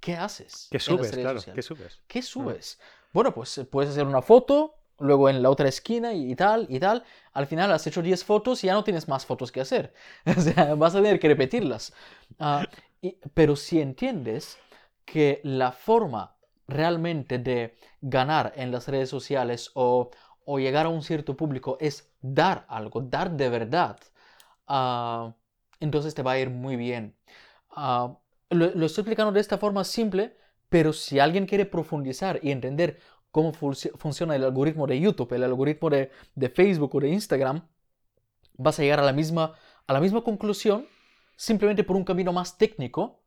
¿qué 0.00 0.16
haces? 0.16 0.68
¿Qué 0.70 0.80
subes? 0.80 1.12
Claro, 1.12 1.40
¿qué 1.54 1.62
subes? 1.62 2.00
¿Qué 2.08 2.22
subes? 2.22 2.80
Bueno, 3.12 3.32
pues 3.32 3.60
puedes 3.70 3.90
hacer 3.90 4.06
una 4.06 4.22
foto 4.22 4.81
luego 5.02 5.28
en 5.28 5.42
la 5.42 5.50
otra 5.50 5.68
esquina 5.68 6.14
y 6.14 6.34
tal 6.34 6.66
y 6.68 6.78
tal. 6.78 7.04
Al 7.32 7.46
final 7.46 7.72
has 7.72 7.86
hecho 7.86 8.02
10 8.02 8.24
fotos 8.24 8.62
y 8.64 8.68
ya 8.68 8.74
no 8.74 8.84
tienes 8.84 9.08
más 9.08 9.26
fotos 9.26 9.52
que 9.52 9.60
hacer. 9.60 9.92
Vas 10.76 10.94
a 10.94 11.02
tener 11.02 11.18
que 11.20 11.28
repetirlas. 11.28 11.92
Ah, 12.38 12.66
pero 13.34 13.56
si 13.56 13.80
entiendes 13.80 14.58
que 15.04 15.40
la 15.44 15.72
forma 15.72 16.36
realmente 16.68 17.38
de 17.38 17.76
ganar 18.00 18.52
en 18.56 18.70
las 18.70 18.88
redes 18.88 19.08
sociales 19.10 19.70
o, 19.74 20.10
llegar 20.58 20.86
a 20.86 20.90
un 20.90 21.02
cierto 21.02 21.36
público 21.36 21.76
es 21.80 22.12
dar 22.20 22.66
algo, 22.68 23.00
dar 23.00 23.30
de 23.32 23.48
verdad, 23.48 23.98
ah, 24.66 25.34
entonces 25.80 26.14
te 26.14 26.22
va 26.22 26.32
a 26.32 26.38
ir 26.38 26.50
muy 26.50 26.76
bien. 26.76 27.16
Ah, 27.70 28.16
lo, 28.50 28.66
estoy 28.86 29.02
explicando 29.02 29.32
de 29.32 29.40
esta 29.40 29.58
forma 29.58 29.84
simple, 29.84 30.36
pero 30.68 30.92
si 30.92 31.18
alguien 31.18 31.46
quiere 31.46 31.66
profundizar 31.66 32.40
y 32.42 32.50
entender 32.50 32.98
cómo 33.32 33.52
funciona 33.54 34.36
el 34.36 34.44
algoritmo 34.44 34.86
de 34.86 35.00
YouTube, 35.00 35.32
el 35.32 35.42
algoritmo 35.42 35.90
de, 35.90 36.10
Facebook 36.54 36.94
o 36.94 37.00
de 37.00 37.08
Instagram, 37.08 37.66
vas 38.58 38.78
a 38.78 38.82
llegar 38.82 39.00
a 39.00 39.04
la 39.04 39.12
misma, 39.12 39.54
a 39.86 39.92
la 39.92 40.00
misma 40.00 40.22
conclusión 40.22 40.86
simplemente 41.34 41.82
por 41.82 41.96
un 41.96 42.04
camino 42.04 42.32
más 42.32 42.58
técnico 42.58 43.24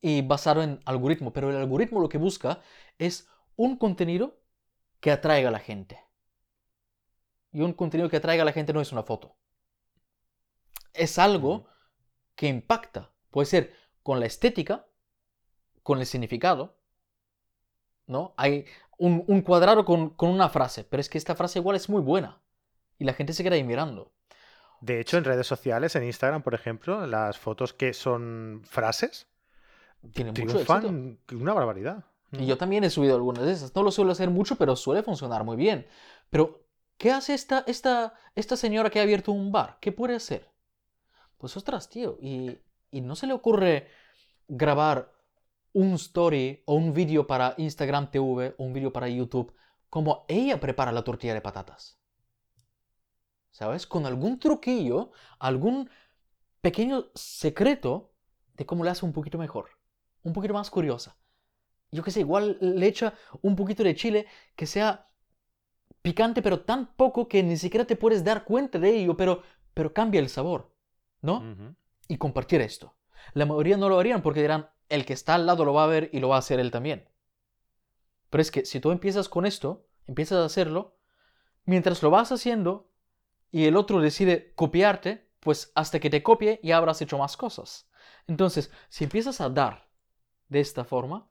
y 0.00 0.22
basado 0.22 0.62
en 0.62 0.80
algoritmo. 0.84 1.32
Pero 1.32 1.50
el 1.50 1.56
algoritmo 1.56 2.00
lo 2.00 2.08
que 2.08 2.18
busca 2.18 2.62
es 2.98 3.28
un 3.56 3.76
contenido 3.76 4.38
que 5.00 5.10
atraiga 5.10 5.48
a 5.48 5.52
la 5.52 5.58
gente. 5.58 6.00
Y 7.50 7.62
un 7.62 7.72
contenido 7.72 8.08
que 8.08 8.18
atraiga 8.18 8.42
a 8.42 8.46
la 8.46 8.52
gente 8.52 8.72
no 8.72 8.80
es 8.80 8.92
una 8.92 9.02
foto. 9.02 9.36
Es 10.92 11.18
algo 11.18 11.66
que 12.36 12.46
impacta. 12.46 13.12
Puede 13.30 13.46
ser 13.46 13.74
con 14.04 14.20
la 14.20 14.26
estética, 14.26 14.86
con 15.82 15.98
el 15.98 16.06
significado. 16.06 16.78
¿No? 18.06 18.34
Hay 18.36 18.66
un, 18.98 19.42
cuadrado 19.42 19.84
con, 19.84 20.10
con, 20.10 20.30
una 20.30 20.48
frase, 20.48 20.84
pero 20.84 21.00
es 21.00 21.08
que 21.08 21.18
esta 21.18 21.34
frase 21.34 21.58
igual 21.58 21.76
es 21.76 21.88
muy 21.88 22.02
buena. 22.02 22.40
Y 22.98 23.04
la 23.04 23.12
gente 23.12 23.32
se 23.32 23.42
queda 23.42 23.56
ahí 23.56 23.64
mirando. 23.64 24.12
De 24.80 25.00
hecho, 25.00 25.18
en 25.18 25.24
redes 25.24 25.46
sociales, 25.46 25.96
en 25.96 26.04
Instagram, 26.04 26.42
por 26.42 26.54
ejemplo, 26.54 27.06
las 27.06 27.38
fotos 27.38 27.72
que 27.72 27.92
son 27.92 28.62
frases, 28.64 29.26
tiene 30.12 30.32
mucho 30.32 30.58
fan 30.60 31.18
una 31.32 31.54
barbaridad. 31.54 32.04
Y 32.32 32.46
yo 32.46 32.58
también 32.58 32.84
he 32.84 32.90
subido 32.90 33.14
algunas 33.14 33.44
de 33.44 33.52
esas. 33.52 33.74
No 33.74 33.82
lo 33.82 33.90
suelo 33.90 34.12
hacer 34.12 34.30
mucho, 34.30 34.56
pero 34.56 34.76
suele 34.76 35.02
funcionar 35.02 35.44
muy 35.44 35.56
bien. 35.56 35.86
Pero, 36.28 36.66
¿qué 36.98 37.12
hace 37.12 37.34
esta, 37.34 37.64
esta, 37.66 38.14
esta 38.34 38.56
señora 38.56 38.90
que 38.90 39.00
ha 39.00 39.02
abierto 39.02 39.32
un 39.32 39.52
bar? 39.52 39.78
¿Qué 39.80 39.92
puede 39.92 40.16
hacer? 40.16 40.50
Pues 41.38 41.56
ostras, 41.56 41.88
tío. 41.88 42.18
Y, 42.20 42.58
y 42.90 43.00
no 43.00 43.16
se 43.16 43.26
le 43.26 43.32
ocurre 43.32 43.88
grabar 44.48 45.12
un 45.76 45.92
story 45.94 46.62
o 46.64 46.74
un 46.74 46.92
vídeo 46.92 47.26
para 47.26 47.54
Instagram 47.58 48.10
TV 48.10 48.54
o 48.56 48.64
un 48.64 48.72
vídeo 48.72 48.92
para 48.92 49.08
YouTube 49.08 49.52
como 49.90 50.24
ella 50.28 50.58
prepara 50.58 50.90
la 50.90 51.04
tortilla 51.04 51.34
de 51.34 51.40
patatas. 51.40 52.00
¿Sabes? 53.50 53.86
Con 53.86 54.06
algún 54.06 54.38
truquillo, 54.38 55.10
algún 55.38 55.88
pequeño 56.60 57.06
secreto 57.14 58.12
de 58.54 58.66
cómo 58.66 58.84
le 58.84 58.90
hace 58.90 59.04
un 59.04 59.12
poquito 59.12 59.38
mejor 59.38 59.76
un 60.26 60.32
poquito 60.32 60.54
más 60.54 60.70
curiosa. 60.70 61.16
Yo 61.92 62.02
qué 62.02 62.10
sé, 62.10 62.20
igual 62.20 62.58
le 62.60 62.86
echa 62.86 63.14
un 63.42 63.54
poquito 63.54 63.84
de 63.84 63.94
chile 63.94 64.26
que 64.56 64.66
sea 64.66 65.08
picante, 66.02 66.42
pero 66.42 66.60
tan 66.60 66.94
poco 66.96 67.28
que 67.28 67.42
ni 67.42 67.56
siquiera 67.56 67.86
te 67.86 67.96
puedes 67.96 68.24
dar 68.24 68.44
cuenta 68.44 68.78
de 68.78 68.90
ello, 68.90 69.16
pero, 69.16 69.42
pero 69.72 69.94
cambia 69.94 70.20
el 70.20 70.28
sabor, 70.28 70.74
¿no? 71.22 71.76
Y 72.08 72.18
compartir 72.18 72.60
esto. 72.60 72.96
La 73.34 73.46
mayoría 73.46 73.76
no 73.76 73.88
lo 73.88 73.98
harían 74.00 74.20
porque 74.20 74.42
dirán, 74.42 74.68
el 74.88 75.04
que 75.04 75.12
está 75.12 75.34
al 75.34 75.46
lado 75.46 75.64
lo 75.64 75.74
va 75.74 75.84
a 75.84 75.88
ver 75.88 76.10
y 76.12 76.20
lo 76.20 76.28
va 76.28 76.36
a 76.36 76.40
hacer 76.40 76.60
él 76.60 76.70
también. 76.70 77.08
Pero 78.30 78.42
es 78.42 78.50
que 78.50 78.64
si 78.64 78.80
tú 78.80 78.90
empiezas 78.90 79.28
con 79.28 79.46
esto, 79.46 79.86
empiezas 80.06 80.38
a 80.38 80.44
hacerlo, 80.44 80.98
mientras 81.64 82.02
lo 82.02 82.10
vas 82.10 82.32
haciendo 82.32 82.90
y 83.50 83.66
el 83.66 83.76
otro 83.76 84.00
decide 84.00 84.52
copiarte, 84.54 85.28
pues 85.40 85.72
hasta 85.74 86.00
que 86.00 86.10
te 86.10 86.22
copie 86.22 86.60
ya 86.62 86.76
habrás 86.76 87.00
hecho 87.02 87.18
más 87.18 87.36
cosas. 87.36 87.88
Entonces, 88.26 88.70
si 88.88 89.04
empiezas 89.04 89.40
a 89.40 89.48
dar 89.48 89.88
de 90.48 90.60
esta 90.60 90.84
forma, 90.84 91.30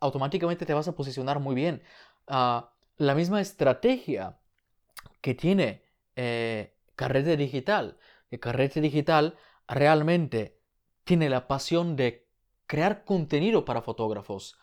automáticamente 0.00 0.66
te 0.66 0.74
vas 0.74 0.88
a 0.88 0.94
posicionar 0.94 1.40
muy 1.40 1.54
bien. 1.54 1.82
Ah, 2.26 2.72
la 2.96 3.14
misma 3.14 3.40
estrategia 3.40 4.38
que 5.20 5.34
tiene 5.34 5.84
eh, 6.16 6.76
Carrete 6.96 7.36
Digital, 7.36 7.98
que 8.30 8.40
Carrete 8.40 8.80
Digital 8.80 9.36
realmente 9.66 10.60
tiene 11.04 11.28
la 11.28 11.46
pasión 11.46 11.96
de 11.96 12.26
crear 12.66 13.04
contenido 13.04 13.64
para 13.64 13.82
fotógrafos, 13.82 14.58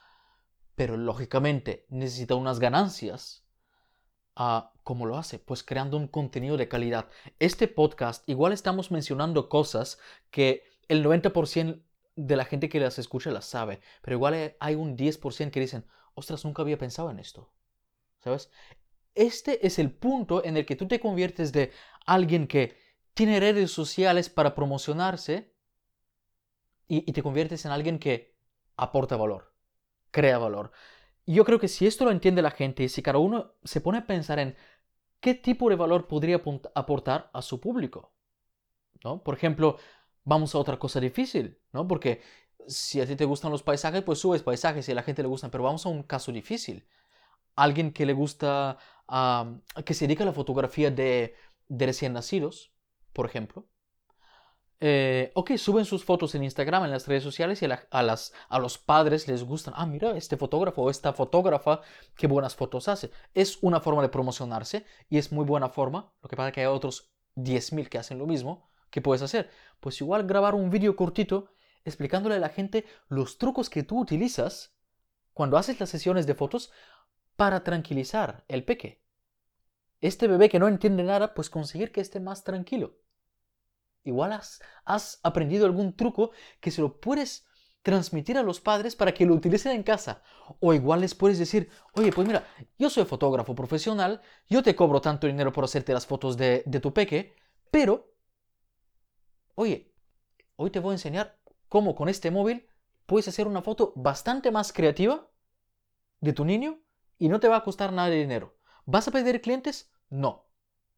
pero 0.75 0.97
lógicamente 0.97 1.85
necesita 1.89 2.35
unas 2.35 2.59
ganancias. 2.59 3.45
Ah, 4.35 4.73
¿Cómo 4.83 5.05
lo 5.05 5.17
hace? 5.17 5.37
Pues 5.39 5.63
creando 5.63 5.97
un 5.97 6.07
contenido 6.07 6.57
de 6.57 6.67
calidad. 6.67 7.09
Este 7.39 7.67
podcast, 7.67 8.27
igual 8.27 8.53
estamos 8.53 8.89
mencionando 8.89 9.49
cosas 9.49 9.99
que 10.31 10.63
el 10.87 11.05
90% 11.05 11.83
de 12.15 12.35
la 12.35 12.45
gente 12.45 12.69
que 12.69 12.79
las 12.79 12.99
escucha 12.99 13.31
las 13.31 13.45
sabe, 13.45 13.79
pero 14.01 14.17
igual 14.17 14.55
hay 14.59 14.75
un 14.75 14.97
10% 14.97 15.51
que 15.51 15.59
dicen, 15.59 15.85
ostras, 16.15 16.43
nunca 16.43 16.61
había 16.61 16.77
pensado 16.77 17.09
en 17.11 17.19
esto. 17.19 17.53
¿Sabes? 18.23 18.49
Este 19.13 19.65
es 19.65 19.79
el 19.79 19.91
punto 19.91 20.43
en 20.43 20.57
el 20.57 20.65
que 20.65 20.75
tú 20.75 20.87
te 20.87 20.99
conviertes 20.99 21.51
de 21.51 21.71
alguien 22.05 22.47
que 22.47 22.77
tiene 23.13 23.39
redes 23.39 23.71
sociales 23.71 24.29
para 24.29 24.55
promocionarse 24.55 25.50
y, 26.91 27.13
te 27.13 27.23
conviertes 27.23 27.63
en 27.65 27.71
alguien 27.71 27.99
que 27.99 28.35
aporta 28.75 29.15
valor, 29.15 29.53
crea 30.11 30.37
valor. 30.37 30.71
Yo 31.25 31.45
creo 31.45 31.59
que 31.59 31.69
si 31.69 31.87
esto 31.87 32.03
lo 32.03 32.11
entiende 32.11 32.41
la 32.41 32.51
gente 32.51 32.83
y 32.83 32.89
si 32.89 33.01
cada 33.01 33.19
uno 33.19 33.53
se 33.63 33.79
pone 33.79 33.99
a 33.99 34.07
pensar 34.07 34.39
en 34.39 34.57
qué 35.21 35.33
tipo 35.33 35.69
de 35.69 35.77
valor 35.77 36.07
podría 36.07 36.41
aportar 36.75 37.29
a 37.33 37.41
su 37.41 37.61
público, 37.61 38.13
¿no? 39.05 39.23
Por 39.23 39.35
ejemplo, 39.35 39.77
vamos 40.25 40.53
a 40.53 40.57
otra 40.57 40.77
cosa 40.77 40.99
difícil, 40.99 41.59
¿no? 41.71 41.87
Porque 41.87 42.21
si 42.67 42.99
a 42.99 43.07
ti 43.07 43.15
te 43.15 43.23
gustan 43.25 43.51
los 43.51 43.63
paisajes, 43.63 44.03
pues 44.03 44.19
subes 44.19 44.43
paisajes 44.43 44.87
y 44.89 44.91
a 44.91 44.95
la 44.95 45.03
gente 45.03 45.21
le 45.21 45.29
gustan, 45.29 45.49
pero 45.49 45.63
vamos 45.63 45.85
a 45.85 45.89
un 45.89 46.03
caso 46.03 46.33
difícil. 46.33 46.85
Alguien 47.55 47.93
que 47.93 48.05
le 48.05 48.13
gusta, 48.13 48.77
que 49.85 49.93
se 49.93 50.07
dedica 50.07 50.23
a 50.23 50.27
la 50.27 50.33
fotografía 50.33 50.91
de, 50.91 51.35
recién 51.69 52.11
nacidos, 52.13 52.73
por 53.13 53.25
ejemplo. 53.25 53.65
Eh, 54.83 55.31
ok, 55.35 55.57
suben 55.57 55.85
sus 55.85 56.03
fotos 56.03 56.33
en 56.33 56.43
Instagram, 56.43 56.85
en 56.85 56.91
las 56.91 57.07
redes 57.07 57.21
sociales 57.21 57.61
y 57.61 57.65
a, 57.65 58.01
las, 58.01 58.33
a 58.49 58.57
los 58.57 58.79
padres 58.79 59.27
les 59.27 59.43
gustan. 59.43 59.75
Ah, 59.77 59.85
mira, 59.85 60.17
este 60.17 60.37
fotógrafo 60.37 60.81
o 60.81 60.89
esta 60.89 61.13
fotógrafa, 61.13 61.81
qué 62.15 62.25
buenas 62.25 62.55
fotos 62.55 62.87
hace. 62.87 63.11
Es 63.35 63.59
una 63.61 63.79
forma 63.79 64.01
de 64.01 64.09
promocionarse 64.09 64.83
y 65.07 65.19
es 65.19 65.31
muy 65.31 65.45
buena 65.45 65.69
forma. 65.69 66.11
Lo 66.23 66.27
que 66.29 66.35
pasa 66.35 66.47
es 66.49 66.55
que 66.55 66.61
hay 66.61 66.65
otros 66.65 67.13
10.000 67.35 67.89
que 67.89 67.99
hacen 67.99 68.17
lo 68.17 68.25
mismo. 68.25 68.71
¿Qué 68.89 69.01
puedes 69.01 69.21
hacer? 69.21 69.51
Pues 69.79 70.01
igual 70.01 70.25
grabar 70.25 70.55
un 70.55 70.71
vídeo 70.71 70.95
cortito 70.95 71.51
explicándole 71.85 72.35
a 72.35 72.39
la 72.39 72.49
gente 72.49 72.85
los 73.07 73.37
trucos 73.37 73.69
que 73.69 73.83
tú 73.83 73.99
utilizas 73.99 74.75
cuando 75.33 75.57
haces 75.57 75.79
las 75.79 75.89
sesiones 75.89 76.25
de 76.25 76.33
fotos 76.33 76.71
para 77.35 77.63
tranquilizar 77.63 78.45
el 78.47 78.65
peque. 78.65 79.03
Este 79.99 80.27
bebé 80.27 80.49
que 80.49 80.57
no 80.57 80.67
entiende 80.67 81.03
nada, 81.03 81.35
pues 81.35 81.51
conseguir 81.51 81.91
que 81.91 82.01
esté 82.01 82.19
más 82.19 82.43
tranquilo. 82.43 82.95
Igual 84.03 84.33
has, 84.33 85.19
aprendido 85.23 85.65
algún 85.65 85.95
truco 85.95 86.31
que 86.59 86.71
se 86.71 86.81
lo 86.81 86.99
puedes 86.99 87.45
transmitir 87.81 88.37
a 88.37 88.43
los 88.43 88.59
padres 88.59 88.95
para 88.95 89.13
que 89.13 89.25
lo 89.25 89.33
utilicen 89.33 89.73
en 89.73 89.83
casa. 89.83 90.23
O 90.59 90.73
igual 90.73 91.01
les 91.01 91.15
puedes 91.15 91.39
decir, 91.39 91.69
oye, 91.93 92.11
pues 92.11 92.27
mira, 92.27 92.45
yo 92.77 92.89
soy 92.89 93.05
fotógrafo 93.05 93.55
profesional, 93.55 94.21
yo 94.49 94.63
te 94.63 94.75
cobro 94.75 95.01
tanto 95.01 95.27
dinero 95.27 95.51
por 95.51 95.63
hacerte 95.63 95.93
las 95.93 96.05
fotos 96.05 96.37
de, 96.37 96.63
de 96.65 96.79
tu 96.79 96.93
peque, 96.93 97.35
pero 97.69 98.13
oye, 99.55 99.93
hoy 100.55 100.69
te 100.69 100.79
voy 100.79 100.91
a 100.91 100.93
enseñar 100.93 101.39
cómo 101.69 101.95
con 101.95 102.09
este 102.09 102.31
móvil 102.31 102.67
puedes 103.05 103.27
hacer 103.27 103.47
una 103.47 103.61
foto 103.61 103.93
bastante 103.95 104.51
más 104.51 104.73
creativa 104.73 105.27
de 106.19 106.33
tu 106.33 106.45
niño 106.45 106.79
y 107.17 107.29
no 107.29 107.39
te 107.39 107.47
va 107.47 107.57
a 107.57 107.63
costar 107.63 107.93
nada 107.93 108.09
de 108.09 108.17
dinero. 108.17 108.57
¿Vas 108.85 109.07
a 109.07 109.11
pedir 109.11 109.41
clientes? 109.41 109.91
No. 110.09 110.50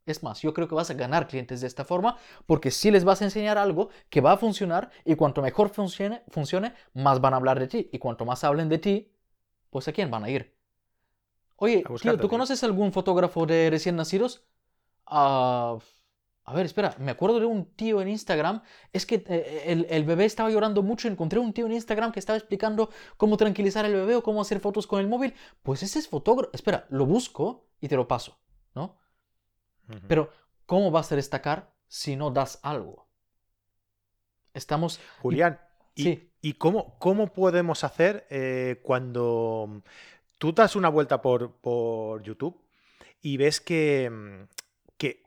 Es 0.06 0.22
más, 0.22 0.42
yo 0.42 0.54
creo 0.54 0.68
que 0.68 0.76
vas 0.76 0.90
a 0.90 0.96
ganar 0.96 1.28
clientes 1.28 1.62
de 1.62 1.68
esta 1.68 1.86
forma 1.86 2.18
porque 2.46 2.72
si 2.72 2.92
les 2.92 3.04
vas 3.04 3.22
a 3.22 3.26
enseñar 3.26 3.58
algo 3.58 3.90
que 4.10 4.22
va 4.22 4.34
a 4.34 4.38
funcionar 4.38 4.90
y 5.06 5.16
cuanto 5.16 5.42
mejor 5.42 5.70
funcione, 5.70 6.24
funcione, 6.28 6.74
más 6.94 7.22
van 7.22 7.34
a 7.34 7.38
hablar 7.38 7.60
de 7.60 7.68
ti. 7.68 7.90
Y 7.92 8.00
cuanto 8.00 8.26
más 8.26 8.44
hablen 8.44 8.70
de 8.70 8.80
ti, 8.80 9.12
pues 9.70 9.88
a 9.88 9.94
quién 9.94 10.12
van 10.12 10.26
a 10.26 10.30
ir. 10.30 10.56
Oye, 11.56 11.84
tío, 12.02 12.18
¿tú 12.18 12.28
conoces 12.28 12.64
algún 12.64 12.92
fotógrafo 12.92 13.46
de 13.46 13.70
recién 13.70 13.96
nacidos? 13.96 14.44
Ah... 15.06 15.78
A 16.46 16.54
ver, 16.54 16.66
espera, 16.66 16.94
me 17.00 17.12
acuerdo 17.12 17.40
de 17.40 17.46
un 17.46 17.66
tío 17.74 18.02
en 18.02 18.10
Instagram, 18.10 18.64
es 18.92 19.06
que 19.06 19.24
eh, 19.28 19.86
el, 19.90 20.04
bebé 20.04 20.26
estaba 20.26 20.50
llorando 20.50 20.84
mucho, 20.84 21.08
encontré 21.08 21.40
un 21.40 21.54
tío 21.54 21.66
en 21.68 21.72
Instagram 21.72 22.12
que 22.12 22.20
estaba 22.20 22.38
explicando 22.38 22.90
cómo 23.16 23.38
tranquilizar 23.38 23.86
al 23.86 23.94
bebé 23.94 24.16
o 24.18 24.24
cómo 24.24 24.42
hacer 24.42 24.60
fotos 24.60 24.86
con 24.86 25.00
el 25.00 25.08
móvil. 25.08 25.34
Pues 25.62 25.84
ese 25.84 26.00
es 26.00 26.10
fotógrafo, 26.10 26.52
espera, 26.54 26.86
lo 26.90 27.06
busco 27.06 27.68
y 27.80 27.88
te 27.88 27.96
lo 27.96 28.10
paso, 28.10 28.38
¿no? 28.76 28.98
Pero, 30.08 30.32
¿cómo 30.66 30.92
vas 30.92 31.12
a 31.12 31.16
destacar 31.16 31.72
si 31.88 32.16
no 32.16 32.32
das 32.32 32.60
algo? 32.64 33.08
Estamos... 34.54 35.00
Julián, 35.22 35.60
¿y, 35.96 36.04
¿y 36.42 36.54
cómo, 36.54 36.98
cómo 37.00 37.34
podemos 37.34 37.84
hacer 37.84 38.26
eh, 38.30 38.80
cuando 38.84 39.82
tú 40.38 40.52
das 40.54 40.76
una 40.76 40.90
vuelta 40.90 41.22
por, 41.22 41.54
por 41.58 42.22
YouTube 42.24 42.62
y 43.22 43.38
ves 43.38 43.62
que, 43.62 44.46
que 44.98 45.24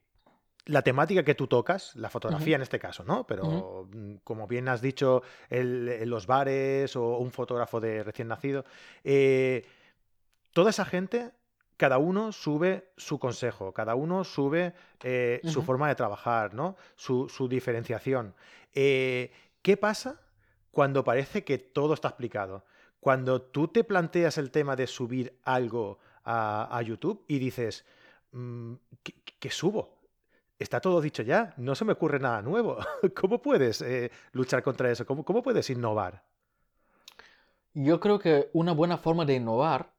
la 0.65 0.83
temática 0.83 1.25
que 1.25 1.35
tú 1.35 1.47
tocas, 1.47 1.95
la 1.97 2.11
fotografía 2.11 2.57
en 2.57 2.63
este 2.63 2.79
caso, 2.79 3.05
¿no? 3.05 3.27
Pero 3.27 3.89
mm, 3.93 4.17
como 4.25 4.47
bien 4.47 4.69
has 4.69 4.81
dicho, 4.81 5.23
el- 5.51 6.09
los 6.09 6.27
bares 6.27 6.95
o 6.97 7.19
un 7.19 7.31
fotógrafo 7.33 7.81
de 7.81 8.03
recién 8.05 8.29
nacido, 8.29 8.65
eh, 9.05 9.67
toda 10.53 10.71
esa 10.71 10.85
gente, 10.85 11.33
cada 11.77 11.99
uno 11.99 12.33
sube 12.33 12.93
su 12.97 13.19
consejo, 13.19 13.73
cada 13.73 13.95
uno 13.95 14.25
sube 14.25 14.75
eh, 15.03 15.41
su 15.45 15.63
forma 15.63 15.89
de 15.89 15.95
trabajar, 15.95 16.55
¿no? 16.55 16.77
Su, 16.95 17.29
su 17.29 17.49
diferenciación. 17.49 18.35
Eh, 18.75 19.31
¿qué 19.63 19.77
pasa 19.77 20.21
cuando 20.71 21.05
parece 21.05 21.45
que 21.45 21.59
todo 21.59 21.95
está 21.95 22.09
explicado? 22.09 22.65
Cuando 23.01 23.43
tú 23.43 23.69
te 23.69 23.85
planteas 23.85 24.39
el 24.39 24.51
tema 24.51 24.75
de 24.75 24.87
subir 24.87 25.39
algo 25.45 25.99
a, 26.25 26.77
a 26.77 26.83
YouTube 26.83 27.25
y 27.29 27.39
dices, 27.39 27.85
mm, 28.33 28.75
¿qué, 29.03 29.15
qué 29.39 29.51
subo? 29.51 29.97
Está 30.59 30.81
todo 30.81 31.03
dicho 31.03 31.23
ya, 31.23 31.53
no 31.59 31.75
se 31.75 31.85
me 31.85 31.93
ocurre 31.93 32.19
nada 32.19 32.41
nuevo. 32.41 32.79
¿Cómo 33.15 33.43
puedes 33.43 33.83
eh, 33.83 34.11
luchar 34.33 34.63
contra 34.63 34.91
eso? 34.91 35.05
¿Cómo, 35.05 35.25
cómo 35.25 35.43
puedes 35.43 35.69
innovar? 35.69 36.25
Yo 37.75 38.01
creo 38.01 38.19
que 38.19 38.49
una 38.55 38.73
buena 38.73 38.97
forma 38.97 39.27
de 39.27 39.35
innovar 39.35 39.93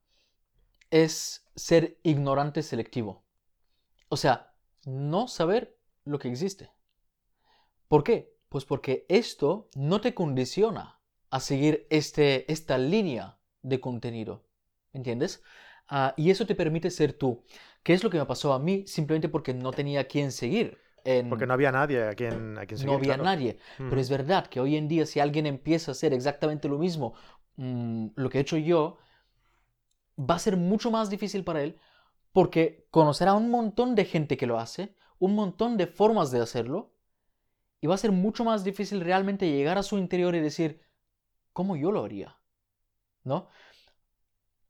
es 0.89 1.46
ser 1.57 1.99
ignorante 2.03 2.63
selectivo. 2.63 3.25
O 4.09 4.17
sea, 4.17 4.53
no 4.85 5.27
saber 5.27 5.77
lo 6.05 6.19
que 6.19 6.29
existe. 6.29 6.71
¿Por 7.87 8.03
qué? 8.03 8.33
Pues 8.49 8.65
porque 8.65 9.05
esto 9.09 9.69
no 9.75 10.01
te 10.01 10.13
condiciona 10.13 10.99
a 11.29 11.39
seguir 11.39 11.87
este, 11.89 12.51
esta 12.51 12.77
línea 12.77 13.37
de 13.61 13.79
contenido. 13.79 14.45
¿Entiendes? 14.93 15.43
Ah, 15.87 16.13
y 16.17 16.29
eso 16.31 16.45
te 16.45 16.55
permite 16.55 16.89
ser 16.91 17.13
tú. 17.13 17.43
¿Qué 17.83 17.93
es 17.93 18.03
lo 18.03 18.09
que 18.09 18.17
me 18.17 18.25
pasó 18.25 18.53
a 18.53 18.59
mí? 18.59 18.85
Simplemente 18.87 19.29
porque 19.29 19.53
no 19.53 19.73
tenía 19.73 20.01
a 20.01 20.03
quién 20.05 20.31
seguir. 20.31 20.79
En, 21.03 21.29
Porque 21.29 21.45
no 21.47 21.53
había 21.53 21.71
nadie 21.71 22.03
a 22.07 22.15
quien, 22.15 22.57
a 22.57 22.65
quien 22.65 22.81
no 22.85 22.93
seguir, 22.93 22.95
había 22.95 23.15
claro. 23.15 23.23
nadie. 23.23 23.59
Pero 23.87 24.01
es 24.01 24.09
verdad 24.09 24.47
que 24.47 24.59
hoy 24.59 24.75
en 24.75 24.87
día 24.87 25.05
si 25.05 25.19
alguien 25.19 25.45
empieza 25.45 25.91
a 25.91 25.93
hacer 25.93 26.13
exactamente 26.13 26.67
lo 26.67 26.77
mismo, 26.77 27.13
mm, 27.57 28.07
lo 28.15 28.29
que 28.29 28.39
he 28.39 28.41
hecho 28.41 28.57
yo, 28.57 28.97
va 30.17 30.35
a 30.35 30.39
ser 30.39 30.57
mucho 30.57 30.91
más 30.91 31.09
difícil 31.09 31.43
para 31.43 31.61
él 31.61 31.79
porque 32.31 32.87
conocerá 32.91 33.33
un 33.33 33.49
montón 33.49 33.95
de 33.95 34.05
gente 34.05 34.37
que 34.37 34.45
lo 34.45 34.59
hace, 34.59 34.95
un 35.17 35.33
montón 35.33 35.75
de 35.77 35.87
formas 35.87 36.29
de 36.29 36.39
hacerlo, 36.39 36.93
y 37.81 37.87
va 37.87 37.95
a 37.95 37.97
ser 37.97 38.11
mucho 38.11 38.43
más 38.43 38.63
difícil 38.63 39.01
realmente 39.01 39.49
llegar 39.49 39.77
a 39.77 39.83
su 39.83 39.97
interior 39.97 40.35
y 40.35 40.39
decir, 40.39 40.81
¿cómo 41.53 41.75
yo 41.75 41.91
lo 41.91 42.03
haría? 42.03 42.37
¿No? 43.23 43.47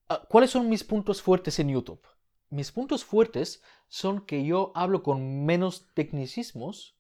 Ah, 0.10 0.26
¿Cuáles 0.30 0.52
son 0.52 0.70
mis 0.70 0.84
puntos 0.84 1.22
fuertes 1.22 1.60
en 1.60 1.70
YouTube? 1.70 2.06
Mis 2.50 2.72
puntos 2.72 3.04
fuertes 3.04 3.62
son 3.88 4.26
que 4.26 4.46
yo 4.46 4.72
hablo 4.74 5.04
con 5.04 5.46
menos 5.46 5.88
tecnicismos 5.94 6.98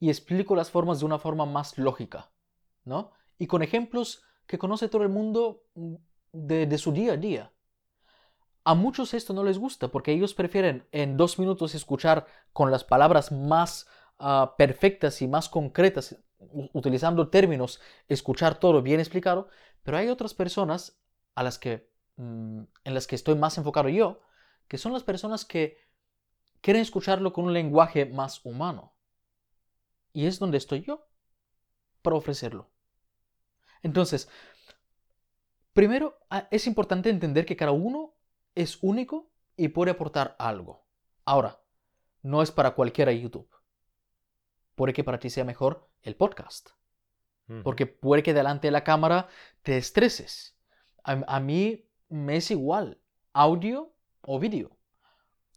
y 0.00 0.08
explico 0.08 0.56
las 0.56 0.70
formas 0.70 1.00
de 1.00 1.06
una 1.06 1.18
forma 1.18 1.44
más 1.44 1.76
lógica, 1.78 2.30
¿no? 2.84 3.12
Y 3.38 3.46
con 3.46 3.62
ejemplos 3.62 4.22
que 4.46 4.58
conoce 4.58 4.88
todo 4.88 5.02
el 5.02 5.10
mundo 5.10 5.64
mm, 5.74 5.94
de, 6.32 6.66
de 6.66 6.78
su 6.78 6.92
día 6.92 7.12
a 7.12 7.16
día. 7.16 7.53
A 8.64 8.74
muchos 8.74 9.12
esto 9.12 9.34
no 9.34 9.44
les 9.44 9.58
gusta 9.58 9.88
porque 9.88 10.12
ellos 10.12 10.32
prefieren 10.32 10.88
en 10.90 11.18
dos 11.18 11.38
minutos 11.38 11.74
escuchar 11.74 12.26
con 12.54 12.70
las 12.70 12.82
palabras 12.82 13.30
más 13.30 13.86
ah, 14.18 14.54
perfectas 14.56 15.20
y 15.20 15.28
más 15.28 15.50
concretas, 15.50 16.16
utilizando 16.72 17.28
términos, 17.28 17.80
escuchar 18.08 18.58
todo 18.58 18.80
bien 18.80 19.00
explicado, 19.00 19.48
pero 19.82 19.98
hay 19.98 20.08
otras 20.08 20.32
personas 20.32 20.98
a 21.34 21.42
las 21.42 21.58
que, 21.58 21.90
mm, 22.16 22.62
en 22.84 22.94
las 22.94 23.06
que 23.06 23.16
estoy 23.16 23.34
más 23.34 23.58
enfocado 23.58 23.90
yo, 23.90 24.20
que 24.66 24.78
son 24.78 24.94
las 24.94 25.02
personas 25.02 25.44
que 25.44 25.76
quieren 26.62 26.80
escucharlo 26.80 27.34
con 27.34 27.44
un 27.44 27.52
lenguaje 27.52 28.06
más 28.06 28.44
humano. 28.46 28.94
Y 30.14 30.26
es 30.26 30.38
donde 30.38 30.56
estoy 30.56 30.82
yo 30.82 31.06
para 32.00 32.16
ofrecerlo. 32.16 32.70
Entonces, 33.82 34.30
primero 35.74 36.18
ah, 36.30 36.48
es 36.50 36.66
importante 36.66 37.10
entender 37.10 37.44
que 37.44 37.56
cada 37.56 37.72
uno 37.72 38.13
es 38.54 38.78
único 38.82 39.30
y 39.56 39.68
puede 39.68 39.92
aportar 39.92 40.36
algo. 40.38 40.84
Ahora, 41.24 41.60
no 42.22 42.42
es 42.42 42.50
para 42.50 42.74
cualquiera 42.74 43.12
YouTube. 43.12 43.48
Puede 44.74 44.92
que 44.92 45.04
para 45.04 45.18
ti 45.18 45.30
sea 45.30 45.44
mejor 45.44 45.88
el 46.02 46.16
podcast. 46.16 46.70
Porque 47.62 47.84
puede 47.86 48.22
que 48.22 48.32
delante 48.32 48.68
de 48.68 48.72
la 48.72 48.84
cámara 48.84 49.28
te 49.62 49.76
estreses. 49.76 50.56
A, 51.04 51.22
a 51.26 51.40
mí 51.40 51.86
me 52.08 52.36
es 52.36 52.50
igual, 52.50 52.98
audio 53.34 53.92
o 54.22 54.38
vídeo. 54.38 54.78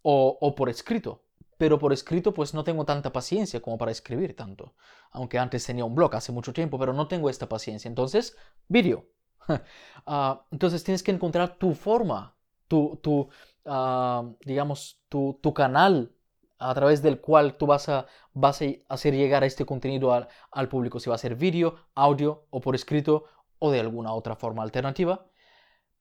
O, 0.01 0.37
o 0.41 0.53
por 0.53 0.69
escrito. 0.69 1.23
Pero 1.57 1.79
por 1.79 1.93
escrito 1.93 2.33
pues 2.33 2.53
no 2.53 2.65
tengo 2.65 2.85
tanta 2.85 3.13
paciencia 3.13 3.61
como 3.61 3.77
para 3.77 3.91
escribir 3.91 4.35
tanto. 4.35 4.75
Aunque 5.11 5.39
antes 5.39 5.65
tenía 5.65 5.85
un 5.85 5.95
blog 5.95 6.13
hace 6.15 6.33
mucho 6.33 6.51
tiempo, 6.51 6.77
pero 6.77 6.91
no 6.91 7.07
tengo 7.07 7.29
esta 7.29 7.47
paciencia. 7.47 7.87
Entonces, 7.87 8.35
vídeo. 8.67 9.09
Ah, 10.09 10.45
entonces 10.51 10.85
tienes 10.85 11.03
que 11.03 11.11
encontrar 11.11 11.57
tu 11.57 11.73
forma, 11.73 12.36
tu, 12.67 12.99
tu 13.03 13.29
ah, 13.65 14.23
digamos, 14.45 15.01
tu, 15.09 15.39
tu 15.41 15.53
canal 15.53 16.11
a 16.59 16.73
través 16.73 17.01
del 17.03 17.21
cual 17.21 17.57
tú 17.57 17.65
vas 17.67 17.89
a, 17.89 18.07
vas 18.33 18.61
a 18.61 18.65
hacer 18.89 19.13
llegar 19.15 19.43
este 19.43 19.65
contenido 19.65 20.13
al, 20.13 20.27
al 20.51 20.69
público, 20.69 20.99
si 20.99 21.09
va 21.09 21.15
a 21.15 21.19
ser 21.19 21.35
vídeo, 21.35 21.75
audio 21.95 22.45
o 22.49 22.61
por 22.61 22.75
escrito 22.75 23.25
o 23.59 23.71
de 23.71 23.79
alguna 23.79 24.13
otra 24.13 24.35
forma 24.35 24.63
alternativa, 24.63 25.27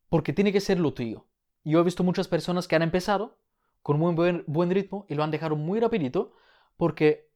porque 0.08 0.32
tiene 0.32 0.52
que 0.52 0.60
ser 0.60 0.78
lo 0.80 0.94
tuyo. 0.94 1.26
Yo 1.64 1.80
he 1.80 1.84
visto 1.84 2.04
muchas 2.04 2.28
personas 2.28 2.68
que 2.68 2.76
han 2.76 2.82
empezado 2.82 3.38
con 3.82 3.98
muy 3.98 4.14
buen, 4.14 4.44
buen 4.46 4.70
ritmo 4.70 5.06
y 5.08 5.14
lo 5.14 5.24
han 5.24 5.30
dejado 5.30 5.56
muy 5.56 5.80
rapidito 5.80 6.32
porque 6.76 7.30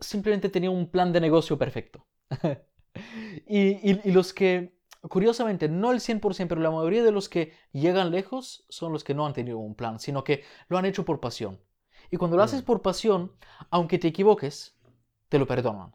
simplemente 0.00 0.48
tenían 0.48 0.72
un 0.74 0.90
plan 0.90 1.12
de 1.12 1.20
negocio 1.20 1.58
perfecto. 1.58 2.06
y, 3.46 3.90
y- 3.92 4.00
y 4.04 4.12
los 4.12 4.32
que, 4.32 4.74
curiosamente, 5.08 5.68
no 5.68 5.92
el 5.92 6.00
100%, 6.00 6.48
pero 6.48 6.60
la 6.60 6.70
mayoría 6.70 7.02
de 7.04 7.12
los 7.12 7.28
que 7.28 7.52
llegan 7.72 8.10
lejos 8.10 8.64
son 8.68 8.92
los 8.92 9.04
que 9.04 9.14
no 9.14 9.26
han 9.26 9.32
tenido 9.32 9.58
un 9.58 9.74
plan, 9.74 9.98
sino 9.98 10.24
que 10.24 10.44
lo 10.68 10.78
han 10.78 10.84
hecho 10.86 11.04
por 11.04 11.20
pasión. 11.20 11.60
Y 12.10 12.16
cuando 12.16 12.36
lo 12.36 12.42
haces 12.42 12.62
Mm. 12.62 12.64
por 12.64 12.82
pasión, 12.82 13.32
aunque 13.70 13.98
te 13.98 14.08
equivoques, 14.08 14.76
te 15.28 15.38
lo 15.38 15.46
perdonan. 15.46 15.92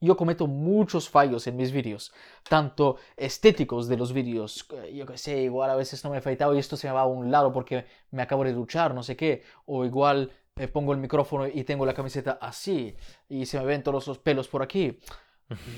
Yo 0.00 0.16
cometo 0.18 0.46
muchos 0.46 1.08
fallos 1.08 1.46
en 1.46 1.56
mis 1.56 1.72
vídeos, 1.72 2.12
tanto 2.46 2.96
estéticos 3.16 3.88
de 3.88 3.96
los 3.96 4.12
vídeos, 4.12 4.68
yo 4.92 5.06
que 5.06 5.16
sé, 5.16 5.42
igual 5.42 5.70
a 5.70 5.76
veces 5.76 6.04
no 6.04 6.10
me 6.10 6.16
he 6.16 6.18
afeitado 6.18 6.54
y 6.54 6.58
esto 6.58 6.76
se 6.76 6.88
me 6.88 6.92
va 6.92 7.02
a 7.02 7.06
un 7.06 7.30
lado 7.30 7.52
porque 7.52 7.86
me 8.10 8.20
acabo 8.22 8.44
de 8.44 8.52
duchar, 8.52 8.92
no 8.94 9.02
sé 9.02 9.16
qué, 9.16 9.42
o 9.64 9.84
igual 9.86 10.30
eh, 10.56 10.68
pongo 10.68 10.92
el 10.92 10.98
micrófono 10.98 11.46
y 11.46 11.64
tengo 11.64 11.86
la 11.86 11.94
camiseta 11.94 12.32
así 12.42 12.94
y 13.30 13.46
se 13.46 13.58
me 13.58 13.64
ven 13.64 13.82
todos 13.82 14.06
los 14.06 14.18
pelos 14.18 14.46
por 14.48 14.62
aquí. 14.62 14.98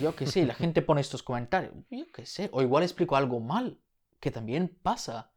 Yo 0.01 0.15
que 0.15 0.27
sé, 0.27 0.47
la 0.47 0.55
gente 0.55 0.83
pone 0.83 1.01
estos 1.01 1.23
comentarios, 1.23 1.75
yo 1.91 2.07
que 2.13 2.27
sé, 2.27 2.49
o 2.53 2.63
igual 2.63 2.83
explico 2.83 3.17
algo 3.17 3.41
mal, 3.41 3.81
que 4.21 4.31
también 4.31 4.79
pasa. 4.83 5.33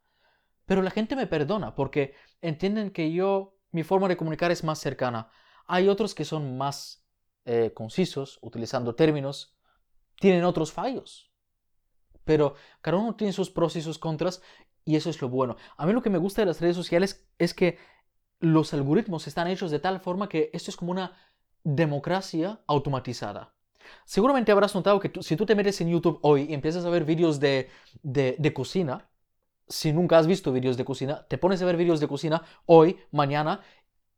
Pero 0.65 0.81
la 0.81 0.91
gente 0.91 1.15
me 1.15 1.27
perdona 1.27 1.75
porque 1.75 2.13
entienden 2.41 2.91
que 2.91 3.11
yo, 3.11 3.57
mi 3.71 3.83
forma 3.83 4.07
de 4.07 4.17
comunicar 4.17 4.51
es 4.51 4.63
más 4.63 4.79
cercana. 4.79 5.29
Hay 5.65 5.87
otros 5.87 6.13
que 6.13 6.25
son 6.25 6.57
más 6.57 7.05
eh, 7.45 7.71
concisos, 7.73 8.37
utilizando 8.41 8.95
términos, 8.95 9.57
tienen 10.19 10.43
otros 10.43 10.71
fallos. 10.71 11.31
Pero 12.23 12.53
cada 12.81 12.97
uno 12.97 13.15
tiene 13.15 13.33
sus 13.33 13.49
pros 13.49 13.75
y 13.75 13.81
sus 13.81 13.97
contras 13.97 14.41
y 14.85 14.95
eso 14.95 15.09
es 15.09 15.21
lo 15.21 15.29
bueno. 15.29 15.55
A 15.77 15.85
mí 15.85 15.93
lo 15.93 16.01
que 16.01 16.09
me 16.09 16.17
gusta 16.17 16.41
de 16.41 16.47
las 16.47 16.61
redes 16.61 16.75
sociales 16.75 17.27
es 17.37 17.53
que 17.53 17.79
los 18.39 18.73
algoritmos 18.73 19.27
están 19.27 19.47
hechos 19.47 19.71
de 19.71 19.79
tal 19.79 19.99
forma 19.99 20.29
que 20.29 20.49
esto 20.53 20.71
es 20.71 20.77
como 20.77 20.91
una 20.91 21.17
democracia 21.63 22.61
automatizada. 22.67 23.55
Seguramente 24.05 24.51
habrás 24.51 24.75
notado 24.75 24.99
que 24.99 25.09
tú- 25.09 25.23
si 25.23 25.35
tú 25.35 25.45
te 25.45 25.55
metes 25.55 25.79
en 25.81 25.89
YouTube 25.89 26.19
hoy 26.23 26.47
y 26.49 26.53
empiezas 26.53 26.85
a 26.85 26.89
ver 26.89 27.05
vídeos 27.05 27.39
de, 27.39 27.69
de, 28.03 28.35
de 28.39 28.53
cocina, 28.53 29.09
si 29.67 29.93
nunca 29.93 30.17
has 30.19 30.27
visto 30.27 30.51
vídeos 30.53 30.77
de 30.77 30.85
cocina, 30.85 31.27
te 31.27 31.37
pones 31.37 31.61
a 31.61 31.65
ver 31.65 31.77
vídeos 31.77 31.99
de 31.99 32.07
cocina 32.07 32.43
hoy, 32.65 32.97
mañana 33.11 33.61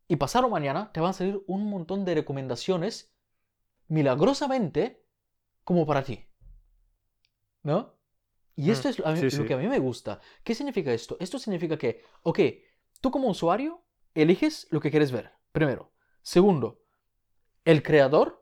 y 0.08 0.17
pasado 0.17 0.50
mañana, 0.50 0.91
te 0.93 1.02
van 1.02 1.12
a 1.12 1.13
salir 1.13 1.41
un 1.47 1.69
montón 1.69 2.06
de 2.06 2.15
recomendaciones 2.15 3.13
milagrosamente 3.89 5.04
como 5.65 5.86
para 5.88 6.04
ti. 6.04 6.28
¿No? 7.63 7.95
Y 8.56 8.71
esto 8.71 8.89
Mm, 8.89 8.91
es 8.91 9.00
lo, 9.00 9.08
a 9.08 9.13
mí- 9.13 9.26
sí, 9.30 9.38
lo 9.38 9.45
que 9.45 9.54
a 9.54 9.58
mí 9.58 9.67
me 9.67 9.80
gusta. 9.80 10.21
¿Qué 10.43 10.56
significa 10.56 10.93
esto? 10.93 11.17
Esto 11.19 11.39
significa 11.39 11.78
que, 11.78 12.04
ok, 12.24 12.39
tú 13.02 13.12
como 13.12 13.30
usuario 13.30 13.84
eliges 14.15 14.67
lo 14.71 14.80
que 14.82 14.91
quieres 14.91 15.12
ver, 15.12 15.32
primero. 15.52 15.91
Segundo, 16.24 16.82
el 17.65 17.84
creador 17.84 18.40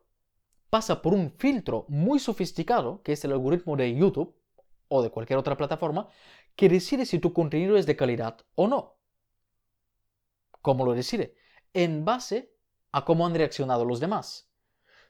pasa 0.70 1.02
por 1.02 1.14
un 1.14 1.32
filtro 1.32 1.86
muy 1.88 2.20
sofisticado, 2.20 3.02
que 3.04 3.14
es 3.14 3.24
el 3.26 3.32
algoritmo 3.32 3.76
de 3.76 3.96
YouTube 3.96 4.36
o 4.88 5.02
de 5.02 5.10
cualquier 5.10 5.40
otra 5.40 5.58
plataforma, 5.58 6.10
que 6.56 6.70
decide 6.70 7.06
si 7.06 7.20
tu 7.20 7.34
contenido 7.34 7.78
es 7.78 7.86
de 7.86 7.96
calidad 7.96 8.40
o 8.56 8.68
no. 8.68 8.98
¿Cómo 10.62 10.86
lo 10.86 10.94
decide? 10.94 11.36
En 11.74 12.06
base 12.06 12.54
a 12.92 13.06
cómo 13.06 13.26
han 13.26 13.36
reaccionado 13.36 13.86
los 13.86 14.00
demás. 14.00 14.50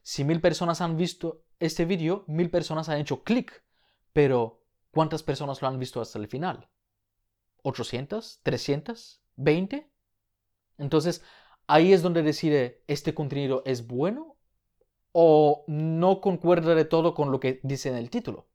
Si 0.02 0.24
mil 0.24 0.42
personas 0.42 0.82
han 0.82 0.98
visto 0.98 1.44
este 1.60 1.86
vídeo, 1.86 2.24
mil 2.28 2.50
personas 2.50 2.90
han 2.90 3.00
hecho 3.00 3.24
clic, 3.24 3.64
pero 4.14 4.64
¿cuántas 4.92 5.24
personas 5.24 5.62
lo 5.62 5.68
han 5.68 5.80
visto 5.80 6.02
hasta 6.02 6.20
el 6.20 6.28
final? 6.28 6.70
800, 7.64 8.42
300, 8.44 9.22
20. 9.36 9.90
Entonces, 10.78 11.24
ahí 11.68 11.94
es 11.94 12.02
donde 12.02 12.24
decide 12.24 12.84
este 12.88 13.14
contenido 13.14 13.64
es 13.66 13.88
bueno 13.88 14.39
o 15.22 15.66
no 15.68 16.22
concuerda 16.22 16.76
de 16.76 16.86
todo 16.86 17.14
con 17.14 17.30
lo 17.30 17.42
que 17.42 17.60
dice 17.64 17.90
en 17.90 17.98
el 17.98 18.10
título. 18.10 18.48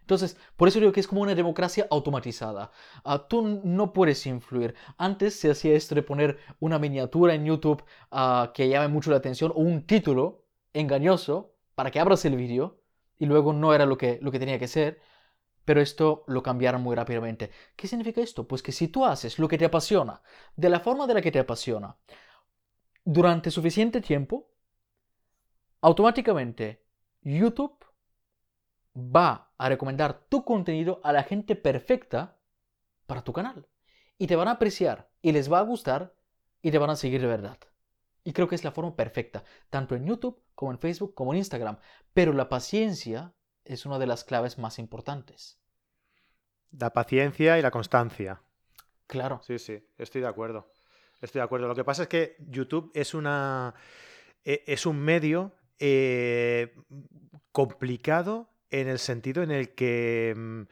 Entonces, 0.00 0.36
por 0.56 0.68
eso 0.68 0.78
digo 0.78 0.92
que 0.92 1.00
es 1.00 1.08
como 1.08 1.22
una 1.22 1.34
democracia 1.34 1.86
automatizada. 1.90 2.70
Ah, 3.02 3.28
tú 3.28 3.62
no 3.64 3.94
puedes 3.94 4.26
influir. 4.26 4.74
Antes 4.98 5.40
se 5.40 5.50
hacía 5.50 5.72
esto 5.74 5.94
de 5.94 6.02
poner 6.02 6.36
una 6.60 6.78
miniatura 6.78 7.32
en 7.32 7.46
YouTube 7.46 7.82
ah, 8.10 8.52
que 8.52 8.68
llame 8.68 8.88
mucho 8.88 9.10
la 9.10 9.16
atención 9.16 9.52
o 9.54 9.60
un 9.60 9.86
título 9.86 10.44
engañoso 10.74 11.54
para 11.74 11.90
que 11.90 11.98
abras 11.98 12.26
el 12.26 12.36
vídeo 12.36 12.82
y 13.18 13.24
luego 13.24 13.54
no 13.54 13.72
era 13.72 13.86
lo 13.86 13.96
que, 13.96 14.18
lo 14.20 14.30
que 14.30 14.38
tenía 14.38 14.58
que 14.58 14.68
ser. 14.68 15.00
Pero 15.64 15.80
esto 15.80 16.24
lo 16.26 16.42
cambiaron 16.42 16.82
muy 16.82 16.94
rápidamente. 16.94 17.50
¿Qué 17.74 17.88
significa 17.88 18.20
esto? 18.20 18.46
Pues 18.46 18.62
que 18.62 18.72
si 18.72 18.88
tú 18.88 19.06
haces 19.06 19.38
lo 19.38 19.48
que 19.48 19.56
te 19.56 19.64
apasiona, 19.64 20.20
de 20.56 20.68
la 20.68 20.80
forma 20.80 21.06
de 21.06 21.14
la 21.14 21.22
que 21.22 21.32
te 21.32 21.38
apasiona, 21.38 21.96
durante 23.02 23.50
suficiente 23.50 24.02
tiempo, 24.02 24.51
automáticamente 25.82 26.86
YouTube 27.20 27.84
va 28.96 29.52
a 29.58 29.68
recomendar 29.68 30.26
tu 30.28 30.44
contenido 30.44 31.00
a 31.04 31.12
la 31.12 31.22
gente 31.24 31.56
perfecta 31.56 32.38
para 33.06 33.22
tu 33.22 33.32
canal. 33.32 33.68
Y 34.16 34.26
te 34.26 34.36
van 34.36 34.48
a 34.48 34.52
apreciar, 34.52 35.10
y 35.20 35.32
les 35.32 35.52
va 35.52 35.58
a 35.58 35.62
gustar, 35.62 36.14
y 36.62 36.70
te 36.70 36.78
van 36.78 36.90
a 36.90 36.96
seguir 36.96 37.20
de 37.20 37.26
verdad. 37.26 37.58
Y 38.24 38.32
creo 38.32 38.46
que 38.46 38.54
es 38.54 38.64
la 38.64 38.70
forma 38.70 38.94
perfecta, 38.94 39.42
tanto 39.68 39.96
en 39.96 40.06
YouTube 40.06 40.40
como 40.54 40.70
en 40.70 40.78
Facebook 40.78 41.14
como 41.14 41.32
en 41.32 41.38
Instagram. 41.38 41.78
Pero 42.14 42.32
la 42.32 42.48
paciencia 42.48 43.34
es 43.64 43.84
una 43.84 43.98
de 43.98 44.06
las 44.06 44.22
claves 44.22 44.58
más 44.58 44.78
importantes. 44.78 45.58
La 46.70 46.92
paciencia 46.92 47.58
y 47.58 47.62
la 47.62 47.72
constancia. 47.72 48.42
Claro. 49.08 49.40
Sí, 49.42 49.58
sí, 49.58 49.84
estoy 49.98 50.20
de 50.20 50.28
acuerdo. 50.28 50.70
Estoy 51.20 51.40
de 51.40 51.44
acuerdo. 51.44 51.66
Lo 51.66 51.74
que 51.74 51.84
pasa 51.84 52.02
es 52.02 52.08
que 52.08 52.36
YouTube 52.38 52.92
es 52.94 53.14
una. 53.14 53.74
E, 54.44 54.64
es 54.66 54.86
un 54.86 54.98
medio 54.98 55.52
eh, 55.84 56.76
complicado 57.50 58.48
en 58.70 58.86
el 58.86 59.00
sentido 59.00 59.42
en 59.42 59.50
el 59.50 59.74
que 59.74 60.32
mm, 60.36 60.62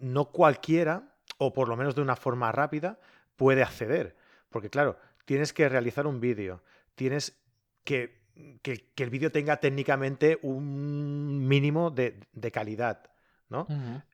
no 0.00 0.32
cualquiera, 0.32 1.14
o 1.36 1.52
por 1.52 1.68
lo 1.68 1.76
menos 1.76 1.94
de 1.94 2.00
una 2.00 2.16
forma 2.16 2.50
rápida, 2.50 2.98
puede 3.36 3.62
acceder. 3.62 4.16
Porque 4.48 4.70
claro, 4.70 4.96
tienes 5.26 5.52
que 5.52 5.68
realizar 5.68 6.06
un 6.06 6.20
vídeo, 6.20 6.62
tienes 6.94 7.38
que, 7.84 8.22
que, 8.62 8.82
el 8.96 9.10
vídeo 9.10 9.30
tenga 9.30 9.58
técnicamente 9.58 10.38
un 10.40 11.46
mínimo 11.46 11.90
de, 11.90 12.26
calidad, 12.50 13.10
¿no? 13.50 13.66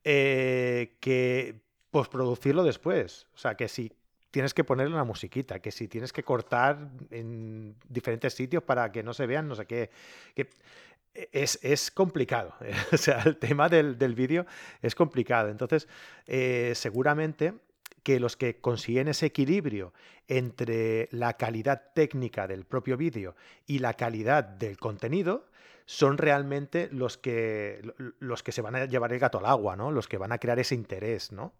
Eh, 0.02 0.98
que 1.00 1.62
postproducirlo 1.92 2.64
después. 2.64 3.28
O 3.32 3.38
sea, 3.38 3.54
que 3.54 3.68
si 3.68 3.92
tienes 4.36 4.52
que 4.52 4.64
ponerle 4.64 4.92
una 4.92 5.04
musiquita, 5.04 5.60
que 5.60 5.70
si 5.70 5.88
tienes 5.88 6.12
que 6.12 6.22
cortar 6.22 6.90
en 7.10 7.74
diferentes 7.88 8.34
sitios 8.34 8.62
para 8.62 8.92
que 8.92 9.02
no 9.02 9.14
se 9.14 9.26
vean, 9.26 9.48
no 9.48 9.54
sé 9.54 9.64
qué. 9.64 9.88
Que 10.34 10.50
es, 11.32 11.90
complicado. 11.90 12.54
o 12.92 12.98
sea, 12.98 13.22
el 13.24 13.38
tema 13.38 13.70
del, 13.70 13.96
vídeo 14.14 14.44
es 14.82 14.94
complicado. 14.94 15.48
Entonces, 15.48 15.88
eh, 16.26 16.72
seguramente 16.74 17.54
que 18.02 18.20
los 18.20 18.36
que 18.36 18.60
consiguen 18.60 19.08
ese 19.08 19.24
equilibrio 19.24 19.94
entre 20.28 21.08
la 21.12 21.38
calidad 21.38 21.94
técnica 21.94 22.46
del 22.46 22.66
propio 22.66 22.98
vídeo 22.98 23.36
y 23.66 23.78
la 23.78 23.94
calidad 23.94 24.44
del 24.44 24.76
contenido 24.76 25.46
son 25.86 26.18
realmente 26.18 26.90
los 26.92 27.16
que, 27.16 27.80
los 28.18 28.42
que 28.42 28.52
se 28.52 28.60
van 28.60 28.76
a 28.76 28.84
llevar 28.84 29.14
el 29.14 29.18
gato 29.18 29.38
al 29.38 29.46
agua, 29.46 29.76
¿no? 29.76 29.92
Los 29.92 30.08
que 30.08 30.18
van 30.18 30.32
a 30.32 30.36
crear 30.36 30.58
ese 30.58 30.74
interés, 30.74 31.32
¿no? 31.32 31.54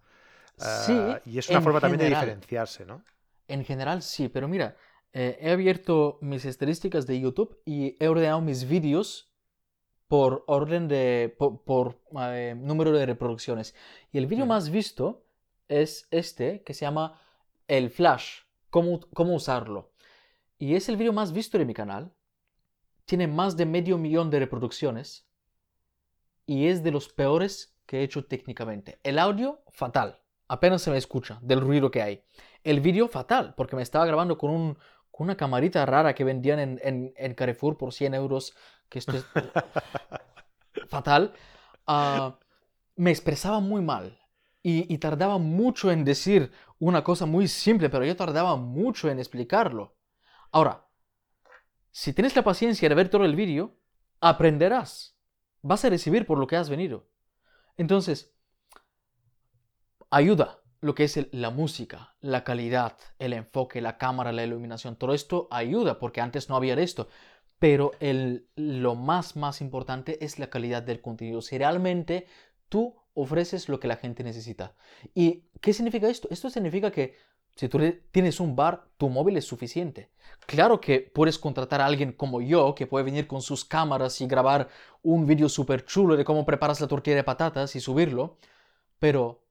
Sí. 0.57 0.93
Ah, 0.93 1.21
y 1.25 1.39
es 1.39 1.49
una 1.51 1.61
forma 1.61 1.81
también 1.81 2.01
de 2.01 2.09
diferenciarse, 2.09 2.87
¿no? 2.87 3.03
En 3.49 3.65
general 3.65 4.03
sí, 4.03 4.29
pero 4.29 4.49
mira, 4.49 4.77
eh, 5.13 5.39
he 5.41 5.51
abierto 5.51 6.19
mis 6.21 6.45
estadísticas 6.45 7.07
de 7.07 7.21
YouTube 7.21 7.61
y 7.65 7.97
he 8.03 8.09
ordenado 8.09 8.41
mis 8.41 8.69
vídeos 8.69 9.33
por 10.09 10.45
orden 10.47 10.89
de. 10.89 11.35
por, 11.39 12.01
eh, 12.21 12.55
número 12.57 12.93
de 12.93 13.07
reproducciones. 13.07 13.75
Y 14.13 14.19
el 14.19 14.27
vídeo 14.27 14.47
más 14.47 14.71
visto 14.71 15.27
es 15.69 16.09
este, 16.11 16.63
que 16.63 16.75
se 16.75 16.85
llama 16.85 17.21
El 17.67 17.91
Flash, 17.91 18.43
cómo, 18.71 19.01
cómo 19.15 19.35
usarlo. 19.35 19.93
Y 20.59 20.75
es 20.75 20.89
el 20.89 20.97
vídeo 20.97 21.13
más 21.13 21.33
visto 21.33 21.59
de 21.59 21.65
mi 21.65 21.75
canal. 21.75 22.13
Tiene 23.05 23.27
más 23.27 23.57
de 23.57 23.67
medio 23.67 23.99
millón 23.99 24.31
de 24.31 24.41
reproducciones. 24.41 25.29
Y 26.47 26.67
es 26.69 26.83
de 26.83 26.93
los 26.93 27.09
peores 27.09 27.77
que 27.87 28.01
he 28.01 28.03
hecho 28.03 28.25
técnicamente. 28.25 28.99
El 29.03 29.19
audio, 29.19 29.63
fatal. 29.69 30.21
Apenas 30.49 30.83
se 30.83 30.91
me 30.91 30.99
escucha 30.99 31.39
del 31.43 31.61
ruido 31.61 31.91
que 31.91 32.03
hay. 32.03 32.23
El 32.63 32.81
vídeo, 32.81 33.09
fatal, 33.09 33.55
porque 33.57 33.77
me 33.77 33.83
estaba 33.83 34.07
grabando 34.07 34.39
con, 34.39 34.51
un, 34.51 34.79
con 35.11 35.27
una 35.27 35.37
camarita 35.37 35.85
rara 35.87 36.15
que 36.15 36.25
vendían 36.25 36.59
en, 36.59 36.81
en, 36.83 37.13
en 37.17 37.35
Carrefour 37.35 37.77
por 37.77 37.93
100 37.93 38.15
euros 38.15 38.55
que 38.89 38.99
esto 38.99 39.17
es 39.17 39.25
fatal, 40.89 41.33
ah, 41.87 42.39
me 42.97 43.11
expresaba 43.11 43.61
muy 43.61 43.83
mal 43.83 44.19
y, 44.63 44.99
tardaba 44.99 45.39
mucho 45.39 45.93
en 45.93 46.05
decir 46.05 46.51
una 46.81 47.05
cosa 47.05 47.25
muy 47.25 47.47
simple, 47.47 47.89
pero 47.89 48.05
yo 48.05 48.17
tardaba 48.17 48.57
mucho 48.57 49.09
en 49.09 49.21
explicarlo. 49.21 49.97
Ahora, 50.51 50.89
si 51.93 52.13
tienes 52.13 52.35
la 52.35 52.43
paciencia 52.43 52.89
de 52.89 52.97
ver 52.97 53.09
todo 53.09 53.25
el 53.25 53.37
vídeo, 53.37 53.77
aprenderás. 54.21 55.17
Vas 55.63 55.85
a 55.85 55.89
recibir 55.91 56.27
por 56.27 56.39
lo 56.39 56.49
que 56.49 56.57
has 56.57 56.69
venido. 56.69 57.09
Entonces, 57.77 58.35
ayuda 60.17 60.61
lo 60.81 60.95
que 60.95 61.05
es 61.05 61.19
la 61.33 61.51
música, 61.51 62.15
la 62.21 62.45
calidad, 62.45 62.97
el 63.19 63.33
enfoque, 63.33 63.81
la 63.81 63.99
cámara, 63.99 64.33
la 64.33 64.45
iluminación. 64.45 64.97
Todo 64.97 65.15
esto 65.15 65.49
ayuda 65.51 65.99
porque 65.99 66.21
antes 66.21 66.49
no 66.49 66.57
había 66.57 66.75
esto 66.75 67.09
pero 67.59 67.93
lo 68.57 68.95
más, 68.95 69.37
más 69.37 69.61
importante 69.61 70.25
es 70.25 70.39
la 70.39 70.51
calidad 70.51 70.83
del 70.83 71.01
contenido. 71.01 71.41
Si 71.41 71.57
realmente 71.57 72.27
tú 72.69 72.95
ofreces 73.15 73.69
lo 73.69 73.81
que 73.81 73.89
la 73.89 73.97
gente 73.97 74.23
necesita. 74.23 74.75
¿Y 75.15 75.45
qué 75.61 75.73
significa 75.73 76.09
esto? 76.09 76.29
Esto 76.31 76.51
significa 76.51 76.91
que 76.91 77.15
si 77.55 77.69
tú 77.69 77.81
tienes 78.11 78.41
un 78.41 78.55
bar, 78.55 78.89
tu 78.99 79.09
móvil 79.09 79.39
es 79.39 79.47
suficiente. 79.47 80.11
Claro 80.47 80.81
que 80.81 81.01
puedes 81.01 81.39
contratar 81.39 81.81
a 81.81 81.87
alguien 81.87 82.13
como 82.13 82.43
yo, 82.43 82.75
que 82.75 82.87
puede 82.87 83.07
venir 83.07 83.27
con 83.27 83.41
sus 83.41 83.65
cámaras 83.65 84.21
y 84.21 84.27
grabar 84.27 84.69
un 85.03 85.25
vídeo 85.25 85.49
súper 85.49 85.87
chulo 85.87 86.17
de 86.17 86.25
cómo 86.25 86.45
preparas 86.45 86.81
la 86.83 86.89
tortilla 86.89 87.17
de 87.17 87.25
patatas 87.25 87.75
y 87.75 87.81
subirlo, 87.81 88.37
pero 88.99 89.46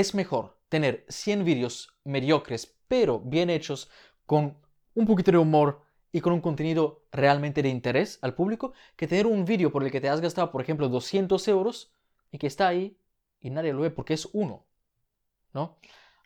es 0.00 0.14
mejor 0.14 0.58
tener 0.68 1.04
100 1.08 1.44
vídeos 1.44 1.94
mediocres, 2.04 2.76
pero 2.88 3.20
bien 3.20 3.50
hechos, 3.50 3.90
con 4.26 4.56
un 4.94 5.06
poquito 5.06 5.30
de 5.32 5.38
humor, 5.38 5.82
y 6.12 6.20
con 6.20 6.32
un 6.32 6.40
contenido 6.40 7.04
realmente 7.12 7.62
de 7.62 7.68
interés 7.68 8.18
al 8.22 8.34
público 8.34 8.72
que 8.96 9.06
tener 9.06 9.26
un 9.26 9.44
vídeo 9.44 9.70
por 9.70 9.84
el 9.84 9.90
que 9.90 10.00
te 10.00 10.08
has 10.08 10.20
gastado, 10.20 10.50
por 10.50 10.62
ejemplo, 10.62 10.88
200 10.88 11.46
euros 11.48 11.92
y 12.30 12.38
que 12.38 12.46
está 12.46 12.68
ahí 12.68 12.96
y 13.40 13.50
nadie 13.50 13.72
lo 13.72 13.80
ve 13.80 13.90
porque 13.90 14.14
es 14.14 14.28
uno. 14.32 14.64
¿No? 15.52 15.78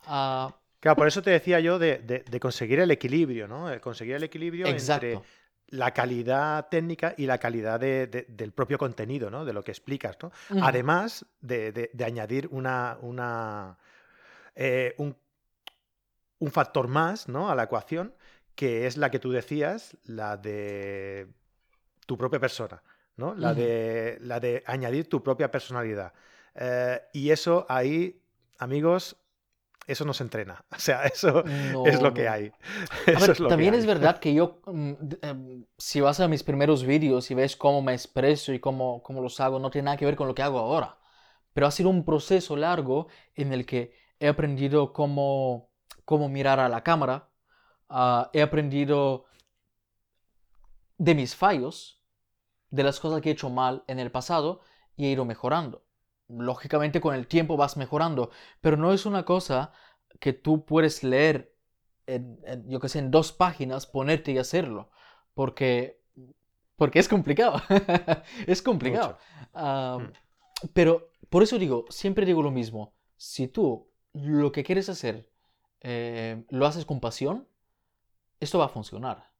Ah, 0.06 0.56
claro, 0.80 0.96
por 0.96 1.06
eso 1.06 1.22
te 1.22 1.30
decía 1.30 1.60
yo 1.60 1.78
de, 1.78 2.24
conseguir 2.40 2.80
el 2.80 2.90
equilibrio, 2.90 3.48
¿no? 3.48 3.70
El 3.70 3.80
conseguir 3.80 4.16
el 4.16 4.24
equilibrio 4.24 4.66
entre 4.66 5.20
la 5.72 5.92
calidad 5.92 6.68
técnica 6.68 7.14
y 7.16 7.24
la 7.24 7.38
calidad 7.38 7.80
del 7.80 8.52
propio 8.52 8.76
contenido, 8.76 9.30
¿no? 9.30 9.46
De 9.46 9.54
lo 9.54 9.64
que 9.64 9.70
explicas, 9.70 10.18
¿no? 10.22 10.30
Además 10.60 11.24
de, 11.40 11.90
añadir 12.04 12.46
una, 12.50 12.98
una 13.00 13.78
eh, 14.54 14.94
un, 14.98 15.16
un, 16.40 16.50
factor 16.50 16.88
más, 16.88 17.26
¿no? 17.26 17.48
A 17.48 17.54
la 17.54 17.64
ecuación, 17.64 18.14
que 18.54 18.86
es 18.86 18.98
la 18.98 19.10
que 19.10 19.18
tú 19.18 19.32
decías, 19.32 19.96
la 20.04 20.36
de 20.36 21.26
tu 22.04 22.18
propia 22.18 22.38
persona, 22.38 22.82
¿no? 23.16 23.34
La, 23.34 23.54
de, 23.54 24.18
la 24.20 24.40
de 24.40 24.62
añadir 24.66 25.08
tu 25.08 25.22
propia 25.22 25.50
personalidad. 25.50 26.12
Eh, 26.54 27.00
y 27.14 27.30
eso 27.30 27.64
ahí, 27.70 28.20
amigos, 28.58 29.16
eso 29.86 30.04
no 30.04 30.14
se 30.14 30.22
entrena. 30.24 30.64
O 30.76 30.78
sea, 30.78 31.04
eso 31.04 31.44
es 31.86 32.00
lo 32.00 32.12
que 32.14 32.28
hay. 32.28 32.52
también 33.48 33.74
es 33.74 33.86
verdad 33.86 34.18
que 34.18 34.34
yo, 34.34 34.60
mm, 34.66 34.92
em, 35.22 35.64
si 35.78 36.00
vas 36.00 36.20
a 36.20 36.28
mis 36.28 36.42
primeros 36.42 36.84
vídeos 36.84 37.30
y 37.30 37.34
ves 37.34 37.56
cómo 37.56 37.82
me 37.82 37.92
expreso 37.92 38.52
y 38.52 38.60
cómo, 38.60 39.02
cómo 39.02 39.20
los 39.22 39.40
hago, 39.40 39.58
no 39.58 39.70
tiene 39.70 39.86
nada 39.86 39.96
que 39.96 40.06
ver 40.06 40.16
con 40.16 40.28
lo 40.28 40.34
que 40.34 40.42
hago 40.42 40.58
ahora. 40.58 40.98
Pero 41.52 41.66
ha 41.66 41.70
sido 41.70 41.90
un 41.90 42.04
proceso 42.04 42.56
largo 42.56 43.08
en 43.34 43.52
el 43.52 43.66
que 43.66 43.94
he 44.18 44.28
aprendido 44.28 44.92
cómo, 44.92 45.70
cómo 46.04 46.28
mirar 46.28 46.60
a 46.60 46.68
la 46.68 46.82
cámara, 46.82 47.28
Ah, 47.94 48.30
he 48.32 48.40
aprendido 48.40 49.26
de 50.96 51.14
mis 51.14 51.36
fallos, 51.36 52.00
de 52.70 52.84
las 52.84 52.98
cosas 52.98 53.20
que 53.20 53.28
he 53.28 53.32
hecho 53.32 53.50
mal 53.50 53.84
en 53.86 53.98
el 53.98 54.10
pasado 54.10 54.62
y 54.96 55.04
he 55.04 55.10
ido 55.10 55.26
mejorando. 55.26 55.84
Lógicamente 56.38 57.00
con 57.00 57.14
el 57.14 57.26
tiempo 57.26 57.56
vas 57.56 57.76
mejorando, 57.76 58.30
pero 58.60 58.76
no 58.76 58.92
es 58.92 59.06
una 59.06 59.24
cosa 59.24 59.72
que 60.20 60.32
tú 60.32 60.64
puedes 60.64 61.02
leer, 61.02 61.54
en, 62.06 62.38
yo 62.68 62.80
que 62.80 62.88
sé, 62.88 62.98
en 62.98 63.10
dos 63.10 63.32
páginas, 63.32 63.86
ponerte 63.86 64.32
y 64.32 64.38
hacerlo, 64.38 64.90
porque, 65.34 66.00
porque 66.76 66.98
es 66.98 67.08
complicado. 67.08 67.60
es 68.46 68.62
complicado. 68.62 69.18
Ah, 69.54 69.98
mm. 70.00 70.68
pero 70.72 71.10
por 71.28 71.42
eso 71.42 71.58
digo, 71.58 71.86
siempre 71.88 72.26
digo 72.26 72.42
lo 72.42 72.50
mismo. 72.50 72.94
Si 73.16 73.48
tú 73.48 73.90
lo 74.12 74.52
que 74.52 74.64
quieres 74.64 74.88
hacer 74.88 75.30
eh, 75.80 76.44
lo 76.50 76.66
haces 76.66 76.84
con 76.84 77.00
pasión, 77.00 77.48
esto 78.40 78.58
va 78.58 78.66
a 78.66 78.70
funcionar. 78.70 79.30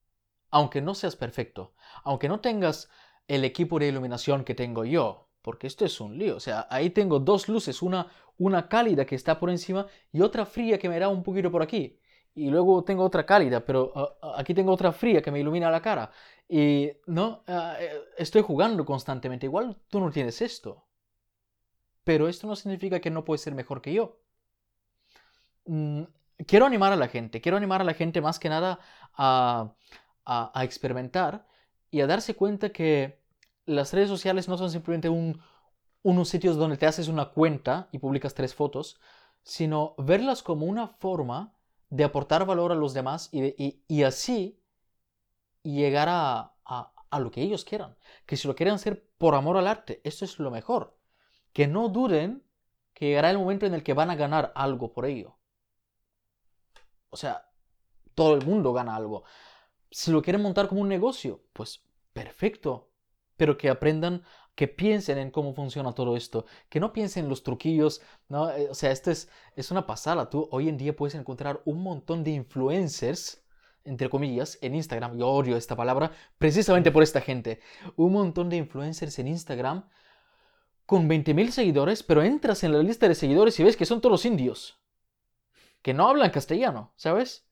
Aunque 0.50 0.82
no 0.82 0.94
seas 0.94 1.16
perfecto, 1.16 1.74
aunque 2.04 2.28
no 2.28 2.40
tengas 2.40 2.90
el 3.28 3.44
equipo 3.44 3.78
de 3.78 3.88
iluminación 3.88 4.44
que 4.44 4.54
tengo 4.54 4.84
yo, 4.84 5.28
porque 5.42 5.66
esto 5.66 5.84
es 5.84 6.00
un 6.00 6.16
lío. 6.18 6.36
O 6.36 6.40
sea, 6.40 6.66
ahí 6.70 6.90
tengo 6.90 7.18
dos 7.18 7.48
luces, 7.48 7.82
una, 7.82 8.06
una 8.38 8.68
cálida 8.68 9.04
que 9.04 9.16
está 9.16 9.38
por 9.38 9.50
encima 9.50 9.86
y 10.12 10.20
otra 10.22 10.46
fría 10.46 10.78
que 10.78 10.88
me 10.88 10.98
da 10.98 11.08
un 11.08 11.22
poquito 11.22 11.50
por 11.50 11.62
aquí. 11.62 11.98
Y 12.34 12.48
luego 12.50 12.82
tengo 12.84 13.04
otra 13.04 13.26
cálida, 13.26 13.64
pero 13.64 13.92
ah, 13.94 14.14
ah, 14.22 14.34
aquí 14.38 14.54
tengo 14.54 14.72
otra 14.72 14.92
fría 14.92 15.20
que 15.22 15.30
me 15.30 15.40
ilumina 15.40 15.70
la 15.70 15.82
cara. 15.82 16.10
Y 16.48 16.90
no, 17.06 17.44
ah, 17.46 17.76
eh, 17.78 17.90
estoy 18.16 18.42
jugando 18.42 18.84
constantemente. 18.86 19.46
Igual 19.46 19.76
tú 19.88 20.00
no 20.00 20.10
tienes 20.10 20.40
esto. 20.40 20.86
Pero 22.04 22.28
esto 22.28 22.46
no 22.46 22.56
significa 22.56 23.00
que 23.00 23.10
no 23.10 23.24
puedes 23.24 23.42
ser 23.42 23.54
mejor 23.54 23.80
que 23.82 23.92
yo. 23.92 24.18
Mm, 25.66 26.02
quiero 26.46 26.66
animar 26.66 26.92
a 26.92 26.96
la 26.96 27.08
gente, 27.08 27.40
quiero 27.40 27.56
animar 27.56 27.80
a 27.80 27.84
la 27.84 27.94
gente 27.94 28.20
más 28.20 28.38
que 28.38 28.48
nada 28.48 28.80
a, 29.14 29.74
a 30.24 30.64
experimentar 30.64 31.46
y 31.90 32.00
a 32.00 32.06
darse 32.06 32.34
cuenta 32.34 32.70
que 32.72 33.21
las 33.66 33.92
redes 33.92 34.08
sociales 34.08 34.48
no 34.48 34.58
son 34.58 34.70
simplemente 34.70 35.08
un, 35.08 35.40
unos 36.02 36.28
sitios 36.28 36.56
donde 36.56 36.76
te 36.76 36.86
haces 36.86 37.08
una 37.08 37.26
cuenta 37.26 37.88
y 37.92 37.98
publicas 37.98 38.34
tres 38.34 38.54
fotos, 38.54 39.00
sino 39.42 39.94
verlas 39.98 40.42
como 40.42 40.66
una 40.66 40.88
forma 40.88 41.54
de 41.90 42.04
aportar 42.04 42.46
valor 42.46 42.72
a 42.72 42.76
los 42.76 42.94
demás 42.94 43.28
y, 43.32 43.82
y, 43.86 44.02
así 44.02 44.58
llegar 45.62 46.08
a, 46.10 46.48
lo 47.18 47.30
que 47.30 47.42
ellos 47.42 47.64
quieran. 47.64 47.96
Que 48.24 48.36
si 48.36 48.48
lo 48.48 48.54
quieren 48.54 48.74
hacer 48.74 49.06
por 49.18 49.34
amor 49.34 49.58
al 49.58 49.66
arte, 49.66 50.00
eso 50.04 50.24
es 50.24 50.38
lo 50.38 50.50
mejor. 50.50 50.96
Que 51.52 51.66
no 51.66 51.88
duden 51.88 52.42
que 52.94 53.06
llegará 53.08 53.30
el 53.30 53.38
momento 53.38 53.66
en 53.66 53.74
el 53.74 53.82
que 53.82 53.92
van 53.92 54.10
a 54.10 54.16
ganar 54.16 54.52
algo 54.54 54.92
por 54.92 55.04
ello. 55.04 55.36
O 57.10 57.16
sea, 57.16 57.50
todo 58.14 58.34
el 58.34 58.46
mundo 58.46 58.72
gana 58.72 58.96
algo. 58.96 59.24
Si 59.90 60.10
lo 60.10 60.22
quieren 60.22 60.42
montar 60.42 60.68
como 60.68 60.80
un 60.80 60.88
negocio, 60.88 61.44
pues 61.52 61.84
perfecto 62.14 62.91
pero 63.42 63.58
que 63.58 63.68
aprendan, 63.68 64.22
que 64.54 64.68
piensen 64.68 65.18
en 65.18 65.32
cómo 65.32 65.52
funciona 65.52 65.92
todo 65.96 66.16
esto, 66.16 66.46
que 66.68 66.78
no 66.78 66.92
piensen 66.92 67.24
en 67.24 67.28
los 67.28 67.42
truquillos, 67.42 68.00
¿no? 68.28 68.48
Eh, 68.52 68.68
o 68.70 68.74
sea, 68.76 68.92
esto 68.92 69.10
es, 69.10 69.28
es 69.56 69.72
una 69.72 69.84
pasada. 69.84 70.30
Tú 70.30 70.48
hoy 70.52 70.68
en 70.68 70.78
día 70.78 70.94
puedes 70.94 71.16
encontrar 71.16 71.60
un 71.64 71.82
montón 71.82 72.22
de 72.22 72.30
influencers, 72.30 73.42
entre 73.82 74.08
comillas, 74.08 74.58
en 74.62 74.76
Instagram. 74.76 75.18
Yo 75.18 75.26
odio 75.26 75.56
esta 75.56 75.74
palabra 75.74 76.12
precisamente 76.38 76.92
por 76.92 77.02
esta 77.02 77.20
gente. 77.20 77.58
Un 77.96 78.12
montón 78.12 78.48
de 78.48 78.58
influencers 78.58 79.18
en 79.18 79.26
Instagram 79.26 79.88
con 80.86 81.08
20.000 81.08 81.50
seguidores, 81.50 82.04
pero 82.04 82.22
entras 82.22 82.62
en 82.62 82.74
la 82.74 82.78
lista 82.80 83.08
de 83.08 83.16
seguidores 83.16 83.58
y 83.58 83.64
ves 83.64 83.76
que 83.76 83.86
son 83.86 84.00
todos 84.00 84.24
indios, 84.24 84.80
que 85.82 85.94
no 85.94 86.08
hablan 86.08 86.30
castellano, 86.30 86.92
¿sabes? 86.94 87.48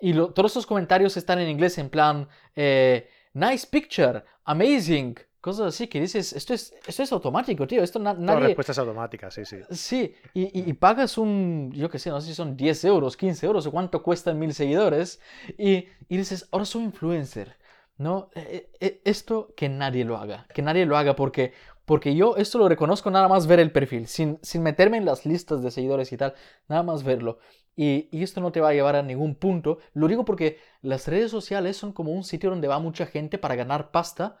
Y 0.00 0.14
todos 0.14 0.52
esos 0.52 0.64
comentarios 0.64 1.18
están 1.18 1.38
en 1.38 1.50
inglés 1.50 1.76
en 1.76 1.90
plan... 1.90 2.28
Eh, 2.56 3.10
nice 3.34 3.66
picture, 3.66 4.22
amazing, 4.44 5.16
cosas 5.42 5.74
así 5.74 5.88
que 5.88 6.00
dices, 6.00 6.32
esto 6.32 6.54
es, 6.54 6.72
esto 6.86 7.02
es 7.02 7.12
automático, 7.12 7.66
tío, 7.66 7.82
esto 7.82 7.98
na 7.98 8.14
nadie... 8.14 8.46
respuestas 8.46 8.78
automáticas, 8.78 9.34
sí, 9.34 9.44
sí. 9.44 9.58
Sí, 9.70 10.14
y, 10.34 10.70
y, 10.70 10.72
pagas 10.74 11.18
un, 11.18 11.72
yo 11.74 11.90
qué 11.90 11.98
sé, 11.98 12.10
no 12.10 12.20
sé 12.20 12.28
si 12.28 12.34
son 12.34 12.56
10 12.56 12.84
euros, 12.84 13.16
15 13.16 13.46
euros 13.46 13.66
o 13.66 13.72
cuánto 13.72 14.02
cuestan 14.02 14.38
mil 14.38 14.54
seguidores 14.54 15.20
y, 15.58 15.88
y 16.08 16.16
dices, 16.16 16.48
ahora 16.52 16.64
soy 16.64 16.84
influencer, 16.84 17.56
¿no? 17.98 18.30
E, 18.34 18.70
e, 18.80 18.86
e, 18.86 19.00
esto 19.04 19.52
que 19.56 19.68
nadie 19.68 20.04
lo 20.04 20.16
haga, 20.16 20.46
que 20.54 20.62
nadie 20.62 20.86
lo 20.86 20.96
haga 20.96 21.16
porque, 21.16 21.52
porque 21.86 22.14
yo 22.14 22.36
esto 22.36 22.58
lo 22.58 22.68
reconozco 22.68 23.10
nada 23.10 23.26
más 23.26 23.48
ver 23.48 23.58
el 23.58 23.72
perfil, 23.72 24.06
sin, 24.06 24.38
sin 24.42 24.62
meterme 24.62 24.98
en 24.98 25.04
las 25.04 25.26
listas 25.26 25.60
de 25.60 25.72
seguidores 25.72 26.12
y 26.12 26.16
tal, 26.16 26.34
nada 26.68 26.84
más 26.84 27.02
verlo. 27.02 27.40
Y, 27.74 28.22
esto 28.22 28.40
no 28.40 28.52
te 28.52 28.60
va 28.60 28.68
a 28.68 28.72
llevar 28.74 28.96
a 28.96 29.02
ningún 29.02 29.34
punto. 29.34 29.78
Lo 29.94 30.08
digo 30.08 30.24
porque 30.24 30.60
las 30.82 31.08
redes 31.08 31.30
sociales 31.30 31.76
son 31.76 31.92
como 31.92 32.12
un 32.12 32.24
sitio 32.24 32.50
donde 32.50 32.68
va 32.68 32.78
mucha 32.78 33.06
gente 33.06 33.38
para 33.38 33.54
ganar 33.54 33.90
pasta, 33.90 34.38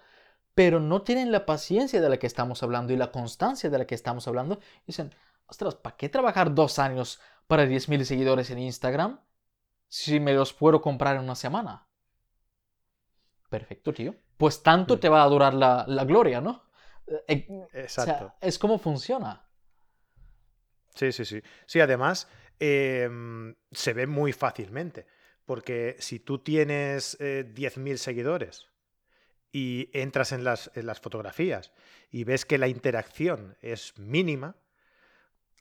pero 0.54 0.80
no 0.80 1.02
tienen 1.02 1.32
la 1.32 1.46
paciencia 1.46 2.00
de 2.00 2.10
la 2.10 2.18
que 2.18 2.26
estamos 2.26 2.62
hablando 2.62 2.92
y 2.92 2.96
la 2.96 3.10
constancia 3.10 3.70
de 3.70 3.78
la 3.78 3.86
que 3.86 3.94
estamos 3.94 4.28
hablando. 4.28 4.60
dicen, 4.86 5.14
ostras, 5.46 5.74
¿para 5.76 5.96
qué 5.96 6.08
trabajar 6.08 6.54
dos 6.54 6.78
años 6.78 7.20
para 7.46 7.64
10.000 7.64 8.04
seguidores 8.04 8.50
en 8.50 8.58
Instagram 8.58 9.20
si 9.88 10.20
me 10.20 10.34
los 10.34 10.52
puedo 10.52 10.82
comprar 10.82 11.16
en 11.16 11.22
una 11.22 11.34
semana? 11.34 11.86
Perfecto, 13.48 13.92
tío. 13.92 14.14
Pues 14.36 14.62
tanto 14.62 14.96
mm. 14.96 15.00
te 15.00 15.08
va 15.08 15.22
a 15.22 15.28
durar 15.28 15.54
la, 15.54 16.04
gloria, 16.04 16.40
¿no? 16.40 16.64
Eh, 17.06 17.46
eh, 17.48 17.68
Exacto. 17.72 18.34
es 18.40 18.58
como 18.58 18.78
funciona. 18.78 19.46
Sí, 20.94 21.12
sí, 21.12 21.24
sí. 21.24 21.42
Sí, 21.66 21.80
además, 21.80 22.28
Em, 22.64 23.56
se 23.72 23.92
ve 23.92 24.06
muy 24.06 24.32
fácilmente. 24.32 25.04
Porque 25.44 25.96
si 25.98 26.20
tú 26.20 26.38
tienes 26.38 27.18
10.000 27.18 27.94
eh, 27.94 27.98
seguidores 27.98 28.68
y 29.50 29.90
entras 29.92 30.30
en 30.30 30.44
las, 30.44 30.70
en 30.76 30.86
las, 30.86 31.00
fotografías 31.00 31.72
y 32.12 32.22
ves 32.22 32.44
que 32.44 32.58
la 32.58 32.68
interacción 32.68 33.56
es 33.60 33.98
mínima, 33.98 34.54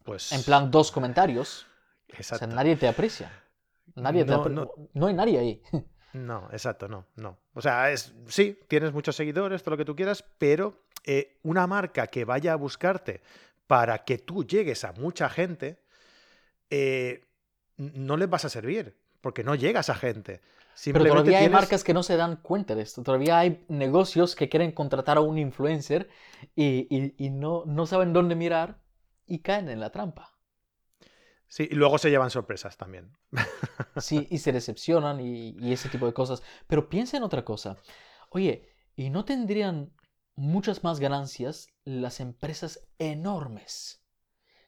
pues... 0.04 0.32
En 0.32 0.44
plan, 0.44 0.70
dos 0.70 0.92
comentarios. 0.92 1.66
Exacto. 2.10 2.46
O 2.46 2.48
sea, 2.50 2.56
nadie 2.56 2.76
te 2.76 2.88
aprecia. 2.88 3.32
Nadie 3.96 4.24
no, 4.24 4.48
no, 4.48 4.72
no 4.94 5.08
hay 5.08 5.14
nadie 5.16 5.40
ahí. 5.40 5.62
No, 6.14 6.50
exacto, 6.52 6.90
no, 6.90 7.08
no. 7.16 7.38
O 7.54 7.62
sea, 7.62 7.90
es, 7.90 8.14
sí, 8.28 8.60
tienes 8.68 8.92
muchos 8.92 9.16
seguidores, 9.16 9.64
todo 9.64 9.72
lo 9.72 9.78
que 9.78 9.86
tú 9.86 9.96
quieras, 9.96 10.26
pero 10.38 10.84
eh, 11.06 11.40
una 11.44 11.68
marca 11.68 12.08
que 12.08 12.26
vaya 12.26 12.52
a 12.52 12.58
buscarte 12.58 13.22
para 13.66 14.04
que 14.04 14.18
tú 14.18 14.44
llegues 14.46 14.84
a 14.84 14.92
mucha 14.92 15.30
gente, 15.30 15.80
eh, 16.72 17.28
no 17.78 18.18
les 18.18 18.30
vas 18.30 18.46
a 18.46 18.50
servir, 18.50 18.98
porque 19.22 19.44
no 19.44 19.54
llega 19.54 19.80
a 19.80 19.82
esa 19.82 19.96
gente. 19.96 20.42
Pero 20.86 21.06
todavía 21.06 21.40
hay 21.40 21.50
marcas 21.50 21.84
que 21.84 21.94
no 21.94 22.02
se 22.02 22.16
dan 22.16 22.38
cuenta 22.38 22.76
de 22.76 22.82
esto. 22.82 23.04
Todavía 23.04 23.38
hay 23.38 23.66
negocios 23.68 24.36
que 24.36 24.50
quieren 24.50 24.72
contratar 24.72 25.18
a 25.18 25.22
un 25.22 25.38
influencer 25.38 26.10
y, 26.56 27.14
no, 27.32 27.64
no 27.66 27.86
saben 27.86 28.14
dónde 28.14 28.36
mirar 28.36 28.82
y 29.28 29.40
caen 29.40 29.70
en 29.70 29.80
la 29.80 29.92
trampa. 29.92 30.38
Sí, 31.48 31.68
y 31.70 31.76
luego 31.76 31.98
se 31.98 32.10
llevan 32.10 32.30
sorpresas 32.30 32.78
también. 32.78 33.16
Sí, 33.98 34.26
y 34.32 34.38
se 34.38 34.54
decepcionan 34.54 35.20
y, 35.20 35.50
y, 35.60 35.74
ese 35.74 35.90
tipo 35.90 36.06
de 36.06 36.14
cosas. 36.14 36.42
Pero 36.68 36.88
piensa 36.88 37.18
en 37.18 37.24
otra 37.24 37.44
cosa. 37.44 37.76
Oye, 38.30 38.70
¿y 38.96 39.10
no 39.10 39.26
tendrían 39.26 39.92
muchas 40.36 40.84
más 40.84 41.02
ganancias 41.02 41.68
las 41.84 42.22
empresas 42.22 42.88
enormes? 42.98 44.01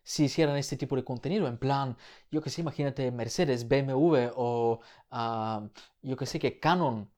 Si 0.03 0.25
hicieran 0.25 0.57
este 0.57 0.77
tipo 0.77 0.95
de 0.95 1.03
contenido. 1.03 1.47
En 1.47 1.57
plan, 1.57 1.97
yo 2.31 2.41
que 2.41 2.49
sé, 2.49 2.61
imagínate 2.61 3.11
Mercedes, 3.11 3.67
BMW 3.67 4.31
o 4.35 4.81
ah, 5.11 5.67
yo 6.01 6.17
que 6.17 6.25
sé 6.25 6.39
que 6.39 6.59
Canon 6.59 7.09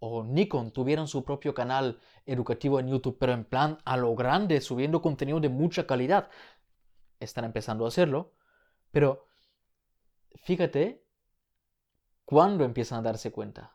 o 0.00 0.22
Nikon 0.24 0.70
tuvieran 0.72 1.08
su 1.08 1.24
propio 1.24 1.54
canal 1.54 2.00
educativo 2.24 2.78
en 2.78 2.88
YouTube, 2.88 3.16
pero 3.18 3.32
en 3.32 3.44
plan 3.44 3.78
a 3.84 3.96
lo 3.96 4.14
grande, 4.14 4.60
subiendo 4.60 5.02
contenido 5.02 5.40
de 5.40 5.48
mucha 5.48 5.86
calidad. 5.86 6.30
Están 7.20 7.44
empezando 7.44 7.84
a 7.84 7.88
hacerlo, 7.88 8.34
pero 8.92 9.26
fíjate 10.44 11.04
cuándo 12.24 12.64
empiezan 12.64 13.00
a 13.00 13.02
darse 13.02 13.32
cuenta. 13.32 13.74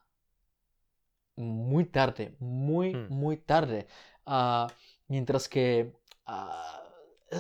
Muy 1.35 1.85
tarde, 1.85 2.35
muy, 2.39 2.93
hmm. 2.93 3.07
muy 3.09 3.37
tarde. 3.37 3.87
Ah, 4.25 4.67
mientras 5.07 5.49
que 5.49 5.93
ah, 6.25 6.82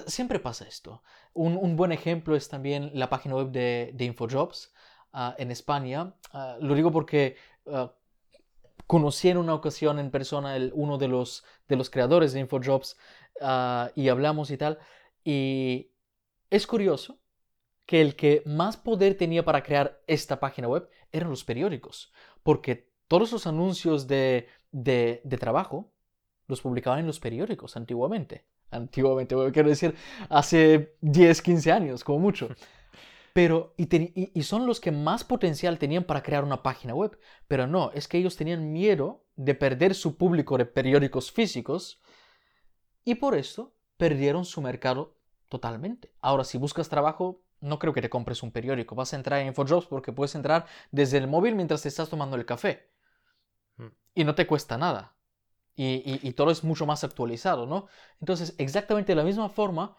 siempre 0.07 0.39
pasa 0.39 0.67
esto. 0.67 1.03
Un, 1.33 1.75
buen 1.75 1.91
ejemplo 1.91 2.35
es 2.35 2.49
también 2.49 2.91
la 2.93 3.09
página 3.09 3.35
web 3.35 3.51
de, 3.51 3.95
Infojobs 3.99 4.73
ah, 5.11 5.35
en 5.37 5.51
España. 5.51 6.15
Ah, 6.31 6.57
lo 6.59 6.75
digo 6.75 6.91
porque 6.91 7.35
uh, 7.65 7.87
conocí 8.87 9.29
en 9.29 9.37
una 9.37 9.53
ocasión 9.53 9.99
en 9.99 10.11
persona 10.11 10.57
uno 10.73 10.97
de 10.97 11.07
los, 11.07 11.43
creadores 11.91 12.33
de 12.33 12.41
Infojobs 12.41 12.97
y 13.95 14.09
hablamos 14.09 14.51
y 14.51 14.57
tal. 14.57 14.79
Y 15.23 15.91
es 16.49 16.67
curioso 16.67 17.19
que 17.85 18.01
el 18.01 18.15
que 18.15 18.43
más 18.45 18.77
poder 18.77 19.17
tenía 19.17 19.43
para 19.43 19.63
crear 19.63 20.01
esta 20.07 20.39
página 20.39 20.67
web 20.67 20.89
eran 21.11 21.29
los 21.29 21.43
periódicos, 21.43 22.13
porque 22.43 22.91
todos 23.07 23.31
los 23.31 23.45
anuncios 23.47 24.07
de 24.07 24.47
trabajo 25.39 25.91
los 26.47 26.61
publicaban 26.61 26.99
en 26.99 27.07
los 27.07 27.19
periódicos 27.19 27.75
antiguamente 27.77 28.45
antiguamente, 28.73 29.35
quiero 29.51 29.69
decir, 29.69 29.95
hace 30.29 30.95
10, 31.01 31.41
15 31.41 31.71
años, 31.71 32.03
como 32.03 32.19
mucho. 32.19 32.49
Pero, 33.33 33.73
y, 33.77 34.43
son 34.43 34.67
los 34.67 34.79
que 34.79 34.91
más 34.91 35.23
potencial 35.23 35.79
tenían 35.79 36.03
para 36.03 36.21
crear 36.21 36.43
una 36.43 36.61
página 36.61 36.93
web. 36.93 37.17
Pero 37.47 37.65
no, 37.65 37.91
es 37.93 38.07
que 38.07 38.19
ellos 38.19 38.37
tenían 38.37 38.71
miedo 38.71 39.25
de 39.35 39.55
perder 39.55 39.95
su 39.95 40.17
público 40.17 40.57
de 40.57 40.67
periódicos 40.67 41.31
físicos 41.31 41.99
y 43.03 43.15
por 43.15 43.35
eso 43.35 43.73
perdieron 43.97 44.45
su 44.45 44.61
mercado 44.61 45.17
totalmente. 45.49 46.13
Ahora, 46.21 46.43
si 46.43 46.59
buscas 46.59 46.89
trabajo, 46.89 47.41
no 47.59 47.79
creo 47.79 47.93
que 47.93 48.03
te 48.03 48.09
compres 48.09 48.43
un 48.43 48.51
periódico. 48.51 48.93
Vas 48.93 49.13
a 49.13 49.15
entrar 49.15 49.39
en 49.39 49.47
InfoJobs 49.47 49.87
porque 49.87 50.13
puedes 50.13 50.35
entrar 50.35 50.67
desde 50.91 51.17
el 51.17 51.27
móvil 51.27 51.55
mientras 51.55 51.81
te 51.81 51.87
estás 51.87 52.09
tomando 52.09 52.35
el 52.35 52.45
café. 52.45 52.91
Mm. 53.77 53.87
Y 54.13 54.23
no 54.25 54.35
te 54.35 54.45
cuesta 54.45 54.77
nada 54.77 55.12
y, 55.75 56.31
todo 56.33 56.51
es 56.51 56.63
mucho 56.63 56.85
más 56.85 57.03
actualizado, 57.03 57.65
¿no? 57.65 57.87
Entonces, 58.19 58.53
exactamente 58.57 59.11
de 59.11 59.15
la 59.15 59.23
misma 59.23 59.49
forma, 59.49 59.95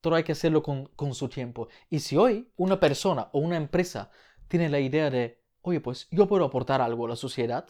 todo 0.00 0.14
hay 0.14 0.24
que 0.24 0.32
hacerlo 0.32 0.62
con, 0.62 0.86
con 0.96 1.14
su 1.14 1.28
tiempo. 1.28 1.68
Y 1.90 2.00
si 2.00 2.16
hoy 2.16 2.52
una 2.56 2.78
persona 2.78 3.28
o 3.32 3.40
una 3.40 3.56
empresa 3.56 4.10
tiene 4.46 4.68
la 4.68 4.80
idea 4.80 5.10
de, 5.10 5.42
oye, 5.62 5.80
pues 5.80 6.08
yo 6.10 6.28
puedo 6.28 6.44
aportar 6.44 6.80
algo 6.80 7.06
a 7.06 7.10
la 7.10 7.16
sociedad 7.16 7.66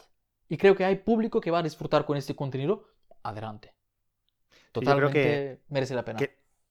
y 0.47 0.57
creo 0.57 0.75
que 0.75 0.85
hay 0.85 0.97
público 0.97 1.41
que 1.41 1.51
va 1.51 1.59
a 1.59 1.63
disfrutar 1.63 2.05
con 2.05 2.17
este 2.17 2.35
contenido, 2.35 2.85
adelante. 3.23 3.73
Totalmente 4.71 5.61
merece 5.69 5.95
la 5.95 6.05
pena. 6.05 6.19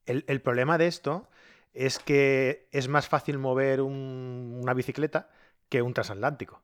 el, 0.07 0.25
el, 0.27 0.41
problema 0.41 0.79
de 0.79 0.87
esto 0.87 1.29
es 1.75 1.99
que 1.99 2.69
es 2.71 2.89
más 2.89 3.09
fácil 3.09 3.39
mover 3.39 3.81
una 3.81 4.75
bicicleta 4.75 5.29
que 5.69 5.83
un 5.83 5.95
transatlántico. 5.95 6.63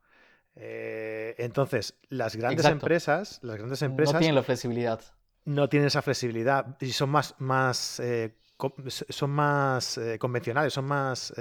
Eh, 0.56 1.34
entonces, 1.38 1.94
las 2.08 2.36
grandes 2.36 2.64
empresas, 2.66 3.40
las 3.42 3.56
grandes 3.56 3.82
empresas 3.82 4.14
no 4.14 4.18
tienen 4.20 4.34
la 4.34 4.42
flexibilidad. 4.42 5.00
No 5.44 5.68
tienen 5.68 5.88
esa 5.88 6.00
flexibilidad 6.00 6.76
y 6.80 6.92
son 6.92 7.10
más, 7.10 7.34
más, 7.38 8.00
eh, 8.00 8.36
son 9.08 9.30
más 9.30 9.98
eh, 9.98 10.18
convencionales, 10.18 10.72
son 10.72 10.86
más 10.86 11.32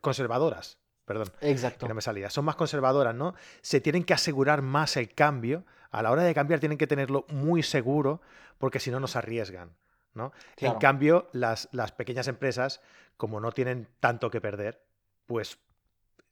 conservadoras. 0.00 0.78
Perdón. 1.04 1.32
Exacto. 1.40 1.86
Que 1.86 1.88
no 1.88 1.94
me 1.94 2.02
salía. 2.02 2.28
Son 2.28 2.44
más 2.44 2.54
conservadoras, 2.54 3.14
¿no? 3.14 3.34
Se 3.62 3.80
tienen 3.80 4.04
que 4.04 4.12
asegurar 4.12 4.60
más 4.60 4.98
el 4.98 5.14
cambio. 5.14 5.64
A 5.90 6.02
la 6.02 6.10
hora 6.10 6.22
de 6.22 6.34
cambiar 6.34 6.60
tienen 6.60 6.76
que 6.76 6.86
tenerlo 6.86 7.24
muy 7.30 7.62
seguro 7.62 8.20
porque 8.58 8.78
si 8.78 8.90
no 8.90 9.00
nos 9.00 9.16
arriesgan. 9.16 9.74
¿no? 10.12 10.32
En 10.58 10.74
cambio, 10.74 11.28
las, 11.32 11.68
las 11.72 11.92
pequeñas 11.92 12.28
empresas, 12.28 12.82
como 13.16 13.40
no 13.40 13.52
tienen 13.52 13.88
tanto 14.00 14.30
que 14.30 14.40
perder, 14.40 14.84
pues 15.26 15.58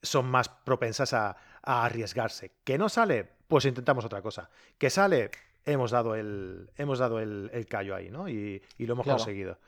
son 0.07 0.27
más 0.27 0.49
propensas 0.49 1.13
a, 1.13 1.37
arriesgarse. 1.63 2.53
¿Que 2.65 2.79
no 2.79 2.89
sale? 2.89 3.29
Pues 3.49 3.65
intentamos 3.65 4.05
otra 4.05 4.23
cosa. 4.23 4.49
¿Que 4.79 4.89
sale? 4.89 5.31
Hemos 5.65 5.91
dado 5.91 6.15
el, 6.15 6.71
hemos 6.77 7.01
dado 7.01 7.19
el, 7.19 7.67
callo 7.69 7.97
ahí, 7.97 8.09
¿no? 8.09 8.29
Y, 8.29 8.63
lo 8.79 8.93
hemos 8.95 9.07
conseguido. 9.07 9.59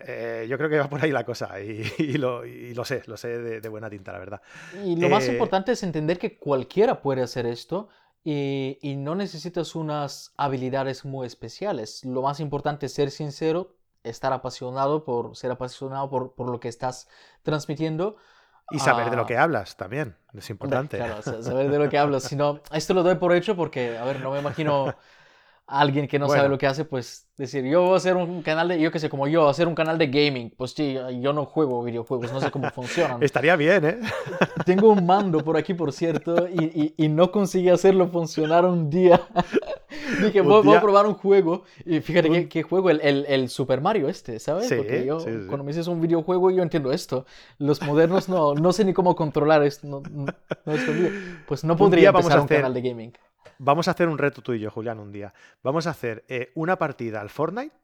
Eh, 0.00 0.46
yo 0.48 0.56
creo 0.56 0.68
que 0.68 0.78
va 0.78 0.88
por 0.88 1.02
ahí 1.04 1.12
la 1.12 1.24
cosa 1.24 1.60
y, 1.60 1.84
lo, 2.18 2.42
sé, 2.84 3.02
lo 3.06 3.16
sé 3.16 3.38
de, 3.38 3.68
buena 3.68 3.90
tinta, 3.90 4.12
la 4.12 4.18
verdad. 4.18 4.42
Y 4.84 4.96
lo 4.96 5.08
más 5.08 5.28
eh, 5.28 5.32
importante 5.32 5.72
es 5.72 5.82
entender 5.82 6.18
que 6.18 6.38
cualquiera 6.38 7.00
puede 7.00 7.22
hacer 7.22 7.46
esto 7.46 7.88
y, 8.24 8.94
no 8.96 9.14
necesitas 9.14 9.74
unas 9.74 10.32
habilidades 10.36 11.04
muy 11.04 11.26
especiales. 11.26 12.04
Lo 12.04 12.22
más 12.22 12.40
importante 12.40 12.86
es 12.86 12.94
ser 12.94 13.10
sincero, 13.10 13.76
estar 14.02 14.32
apasionado 14.32 15.04
por 15.04 15.36
ser 15.36 15.50
apasionado 15.50 16.08
por, 16.10 16.32
por 16.32 16.48
lo 16.50 16.60
que 16.60 16.68
estás 16.68 17.08
transmitiendo 17.42 18.16
y 18.70 18.78
saber 18.78 19.10
de 19.10 19.16
lo 19.16 19.22
ah. 19.22 19.26
que 19.26 19.36
hablas 19.36 19.76
también, 19.76 20.16
es 20.32 20.48
importante. 20.50 20.96
Claro, 20.96 21.22
saber 21.22 21.70
de 21.70 21.78
lo 21.78 21.88
que 21.88 21.98
hablas. 21.98 22.24
Si 22.24 22.36
no, 22.36 22.60
esto 22.72 22.94
lo 22.94 23.02
doy 23.02 23.16
por 23.16 23.34
hecho 23.34 23.56
porque, 23.56 23.96
a 23.98 24.04
ver, 24.04 24.20
no 24.20 24.32
me 24.32 24.38
imagino 24.38 24.94
alguien 25.66 26.06
que 26.06 26.18
no 26.18 26.28
sabe 26.28 26.48
lo 26.48 26.58
que 26.58 26.66
hace, 26.66 26.84
pues 26.84 27.26
decir, 27.36 27.64
yo 27.64 27.82
voy 27.82 27.94
a 27.94 27.96
hacer 27.96 28.16
un 28.16 28.42
canal 28.42 28.68
de, 28.68 28.80
yo 28.80 28.90
qué 28.90 28.98
sé, 28.98 29.08
como 29.08 29.26
yo, 29.26 29.48
hacer 29.48 29.66
un 29.66 29.74
canal 29.74 29.96
de 29.96 30.08
gaming. 30.08 30.52
Pues 30.56 30.72
sí, 30.72 30.96
yo 31.20 31.32
no 31.32 31.46
juego 31.46 31.82
videojuegos, 31.82 32.32
no 32.32 32.40
sé 32.40 32.50
cómo 32.50 32.70
funcionan. 32.74 33.22
Estaría 33.22 33.56
bien, 33.56 33.84
¿eh? 33.84 33.98
Tengo 34.66 34.90
un 34.90 35.06
mando 35.06 35.42
por 35.42 35.56
aquí, 35.56 35.74
por 35.74 35.92
cierto, 35.92 36.48
y, 36.48 36.94
y, 36.96 37.08
no 37.08 37.30
conseguí 37.30 37.70
hacerlo 37.70 38.08
funcionar 38.08 38.64
un 38.64 38.90
día. 38.90 39.20
Dije, 40.22 40.40
voy, 40.40 40.74
a 40.74 40.80
probar 40.80 41.06
un 41.06 41.14
juego. 41.14 41.64
Y 41.84 42.00
fíjate 42.00 42.48
qué, 42.48 42.62
juego, 42.62 42.90
el, 42.90 43.00
el, 43.00 43.24
el, 43.26 43.48
Super 43.48 43.80
Mario 43.80 44.08
este, 44.08 44.38
¿sabes? 44.38 44.72
Porque 44.72 45.04
yo, 45.04 45.18
cuando 45.18 45.64
me 45.64 45.72
dices 45.72 45.86
un 45.86 46.00
videojuego, 46.00 46.50
yo 46.50 46.62
entiendo 46.62 46.92
esto. 46.92 47.26
Los 47.58 47.82
modernos 47.82 48.28
no, 48.28 48.54
no 48.54 48.72
sé 48.72 48.84
ni 48.84 48.92
cómo 48.92 49.14
controlar 49.14 49.62
esto. 49.62 49.86
No, 49.86 50.02
no, 50.10 50.72
es 50.72 50.82
pues 51.46 51.64
no 51.64 51.76
podría 51.76 52.10
empezar 52.10 52.40
un 52.40 52.46
canal 52.46 52.74
de 52.74 52.82
gaming. 52.82 53.12
Vamos 53.58 53.88
a 53.88 53.92
hacer 53.92 54.08
un 54.08 54.18
reto 54.18 54.42
tú 54.42 54.52
y 54.52 54.60
yo, 54.60 54.70
Julián, 54.70 54.98
un 54.98 55.12
día. 55.12 55.32
Vamos 55.62 55.86
a 55.86 55.90
hacer 55.90 56.24
eh, 56.28 56.50
una 56.54 56.76
partida 56.76 57.20
al 57.20 57.30
Fortnite, 57.30 57.74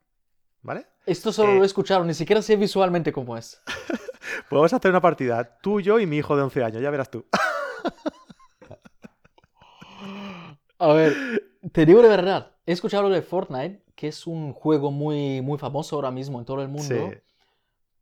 ¿vale? 0.62 0.86
Esto 1.06 1.32
solo 1.32 1.54
lo 1.54 1.62
he 1.62 1.66
escuchado, 1.66 2.04
ni 2.04 2.14
siquiera 2.14 2.42
sé 2.42 2.56
visualmente 2.56 3.12
cómo 3.12 3.36
es. 3.36 3.62
pues 3.88 4.50
vamos 4.50 4.72
a 4.72 4.76
hacer 4.76 4.90
una 4.90 5.00
partida, 5.00 5.58
tú, 5.62 5.80
yo 5.80 5.98
y 6.00 6.06
mi 6.06 6.18
hijo 6.18 6.36
de 6.36 6.42
11 6.42 6.64
años, 6.64 6.82
ya 6.82 6.90
verás 6.90 7.10
tú. 7.10 7.24
a 10.78 10.92
ver, 10.92 11.49
te 11.72 11.86
digo 11.86 12.02
de 12.02 12.08
verdad, 12.08 12.52
he 12.66 12.72
escuchado 12.72 13.04
lo 13.04 13.10
de 13.10 13.22
Fortnite, 13.22 13.82
que 13.94 14.08
es 14.08 14.26
un 14.26 14.52
juego 14.52 14.90
muy, 14.90 15.40
muy 15.42 15.58
famoso 15.58 15.96
ahora 15.96 16.10
mismo 16.10 16.38
en 16.38 16.44
todo 16.44 16.62
el 16.62 16.68
mundo, 16.68 17.12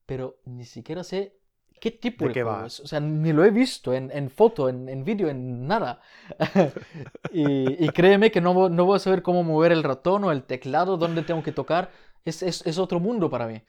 pero 0.06 0.38
ni 0.44 0.64
siquiera 0.64 1.04
sé 1.04 1.38
¿Qué 1.80 1.90
tipo 1.90 2.26
de, 2.26 2.32
juego 2.32 2.64
O 2.64 2.68
sea, 2.68 3.00
ni 3.00 3.32
lo 3.32 3.44
he 3.44 3.50
visto 3.50 3.92
en, 3.92 4.10
en 4.12 4.30
foto, 4.30 4.68
en, 4.68 4.88
en 4.88 5.04
vídeo, 5.04 5.28
en 5.28 5.66
nada. 5.66 6.00
y, 7.32 7.84
y, 7.84 7.88
créeme 7.90 8.30
que 8.30 8.40
no, 8.40 8.68
no 8.68 8.84
voy 8.84 8.96
a 8.96 8.98
saber 8.98 9.22
cómo 9.22 9.42
mover 9.42 9.72
el 9.72 9.82
ratón 9.82 10.24
o 10.24 10.32
el 10.32 10.44
teclado, 10.44 10.96
dónde 10.96 11.22
tengo 11.22 11.42
que 11.42 11.52
tocar. 11.52 11.90
Es, 12.24 12.42
es, 12.42 12.66
es 12.66 12.78
otro 12.78 13.00
mundo 13.00 13.30
para 13.30 13.46
mí. 13.46 13.62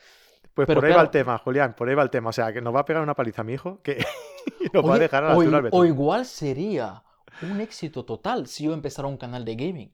Pues 0.53 0.67
por 0.67 0.83
ahí 0.83 0.93
va 0.93 1.01
el 1.01 1.09
tema, 1.09 1.37
Julián, 1.37 1.75
por 1.75 1.87
ahí 1.87 1.95
va 1.95 2.03
el 2.03 2.09
tema. 2.09 2.29
O 2.29 2.33
sea, 2.33 2.51
que 2.51 2.61
nos 2.61 2.75
va 2.75 2.81
a 2.81 2.85
pegar 2.85 3.01
una 3.01 3.15
paliza 3.15 3.43
mi 3.43 3.53
hijo 3.53 3.79
que 3.81 4.03
nos 4.73 4.85
va 4.85 4.95
a 4.95 4.99
dejar 4.99 5.23
a 5.23 5.35
la 5.35 5.69
o, 5.71 5.79
o 5.79 5.85
igual 5.85 6.25
sería 6.25 7.03
un 7.41 7.61
éxito 7.61 8.05
total 8.05 8.47
si 8.47 8.65
yo 8.65 8.73
empezara 8.73 9.07
un 9.07 9.17
canal 9.17 9.45
de 9.45 9.55
gaming. 9.55 9.93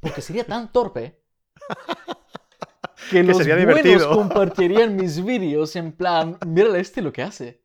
Porque 0.00 0.20
sería 0.20 0.44
tan 0.44 0.72
torpe 0.72 1.22
que, 3.10 3.22
los 3.22 3.38
sería 3.38 3.54
buenos 3.54 3.82
divertido. 3.82 4.10
compartirían 4.14 4.96
mis 4.96 5.24
vídeos 5.24 5.76
en 5.76 5.92
plan, 5.92 6.38
mira 6.46 6.76
este 6.78 7.02
lo 7.02 7.12
que 7.12 7.22
hace. 7.22 7.62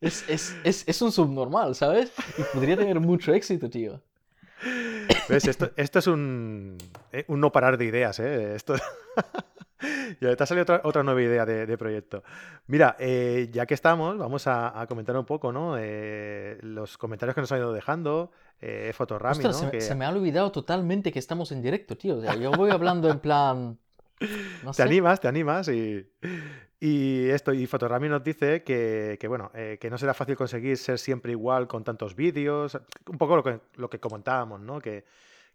Es, 0.00 0.24
es, 0.28 0.56
es, 0.64 0.84
es, 0.86 1.02
un 1.02 1.12
subnormal, 1.12 1.74
¿sabes? 1.74 2.10
Y 2.38 2.42
podría 2.54 2.74
tener 2.74 2.98
mucho 3.00 3.34
éxito, 3.34 3.68
tío. 3.68 4.02
¿Ves? 5.28 5.46
Esto, 5.46 5.70
esto 5.76 5.98
es 5.98 6.06
un, 6.06 6.78
eh, 7.12 7.24
un, 7.28 7.40
no 7.40 7.52
parar 7.52 7.76
de 7.76 7.84
ideas, 7.84 8.18
¿eh? 8.18 8.54
Esto... 8.54 8.76
ya 10.20 10.36
te 10.36 10.42
ha 10.42 10.46
salido 10.46 10.62
otra, 10.62 10.80
otra 10.84 11.02
nueva 11.02 11.22
idea 11.22 11.44
de, 11.44 11.66
de 11.66 11.78
proyecto. 11.78 12.22
Mira, 12.66 12.96
eh, 12.98 13.48
ya 13.52 13.66
que 13.66 13.74
estamos, 13.74 14.18
vamos 14.18 14.46
a, 14.46 14.80
a 14.80 14.86
comentar 14.86 15.16
un 15.16 15.24
poco, 15.24 15.52
¿no? 15.52 15.76
Eh, 15.78 16.58
los 16.62 16.98
comentarios 16.98 17.34
que 17.34 17.40
nos 17.42 17.52
han 17.52 17.58
ido 17.58 17.72
dejando. 17.72 18.32
Eh, 18.60 18.92
Fotorami, 18.94 19.42
¿no? 19.42 19.52
Se, 19.52 19.80
se, 19.80 19.94
me 19.94 20.04
ha 20.04 20.10
olvidado 20.10 20.52
totalmente 20.52 21.12
que 21.12 21.18
estamos 21.18 21.50
en 21.50 21.62
directo, 21.62 21.96
tío. 21.96 22.16
O 22.16 22.20
sea, 22.20 22.34
yo 22.34 22.50
voy 22.50 22.70
hablando 22.70 23.08
en 23.10 23.18
plan 23.18 23.78
te 24.76 24.82
animas, 24.82 25.20
te 25.20 25.28
animas 25.28 25.68
y, 25.68 26.06
y 26.78 27.28
esto, 27.30 27.52
y 27.52 27.66
Fotorami 27.66 28.08
nos 28.08 28.22
dice 28.22 28.62
que, 28.62 29.18
bueno, 29.28 29.50
eh, 29.54 29.78
que 29.80 29.90
no 29.90 29.98
será 29.98 30.14
fácil 30.14 30.36
conseguir 30.36 30.76
ser 30.76 30.98
siempre 30.98 31.32
igual 31.32 31.66
con 31.66 31.84
tantos 31.84 32.14
vídeos, 32.14 32.78
un 33.06 33.18
poco 33.18 33.36
lo 33.36 33.42
que, 33.42 33.60
lo 33.76 33.88
que 33.88 33.98
comentábamos, 33.98 34.60
¿no? 34.60 34.80
Que, 34.80 35.04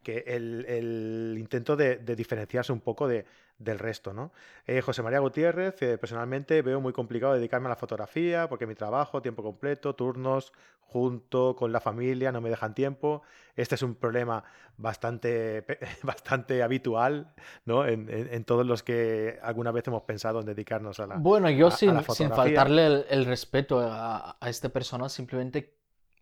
que 0.05 0.23
el, 0.27 1.35
intento 1.37 1.75
de, 1.75 1.97
diferenciarse 2.15 2.71
un 2.71 2.79
poco 2.79 3.07
de, 3.07 3.25
del 3.57 3.79
resto, 3.79 4.13
¿no? 4.13 4.31
Eh, 4.67 4.79
José 4.81 5.01
María 5.01 5.17
Gutiérrez, 5.19 5.81
eh, 5.81 5.97
personalmente 5.97 6.61
veo 6.61 6.79
muy 6.79 6.93
complicado 6.93 7.33
dedicarme 7.33 7.65
a 7.65 7.69
la 7.69 7.75
fotografía 7.75 8.47
porque 8.47 8.67
mi 8.67 8.75
trabajo, 8.75 9.23
tiempo 9.23 9.41
completo, 9.41 9.95
turnos, 9.95 10.53
junto 10.79 11.55
con 11.55 11.71
la 11.71 11.81
familia, 11.81 12.31
no 12.31 12.39
me 12.39 12.51
dejan 12.51 12.75
tiempo. 12.75 13.23
Este 13.55 13.73
es 13.73 13.81
un 13.81 13.95
problema 13.95 14.43
bastante, 14.77 15.65
bastante 16.03 16.61
habitual, 16.61 17.33
¿no? 17.65 17.87
En, 17.87 18.43
todos 18.45 18.65
los 18.65 18.83
que 18.83 19.39
alguna 19.41 19.71
vez 19.71 19.87
hemos 19.87 20.03
pensado 20.03 20.41
en 20.41 20.45
dedicarnos 20.45 20.99
a 20.99 21.07
la 21.07 21.15
Bueno, 21.15 21.49
yo 21.49 21.71
sin, 21.71 21.99
sin, 22.13 22.29
faltarle 22.29 23.05
el, 23.09 23.25
respeto 23.25 23.79
a, 23.79 24.37
a 24.39 24.49
esta 24.49 24.69
persona, 24.69 25.09
simplemente 25.09 25.73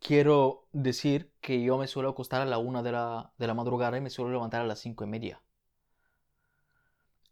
quiero 0.03 0.67
decir 0.73 1.31
que 1.41 1.63
yo 1.63 1.77
me 1.77 1.87
suelo 1.87 2.09
acostar 2.09 2.41
a 2.41 2.45
la 2.45 2.57
una 2.57 2.83
de 2.83 2.91
la, 2.91 3.31
de 3.37 3.47
la 3.47 3.53
madrugada 3.53 3.97
y 3.97 4.01
me 4.01 4.09
suelo 4.09 4.31
levantar 4.31 4.61
a 4.61 4.65
las 4.65 4.79
cinco 4.79 5.03
y 5.03 5.07
media. 5.07 5.41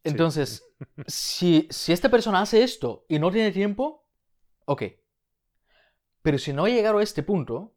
Entonces, 0.03 0.63
si, 1.07 1.67
si 1.69 1.93
esta 1.93 2.09
persona 2.09 2.41
hace 2.41 2.63
esto 2.63 3.05
y 3.07 3.19
no 3.19 3.31
tiene 3.31 3.51
tiempo, 3.51 4.05
ok. 4.65 4.83
Pero 6.21 6.37
si 6.37 6.53
no 6.53 6.65
ha 6.65 6.69
llegado 6.69 6.99
a 6.99 7.03
este 7.03 7.23
punto, 7.23 7.73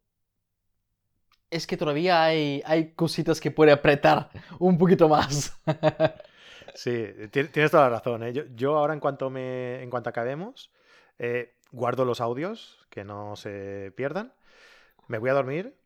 es 1.51 1.67
que 1.67 1.77
todavía 1.77 2.25
hay, 2.25 2.63
hay 2.65 2.93
cositas 2.95 3.41
que 3.41 3.51
puede 3.51 3.73
apretar 3.73 4.31
un 4.59 4.79
poquito 4.79 5.09
más. 5.09 5.61
sí, 6.75 7.07
tienes 7.31 7.71
toda 7.71 7.85
la 7.85 7.97
razón. 7.97 8.23
¿eh? 8.23 8.33
Yo, 8.55 8.77
ahora 8.77 8.95
en 8.95 9.01
cuanto, 9.01 9.29
me, 9.29 9.83
en 9.83 9.91
cuanto 9.91 10.09
acabemos, 10.09 10.71
eh, 11.19 11.57
guardo 11.73 12.05
los 12.05 12.21
audios, 12.21 12.87
que 12.91 13.05
no 13.05 13.37
se 13.37 13.93
pierdan 13.97 14.33
me 15.09 15.19
voy 15.19 15.31
a 15.31 15.35
dormir 15.35 15.77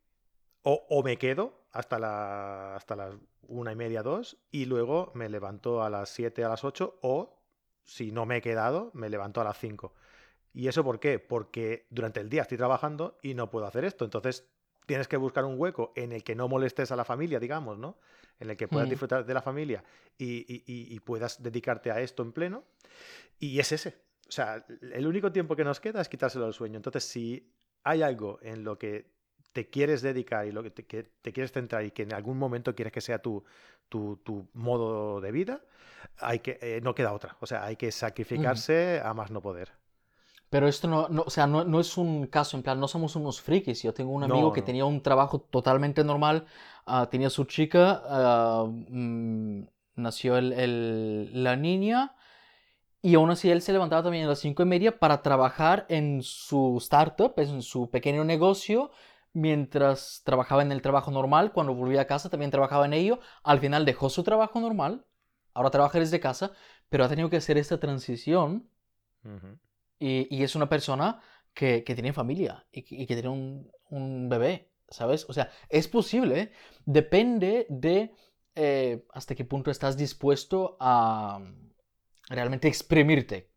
o, 0.62 1.02
me 1.02 1.16
quedo 1.16 1.66
hasta, 1.72 1.98
la, 1.98 2.76
hasta 2.76 2.94
las 2.94 3.14
una 3.42 3.72
y 3.72 3.76
media, 3.76 4.02
dos, 4.02 4.36
y 4.50 4.66
luego 4.66 5.10
me 5.14 5.28
levanto 5.28 5.82
a 5.82 5.88
las 5.88 6.10
siete, 6.10 6.44
a 6.44 6.48
las 6.48 6.64
ocho, 6.64 6.98
o 7.00 7.40
si 7.84 8.12
no 8.12 8.26
me 8.26 8.36
he 8.36 8.40
quedado, 8.42 8.90
me 8.92 9.08
levanto 9.08 9.40
a 9.40 9.44
las 9.44 9.58
cinco. 9.58 9.94
¿Y 10.52 10.68
eso 10.68 10.84
por 10.84 11.00
qué? 11.00 11.18
Porque 11.18 11.86
durante 11.90 12.20
el 12.20 12.28
día 12.28 12.42
estoy 12.42 12.58
trabajando 12.58 13.18
y 13.22 13.34
no 13.34 13.50
puedo 13.50 13.66
hacer 13.66 13.84
esto. 13.84 14.04
Entonces 14.04 14.46
tienes 14.86 15.08
que 15.08 15.16
buscar 15.16 15.44
un 15.44 15.58
hueco 15.58 15.92
en 15.96 16.12
el 16.12 16.22
que 16.22 16.34
no 16.34 16.48
molestes 16.48 16.90
a 16.92 16.96
la 16.96 17.04
familia, 17.04 17.38
digamos, 17.38 17.78
¿no? 17.78 17.98
En 18.38 18.50
el 18.50 18.56
que 18.56 18.68
puedas 18.68 18.86
mm. 18.86 18.90
disfrutar 18.90 19.24
de 19.24 19.34
la 19.34 19.42
familia 19.42 19.84
y, 20.18 21.00
puedas 21.00 21.42
dedicarte 21.42 21.90
a 21.90 22.00
esto 22.00 22.22
en 22.22 22.32
pleno. 22.32 22.64
Y 23.38 23.58
es 23.58 23.72
ese. 23.72 23.96
O 24.28 24.32
sea, 24.32 24.66
el 24.92 25.06
único 25.06 25.32
tiempo 25.32 25.56
que 25.56 25.64
nos 25.64 25.80
queda 25.80 26.00
es 26.00 26.08
quitárselo 26.08 26.44
al 26.44 26.52
sueño. 26.52 26.76
Entonces, 26.76 27.04
si 27.04 27.50
hay 27.84 28.02
algo 28.02 28.38
en 28.42 28.64
lo 28.64 28.78
que 28.78 29.10
te 29.52 29.68
quieres 29.70 30.02
dedicar 30.02 30.46
y 30.46 30.52
lo 30.52 30.62
que 30.62 30.70
te, 30.70 30.84
quieres 30.86 31.52
centrar 31.52 31.84
y 31.84 31.90
que 31.90 32.02
en 32.02 32.12
algún 32.14 32.38
momento 32.38 32.74
quieres 32.74 32.92
que 32.92 33.00
sea 33.00 33.20
tu, 33.20 33.44
tu, 33.88 34.16
tu 34.24 34.48
modo 34.54 35.20
de 35.20 35.32
vida, 35.32 35.62
hay 36.18 36.40
que, 36.40 36.58
eh, 36.62 36.80
no 36.82 36.94
queda 36.94 37.12
otra. 37.12 37.36
O 37.40 37.46
sea, 37.46 37.64
hay 37.64 37.76
que 37.76 37.90
sacrificarse 37.92 39.00
a 39.04 39.14
más 39.14 39.30
no 39.30 39.40
poder. 39.42 39.72
Pero 40.50 40.66
esto 40.66 40.88
no, 40.88 41.08
no 41.08 41.22
o 41.26 41.30
sea, 41.30 41.46
no, 41.46 41.64
no, 41.64 41.78
es 41.80 41.98
un 41.98 42.26
caso, 42.26 42.56
en 42.56 42.62
plan, 42.62 42.80
no 42.80 42.88
somos 42.88 43.16
unos 43.16 43.40
frikis. 43.40 43.82
Yo 43.82 43.92
tengo 43.92 44.12
un 44.12 44.24
amigo 44.24 44.50
No, 44.50 44.52
que 44.52 44.62
tenía 44.62 44.84
un 44.86 45.02
trabajo 45.02 45.40
totalmente 45.40 46.04
normal, 46.04 46.46
ah, 46.86 47.08
tenía 47.10 47.28
su 47.30 47.44
chica, 47.44 48.02
ah, 48.06 48.64
mm, 48.66 49.62
nació 49.96 50.38
el- 50.38 50.52
el- 50.54 51.44
la 51.44 51.56
niña, 51.56 52.14
y 53.00 53.14
aún 53.14 53.30
así 53.30 53.50
él 53.50 53.62
se 53.62 53.72
levantaba 53.72 54.02
también 54.02 54.24
a 54.24 54.28
las 54.28 54.40
cinco 54.40 54.62
y 54.62 54.66
media 54.66 54.98
para 54.98 55.22
trabajar 55.22 55.86
en 55.88 56.22
su 56.22 56.76
startup, 56.78 57.34
en 57.36 57.62
su 57.62 57.90
pequeño 57.90 58.24
negocio, 58.24 58.90
mientras 59.32 60.22
trabajaba 60.24 60.62
en 60.62 60.72
el 60.72 60.82
trabajo 60.82 61.10
normal. 61.10 61.52
Cuando 61.52 61.74
volvía 61.74 62.02
a 62.02 62.06
casa 62.06 62.28
también 62.28 62.50
trabajaba 62.50 62.86
en 62.86 62.92
ello. 62.92 63.20
Al 63.44 63.60
final 63.60 63.84
dejó 63.84 64.10
su 64.10 64.24
trabajo 64.24 64.60
normal, 64.60 65.06
ahora 65.54 65.70
trabaja 65.70 65.98
desde 66.00 66.18
casa, 66.20 66.52
pero 66.88 67.04
ha 67.04 67.08
tenido 67.08 67.30
que 67.30 67.36
hacer 67.36 67.56
esta 67.56 67.78
transición. 67.78 68.68
Y, 69.98 70.34
y 70.34 70.42
es 70.42 70.56
una 70.56 70.68
persona 70.68 71.20
que, 71.54 71.84
que 71.84 71.94
tiene 71.94 72.12
familia 72.12 72.66
y, 72.72 72.82
que 72.82 72.94
y 72.96 73.06
que 73.06 73.14
tiene 73.14 73.28
un, 73.28 73.70
un 73.90 74.28
bebé, 74.28 74.70
¿sabes? 74.88 75.26
O 75.28 75.32
sea, 75.32 75.50
es 75.68 75.86
posible, 75.88 76.52
depende 76.84 77.66
de 77.68 78.12
eh, 78.54 79.04
hasta 79.12 79.34
qué 79.34 79.44
punto 79.44 79.70
estás 79.70 79.96
dispuesto 79.96 80.76
a 80.80 81.40
realmente 82.28 82.68
exprimirte. 82.68 83.48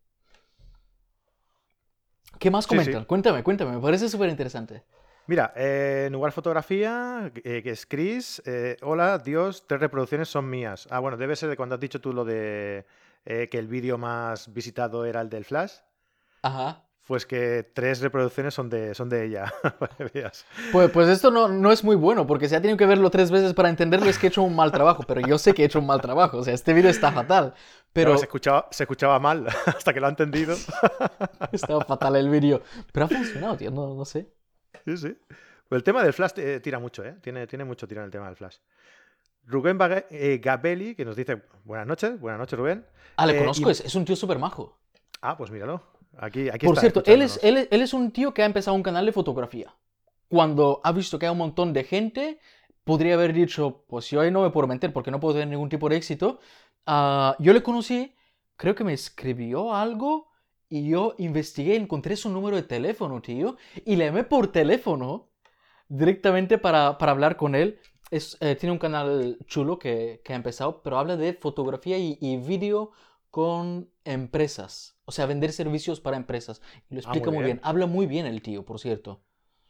¿Qué 2.38 2.50
más 2.50 2.64
Sí, 2.64 2.70
sí. 2.70 2.76
comentan? 2.76 3.04
Cuéntame, 3.04 3.42
cuéntame, 3.42 3.72
me 3.72 3.80
parece 3.80 4.08
súper 4.08 4.28
interesante. 4.30 4.82
Mira, 5.28 5.52
eh, 5.54 6.04
en 6.08 6.12
lugar 6.12 6.32
fotografía, 6.32 7.30
eh, 7.44 7.62
que 7.62 7.70
es 7.70 7.86
Chris, 7.86 8.42
eh, 8.44 8.76
hola, 8.82 9.18
Dios, 9.18 9.64
tres 9.68 9.80
reproducciones 9.80 10.28
son 10.28 10.50
mías. 10.50 10.88
Ah, 10.90 10.98
bueno, 10.98 11.16
debe 11.16 11.36
ser 11.36 11.48
de 11.48 11.56
cuando 11.56 11.76
has 11.76 11.80
dicho 11.80 12.00
tú 12.00 12.12
lo 12.12 12.24
de 12.24 12.84
eh, 13.24 13.48
que 13.48 13.58
el 13.58 13.68
vídeo 13.68 13.98
más 13.98 14.52
visitado 14.52 15.04
era 15.04 15.20
el 15.20 15.28
del 15.30 15.44
Flash. 15.44 15.74
Ajá. 16.42 16.82
Pues 17.06 17.26
que 17.26 17.62
tres 17.74 18.00
reproducciones 18.00 18.54
son 18.54 18.68
de, 18.68 18.94
son 18.94 19.08
de 19.08 19.24
ella. 19.26 19.52
Pues, 20.72 20.90
pues 20.90 21.08
esto 21.08 21.30
no, 21.30 21.46
no 21.48 21.70
es 21.70 21.84
muy 21.84 21.94
bueno, 21.96 22.26
porque 22.26 22.48
si 22.48 22.54
ha 22.54 22.60
tenido 22.60 22.76
que 22.76 22.86
verlo 22.86 23.10
tres 23.10 23.30
veces 23.30 23.54
para 23.54 23.68
entenderlo 23.68 24.08
es 24.08 24.18
que 24.18 24.26
he 24.26 24.30
hecho 24.30 24.42
un 24.42 24.56
mal 24.56 24.72
trabajo, 24.72 25.04
pero 25.06 25.20
yo 25.20 25.38
sé 25.38 25.54
que 25.54 25.62
he 25.62 25.66
hecho 25.66 25.78
un 25.78 25.86
mal 25.86 26.00
trabajo, 26.00 26.38
o 26.38 26.44
sea, 26.44 26.54
este 26.54 26.72
vídeo 26.72 26.90
está 26.90 27.12
fatal, 27.12 27.54
pero 27.92 28.16
se, 28.18 28.24
escuchaba, 28.24 28.68
se 28.70 28.84
escuchaba 28.84 29.18
mal 29.18 29.46
hasta 29.66 29.92
que 29.92 30.00
lo 30.00 30.06
ha 30.06 30.10
entendido. 30.10 30.56
estaba 31.52 31.84
fatal 31.84 32.16
el 32.16 32.28
vídeo. 32.28 32.62
Pero 32.92 33.06
ha 33.06 33.08
funcionado, 33.08 33.56
tío, 33.56 33.70
no, 33.70 33.94
no 33.94 34.04
sé. 34.04 34.32
Sí, 34.84 34.96
sí. 34.96 35.16
Pues 35.68 35.78
el 35.80 35.84
tema 35.84 36.02
del 36.02 36.12
Flash 36.12 36.32
eh, 36.36 36.60
tira 36.60 36.78
mucho, 36.78 37.04
¿eh? 37.04 37.16
Tiene, 37.22 37.46
tiene 37.46 37.64
mucho 37.64 37.86
tiro 37.88 38.00
en 38.00 38.06
el 38.06 38.10
tema 38.10 38.26
del 38.26 38.36
Flash. 38.36 38.56
Rubén 39.44 39.78
Bague- 39.78 40.06
eh, 40.10 40.38
Gabelli, 40.42 40.94
que 40.94 41.04
nos 41.04 41.16
dice 41.16 41.42
buenas 41.64 41.86
noches, 41.86 42.18
buenas 42.20 42.38
noches, 42.38 42.58
Rubén. 42.58 42.86
Ah, 43.16 43.26
le 43.26 43.34
Eh, 43.36 43.38
conozco, 43.38 43.68
y- 43.68 43.72
es, 43.72 43.80
es 43.80 43.94
un 43.94 44.04
tío 44.04 44.14
súper 44.16 44.38
majo. 44.38 44.78
Ah, 45.20 45.36
pues 45.36 45.50
míralo. 45.50 45.82
Aquí, 46.18 46.48
aquí 46.50 46.66
Por 46.66 46.74
está, 46.74 46.80
cierto, 46.82 47.02
él 47.06 47.22
es, 47.22 47.32
escuchándonos. 47.32 47.60
él, 47.62 47.66
es- 47.66 47.68
él 47.72 47.82
es 47.82 47.94
un 47.94 48.10
tío 48.12 48.34
que 48.34 48.42
ha 48.42 48.46
empezado 48.46 48.74
un 48.76 48.82
canal 48.82 49.06
de 49.06 49.12
fotografía. 49.12 49.74
Cuando 50.28 50.80
ha 50.84 50.92
visto 50.92 51.18
que 51.18 51.26
hay 51.26 51.32
un 51.32 51.38
montón 51.38 51.72
de 51.72 51.84
gente, 51.84 52.38
podría 52.84 53.14
haber 53.14 53.32
dicho, 53.32 53.84
pues 53.88 54.08
yo 54.10 54.20
ahí 54.20 54.30
no 54.30 54.42
me 54.42 54.50
puedo 54.50 54.66
meter 54.66 54.92
porque 54.92 55.10
no 55.10 55.20
puedo 55.20 55.34
tener 55.34 55.48
ningún 55.48 55.68
tipo 55.68 55.88
de 55.88 55.96
éxito. 55.96 56.38
Ah, 56.86 57.36
yo 57.38 57.52
le 57.52 57.62
conocí, 57.62 58.14
creo 58.56 58.74
que 58.74 58.84
me 58.84 58.92
escribió 58.92 59.74
algo 59.74 60.28
y 60.68 60.88
yo 60.88 61.14
investigué, 61.18 61.76
encontré 61.76 62.16
su 62.16 62.28
número 62.30 62.56
de 62.56 62.62
teléfono, 62.62 63.20
tío, 63.22 63.56
y 63.84 63.96
le 63.96 64.06
llamé 64.06 64.24
por 64.24 64.50
teléfono 64.50 65.30
directamente 65.88 66.58
para, 66.58 66.98
para 66.98 67.12
hablar 67.12 67.36
con 67.36 67.54
él. 67.54 67.80
Es, 68.10 68.36
eh, 68.40 68.56
tiene 68.56 68.72
un 68.72 68.78
canal 68.78 69.38
chulo 69.46 69.78
que, 69.78 70.22
que 70.24 70.32
ha 70.32 70.36
empezado, 70.36 70.82
pero 70.82 70.98
habla 70.98 71.16
de 71.16 71.34
fotografía 71.34 71.98
y, 71.98 72.18
y 72.20 72.36
vídeo 72.38 72.92
con 73.30 73.90
empresas. 74.04 74.96
O 75.06 75.12
sea, 75.12 75.26
vender 75.26 75.52
servicios 75.52 76.00
para 76.00 76.16
empresas. 76.16 76.62
Y 76.90 76.94
lo 76.94 77.00
Ah, 77.04 77.14
explica 77.14 77.30
muy 77.30 77.30
muy 77.30 77.44
bien. 77.44 77.44
bien. 77.44 77.60
Habla 77.62 77.86
muy 77.86 78.06
bien 78.06 78.26
el 78.26 78.42
tío, 78.42 78.64
por 78.64 78.80
cierto. 78.80 79.22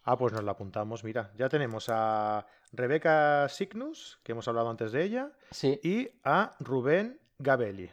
Ah, 0.05 0.17
pues 0.19 0.33
nos 0.33 0.43
la 0.45 0.53
apuntamos. 0.53 1.05
Mira, 1.05 1.31
ya 1.37 1.49
tenemos 1.49 1.87
a 1.89 2.45
Rebeca 2.73 3.49
Signus, 3.49 4.19
que 4.23 4.33
hemos 4.33 4.49
hablado 4.49 4.69
antes 4.71 4.91
de 4.93 5.05
ella, 5.05 5.31
Sí, 5.51 5.79
y 5.83 6.09
a 6.25 6.57
Rubén 6.61 7.21
Gabelli. 7.39 7.91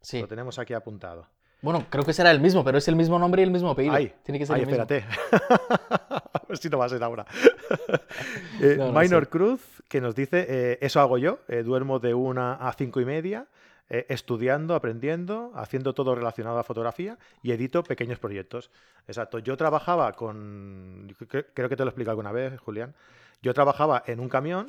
sí. 0.00 0.20
Lo 0.20 0.28
tenemos 0.28 0.58
aquí 0.58 0.74
apuntado. 0.74 1.26
Bueno, 1.62 1.86
creo 1.88 2.04
que 2.04 2.12
será 2.12 2.30
el 2.30 2.40
mismo, 2.40 2.62
pero 2.62 2.76
es 2.78 2.86
el 2.86 2.96
mismo 2.96 3.18
nombre 3.18 3.40
y 3.42 3.44
el 3.44 3.50
mismo 3.50 3.70
apellido. 3.70 3.94
Ay, 3.94 4.12
Tiene 4.22 4.38
que 4.38 4.46
ser 4.46 4.56
ay, 4.56 4.62
el 4.62 4.66
mismo. 4.68 4.82
espérate. 4.82 5.06
a 6.34 6.42
ver 6.46 6.58
si 6.58 6.68
no 6.68 6.78
va 6.78 6.84
a 6.84 6.88
ser 6.90 7.02
ahora. 7.02 7.24
Eh, 8.60 8.74
No, 8.78 8.92
no 8.92 9.00
Minor 9.00 9.24
sé. 9.24 9.30
Cruz, 9.30 9.82
que 9.88 10.00
nos 10.00 10.14
dice, 10.14 10.46
eh, 10.48 10.78
eso 10.82 11.00
hago 11.00 11.16
yo, 11.18 11.40
eh, 11.48 11.62
duermo 11.62 11.98
de 11.98 12.12
una 12.14 12.54
a 12.54 12.72
cinco 12.74 13.00
y 13.00 13.04
media, 13.06 13.46
eh, 13.88 14.06
estudiando, 14.08 14.74
aprendiendo, 14.74 15.52
haciendo 15.54 15.94
todo 15.94 16.14
relacionado 16.14 16.58
a 16.58 16.64
fotografía 16.64 17.18
y 17.42 17.52
edito 17.52 17.82
pequeños 17.84 18.18
proyectos. 18.18 18.70
Exacto. 19.06 19.38
Yo 19.38 19.56
trabajaba 19.56 20.12
con, 20.14 21.08
cre- 21.20 21.46
creo 21.54 21.68
que 21.68 21.76
te 21.76 21.84
lo 21.84 21.88
he 21.88 21.90
explicado 21.90 22.12
alguna 22.12 22.32
vez, 22.32 22.58
Julián, 22.60 22.94
yo 23.42 23.54
trabajaba 23.54 24.02
en 24.06 24.20
un 24.20 24.28
camión. 24.28 24.66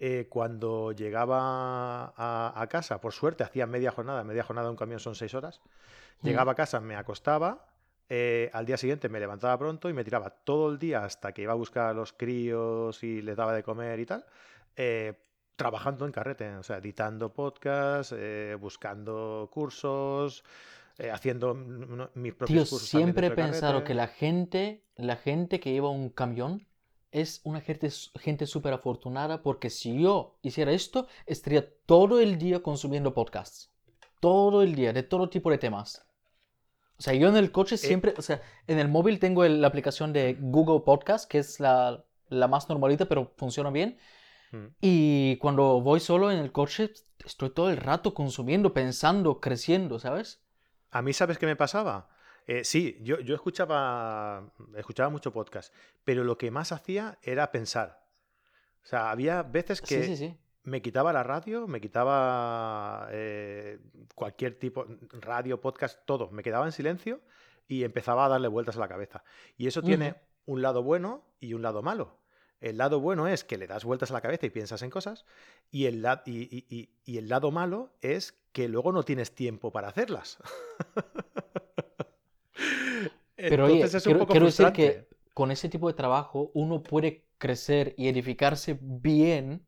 eh, 0.00 0.26
cuando 0.28 0.90
llegaba 0.92 2.12
a, 2.16 2.52
a 2.56 2.66
casa, 2.68 3.00
por 3.00 3.12
suerte, 3.12 3.44
hacía 3.44 3.66
media 3.66 3.90
jornada, 3.92 4.24
media 4.24 4.42
jornada 4.42 4.66
de 4.66 4.72
un 4.72 4.76
camión 4.76 5.00
son 5.00 5.14
seis 5.14 5.34
horas, 5.34 5.60
Mm. 6.22 6.26
Llegaba 6.26 6.52
a 6.52 6.54
casa, 6.54 6.80
me 6.80 6.96
acostaba, 6.96 7.66
eh, 8.08 8.50
al 8.52 8.66
día 8.66 8.76
siguiente 8.76 9.08
me 9.08 9.20
levantaba 9.20 9.56
pronto 9.58 9.88
y 9.88 9.92
me 9.92 10.04
tiraba 10.04 10.30
todo 10.30 10.70
el 10.70 10.78
día 10.78 11.04
hasta 11.04 11.32
que 11.32 11.42
iba 11.42 11.52
a 11.52 11.56
buscar 11.56 11.86
a 11.86 11.92
los 11.94 12.12
críos 12.12 13.02
y 13.02 13.22
les 13.22 13.36
daba 13.36 13.52
de 13.54 13.62
comer 13.62 13.98
y 14.00 14.06
tal, 14.06 14.24
eh, 14.76 15.14
trabajando 15.56 16.06
en 16.06 16.12
carrete, 16.12 16.56
o 16.56 16.62
sea, 16.62 16.78
editando 16.78 17.32
podcasts, 17.32 18.14
eh, 18.16 18.56
buscando 18.60 19.48
cursos, 19.52 20.44
eh, 20.98 21.10
haciendo 21.10 21.54
mis 21.54 22.34
propios 22.34 22.48
Tío, 22.64 22.70
cursos. 22.70 22.88
siempre 22.88 23.28
he 23.28 23.30
pensado 23.30 23.84
que 23.84 23.94
la 23.94 24.08
gente, 24.08 24.84
la 24.96 25.16
gente 25.16 25.60
que 25.60 25.72
lleva 25.72 25.90
un 25.90 26.08
camión 26.10 26.66
es 27.12 27.40
una 27.44 27.60
gente, 27.60 27.88
gente 28.18 28.46
súper 28.46 28.72
afortunada 28.72 29.42
porque 29.42 29.70
si 29.70 30.00
yo 30.02 30.36
hiciera 30.42 30.72
esto, 30.72 31.06
estaría 31.26 31.68
todo 31.86 32.20
el 32.20 32.38
día 32.38 32.62
consumiendo 32.62 33.14
podcasts. 33.14 33.70
Todo 34.20 34.62
el 34.62 34.74
día, 34.74 34.92
de 34.92 35.02
todo 35.02 35.28
tipo 35.28 35.50
de 35.50 35.58
temas. 35.58 36.04
O 36.98 37.02
sea, 37.02 37.14
yo 37.14 37.28
en 37.28 37.36
el 37.36 37.50
coche 37.52 37.76
siempre, 37.76 38.14
o 38.16 38.22
sea, 38.22 38.40
en 38.66 38.78
el 38.78 38.88
móvil 38.88 39.18
tengo 39.18 39.44
el- 39.44 39.60
la 39.60 39.68
aplicación 39.68 40.12
de 40.12 40.36
Google 40.40 40.80
Podcast, 40.84 41.28
que 41.28 41.38
es 41.38 41.60
la, 41.60 42.04
la 42.28 42.48
más 42.48 42.68
normalita, 42.68 43.06
pero 43.06 43.32
funciona 43.36 43.70
bien. 43.70 43.98
Mm. 44.54 44.66
Y 44.80 45.36
cuando 45.38 45.80
voy 45.80 46.00
solo 46.00 46.30
en 46.30 46.38
el 46.38 46.52
coche, 46.52 46.92
estoy 47.24 47.50
todo 47.50 47.70
el 47.70 47.76
rato 47.76 48.14
consumiendo, 48.14 48.72
pensando, 48.72 49.40
creciendo, 49.40 49.98
¿sabes? 49.98 50.42
A 50.90 51.02
mí, 51.02 51.12
¿sabes 51.12 51.38
qué 51.38 51.46
me 51.46 51.56
pasaba? 51.56 52.08
Eh, 52.46 52.62
sí, 52.64 52.98
yo, 53.02 53.18
yo 53.20 53.34
escuchaba, 53.34 54.52
escuchaba 54.76 55.08
mucho 55.08 55.32
podcast, 55.32 55.74
pero 56.04 56.24
lo 56.24 56.36
que 56.38 56.50
más 56.50 56.72
hacía 56.72 57.18
era 57.22 57.50
pensar. 57.50 58.04
O 58.82 58.86
sea, 58.86 59.10
había 59.10 59.42
veces 59.42 59.80
que 59.80 60.02
Sí, 60.02 60.16
sí, 60.16 60.16
sí. 60.16 60.36
me 60.62 60.82
quitaba 60.82 61.12
la 61.12 61.22
radio, 61.22 61.66
me 61.66 61.80
quitaba 61.80 63.08
eh, 63.10 63.78
cualquier 64.14 64.58
tipo, 64.58 64.86
radio, 65.20 65.60
podcast, 65.60 66.00
todo. 66.04 66.30
Me 66.30 66.42
quedaba 66.42 66.66
en 66.66 66.72
silencio 66.72 67.22
y 67.66 67.82
empezaba 67.82 68.26
a 68.26 68.28
darle 68.28 68.48
vueltas 68.48 68.76
a 68.76 68.80
la 68.80 68.88
cabeza. 68.88 69.24
Y 69.56 69.66
eso 69.66 69.82
tiene 69.82 70.16
un 70.44 70.60
lado 70.60 70.82
bueno 70.82 71.24
y 71.40 71.54
un 71.54 71.62
lado 71.62 71.82
malo. 71.82 72.18
El 72.64 72.78
lado 72.78 73.00
bueno 73.00 73.28
es 73.28 73.44
que 73.44 73.58
le 73.58 73.66
das 73.66 73.84
vueltas 73.84 74.10
a 74.10 74.14
la 74.14 74.20
cabeza 74.22 74.46
y 74.46 74.50
piensas 74.50 74.82
en 74.82 74.90
cosas. 74.90 75.24
Y 75.70 75.86
el, 75.86 76.02
la- 76.02 76.22
y, 76.26 76.42
y- 76.42 76.66
y- 76.70 76.90
y 77.04 77.18
el 77.18 77.28
lado 77.28 77.50
malo 77.50 77.92
es 78.00 78.34
que 78.52 78.68
luego 78.68 78.92
no 78.92 79.04
tienes 79.04 79.34
tiempo 79.34 79.72
para 79.72 79.88
hacerlas. 79.88 80.38
Pero 83.46 83.66
oye, 83.66 83.74
Entonces 83.74 83.94
es 83.94 84.06
un 84.06 84.12
quiero, 84.12 84.18
poco 84.18 84.32
quiero 84.32 84.46
decir 84.46 84.72
que 84.72 85.08
con 85.34 85.50
ese 85.50 85.68
tipo 85.68 85.88
de 85.88 85.94
trabajo 85.94 86.50
uno 86.54 86.82
puede 86.82 87.26
crecer 87.38 87.94
y 87.98 88.08
edificarse 88.08 88.78
bien 88.80 89.66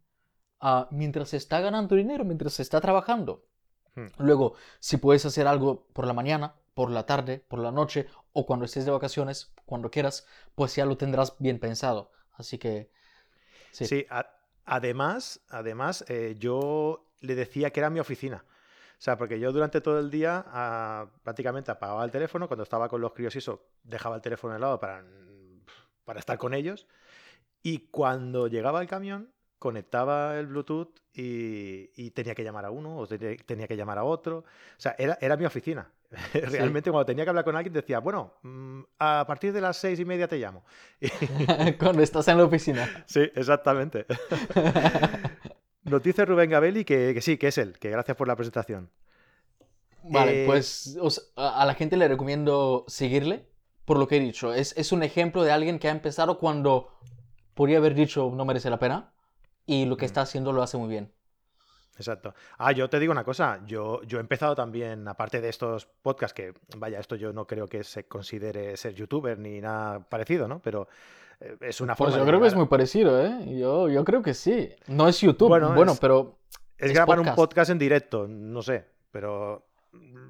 ah, 0.61 0.89
mientras 0.93 1.31
se 1.31 1.37
está 1.39 1.61
ganando 1.61 1.97
dinero, 1.97 2.25
mientras 2.25 2.55
se 2.55 2.63
está 2.63 2.81
trabajando. 2.81 3.45
Hmm. 3.97 4.07
Luego, 4.19 4.55
si 4.81 4.99
puedes 4.99 5.27
hacer 5.27 5.47
algo 5.47 5.87
por 5.93 6.07
la 6.07 6.13
mañana, 6.15 6.57
por 6.75 6.91
la 6.91 7.07
tarde, 7.07 7.41
por 7.49 7.61
la 7.61 7.73
noche 7.73 8.09
o 8.33 8.47
cuando 8.47 8.65
estés 8.67 8.85
de 8.87 8.93
vacaciones, 8.93 9.53
cuando 9.67 9.91
quieras, 9.91 10.27
pues 10.55 10.77
ya 10.77 10.87
lo 10.87 10.97
tendrás 10.97 11.37
bien 11.39 11.59
pensado. 11.61 12.13
Así 12.37 12.59
que, 12.59 12.91
sí. 13.71 14.07
Además, 14.65 15.41
además 15.49 16.05
eh, 16.09 16.35
yo 16.39 17.07
le 17.21 17.35
decía 17.35 17.71
que 17.71 17.81
era 17.81 17.91
mi 17.91 18.01
oficina. 18.01 18.45
O 18.99 19.03
sea, 19.03 19.17
porque 19.17 19.39
yo 19.39 19.53
durante 19.53 19.81
todo 19.81 19.99
el 20.01 20.11
día 20.11 20.45
ah, 20.49 21.07
prácticamente 21.23 21.71
apagaba 21.71 22.05
el 22.05 22.11
teléfono, 22.11 22.49
cuando 22.49 22.65
estaba 22.65 22.89
con 22.89 23.01
los 23.01 23.13
críos 23.13 23.35
y 23.37 23.39
eso, 23.39 23.67
dejaba 23.85 24.17
el 24.17 24.23
teléfono 24.23 24.55
al 24.55 24.61
lado 24.61 24.81
para, 24.81 25.05
para 26.05 26.21
estar 26.21 26.39
con 26.39 26.55
ellos. 26.55 26.87
Y 27.63 27.89
cuando 27.91 28.49
llegaba 28.49 28.81
el 28.83 28.89
camión, 28.89 29.33
conectaba 29.59 30.39
el 30.39 30.47
Bluetooth 30.49 31.01
y, 31.15 32.11
tenía 32.13 32.35
que 32.35 32.45
llamar 32.45 32.65
a 32.67 32.71
uno 32.71 32.97
o 32.99 33.07
te- 33.09 33.37
tenía 33.39 33.69
que 33.69 33.77
llamar 33.77 33.99
a 33.99 34.05
otro. 34.05 34.39
O 34.41 34.45
sea, 34.81 34.97
era, 34.99 35.19
era 35.21 35.37
mi 35.37 35.47
oficina. 35.47 35.93
Realmente 36.35 36.91
cuando 36.91 37.07
tenía 37.07 37.25
que 37.25 37.31
hablar 37.31 37.45
con 37.45 37.57
alguien 37.57 37.73
decía, 37.73 37.99
bueno, 38.01 38.35
mm, 38.43 38.81
a 38.99 39.25
partir 39.27 39.53
de 39.53 39.61
las 39.61 39.77
seis 39.77 39.99
y 40.01 40.05
media 40.05 40.29
te 40.29 40.39
llamo. 40.39 40.65
cuando 41.79 42.03
estás 42.03 42.29
en 42.29 42.39
la 42.39 42.45
oficina. 42.45 42.91
Sí, 43.07 43.31
exactamente. 43.35 44.07
Nos 45.85 46.03
dice 46.03 46.25
Rubén 46.27 46.51
Gabelli 46.51 46.85
que, 46.85 47.15
que 47.15 47.21
sí, 47.23 47.39
que 47.39 47.49
es 47.49 47.59
él, 47.59 47.79
que 47.79 47.91
gracias 47.91 48.17
por 48.17 48.29
la 48.29 48.37
presentación. 48.37 48.91
Vale, 50.03 50.43
Eh, 50.45 50.47
pues 50.47 50.97
o 51.01 51.11
sea, 51.11 51.25
a 51.37 51.63
a 51.63 51.67
la 51.67 51.75
gente 51.75 51.97
le 51.97 52.09
recomiendo 52.09 52.85
seguirle 52.89 53.49
por 53.85 53.99
lo 53.99 54.07
que 54.09 54.17
he 54.17 54.21
dicho. 54.21 54.53
Es, 54.55 54.77
es 54.77 54.93
un 54.93 55.03
ejemplo 55.03 55.43
de 55.43 55.53
alguien 55.53 55.79
que 55.79 55.89
ha 55.89 55.91
empezado 55.91 56.39
cuando 56.39 56.93
podría 57.55 57.79
haber 57.79 57.95
dicho 57.95 58.31
no 58.35 58.45
merece 58.45 58.71
la 58.71 58.79
pena 58.79 59.15
y 59.67 59.87
lo 59.87 59.97
que 59.97 60.05
Mm. 60.05 60.07
está 60.07 60.23
haciendo 60.23 60.53
lo 60.53 60.63
hace 60.63 60.79
muy 60.79 60.89
bien. 60.89 61.13
Exacto. 61.97 62.35
Ah, 62.59 62.73
yo 62.73 62.89
te 62.91 62.99
digo 62.99 63.11
una 63.13 63.25
cosa, 63.25 63.61
yo, 63.67 64.03
yo 64.03 64.19
he 64.19 64.21
empezado 64.21 64.55
también, 64.55 65.09
aparte 65.09 65.41
de 65.41 65.49
estos 65.49 65.87
podcasts, 65.87 66.35
que 66.35 66.53
vaya, 66.77 67.01
esto 67.01 67.17
yo 67.17 67.33
no 67.33 67.47
creo 67.47 67.67
que 67.67 67.83
se 67.85 68.05
considere 68.07 68.77
ser 68.77 68.95
youtuber 68.95 69.39
ni 69.39 69.61
nada 69.61 70.01
parecido, 70.01 70.47
¿no? 70.47 70.61
Pero 70.61 70.89
eh, 71.41 71.57
es 71.63 71.81
una 71.81 71.95
Pues 71.95 72.09
forma 72.11 72.19
yo 72.19 72.25
de 72.25 72.29
creo 72.31 72.41
que 72.41 72.49
es 72.49 72.55
muy 72.55 72.67
parecido, 72.67 73.21
¿eh? 73.25 73.59
Yo, 73.59 73.89
yo 73.89 74.05
creo 74.05 74.23
que 74.23 74.35
sí. 74.35 74.71
No 74.89 75.09
es 75.09 75.21
YouTube, 75.21 75.49
Bueno, 75.49 75.73
bueno, 75.75 75.93
es- 75.93 76.01
pero 76.01 76.39
Es 76.79 76.89
Es 76.91 76.93
grabar 76.93 77.19
un 77.21 77.35
podcast. 77.35 77.71
en 77.71 77.79
directo, 77.79 78.27
no 78.29 78.61
sé, 78.61 78.85
pero 79.11 79.67
mm, 79.93 80.27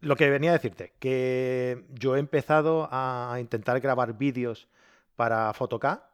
lo 0.00 0.16
que 0.16 0.28
venía 0.28 0.50
a 0.50 0.54
decirte, 0.54 0.94
que 0.98 1.84
yo 1.90 2.16
he 2.16 2.18
empezado 2.18 2.88
a 2.90 3.36
intentar 3.38 3.78
grabar 3.80 4.18
vídeos 4.18 4.66
para 5.14 5.52
Photocá, 5.52 6.09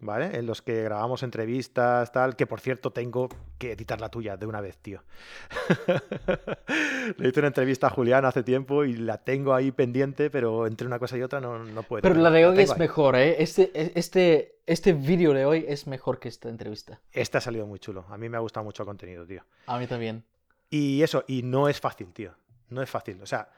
¿vale? 0.00 0.36
En 0.38 0.46
los 0.46 0.62
que 0.62 0.82
grabamos 0.82 1.22
entrevistas, 1.22 2.10
tal, 2.12 2.36
que 2.36 2.46
por 2.46 2.60
cierto 2.60 2.90
tengo 2.90 3.28
que 3.58 3.72
editar 3.72 4.00
la 4.00 4.08
tuya 4.08 4.36
de 4.36 4.46
una 4.46 4.60
vez, 4.60 4.78
tío. 4.78 5.02
Le 7.18 7.28
hice 7.28 7.40
una 7.40 7.48
entrevista 7.48 7.88
a 7.88 7.90
Julián 7.90 8.24
hace 8.24 8.42
tiempo 8.42 8.84
y 8.84 8.94
la 8.96 9.18
tengo 9.18 9.54
ahí 9.54 9.70
pendiente, 9.70 10.30
pero 10.30 10.66
entre 10.66 10.86
una 10.86 10.98
cosa 10.98 11.16
y 11.16 11.22
otra 11.22 11.40
no, 11.40 11.58
no 11.58 11.82
puedo. 11.82 12.02
Pero 12.02 12.14
la 12.14 12.30
de 12.30 12.46
hoy 12.46 12.60
es 12.60 12.70
ahí. 12.72 12.78
mejor, 12.78 13.16
¿eh? 13.16 13.42
Este, 13.42 13.70
este, 13.98 14.60
este 14.66 14.92
vídeo 14.92 15.32
de 15.32 15.44
hoy 15.44 15.64
es 15.68 15.86
mejor 15.86 16.18
que 16.18 16.28
esta 16.28 16.48
entrevista. 16.48 17.00
Este 17.12 17.38
ha 17.38 17.40
salido 17.40 17.66
muy 17.66 17.78
chulo. 17.78 18.06
A 18.08 18.16
mí 18.16 18.28
me 18.28 18.36
ha 18.36 18.40
gustado 18.40 18.64
mucho 18.64 18.82
el 18.82 18.86
contenido, 18.86 19.26
tío. 19.26 19.44
A 19.66 19.78
mí 19.78 19.86
también. 19.86 20.24
Y 20.70 21.02
eso, 21.02 21.24
y 21.26 21.42
no 21.42 21.68
es 21.68 21.80
fácil, 21.80 22.12
tío. 22.12 22.34
No 22.68 22.82
es 22.82 22.88
fácil. 22.88 23.20
O 23.22 23.26
sea, 23.26 23.50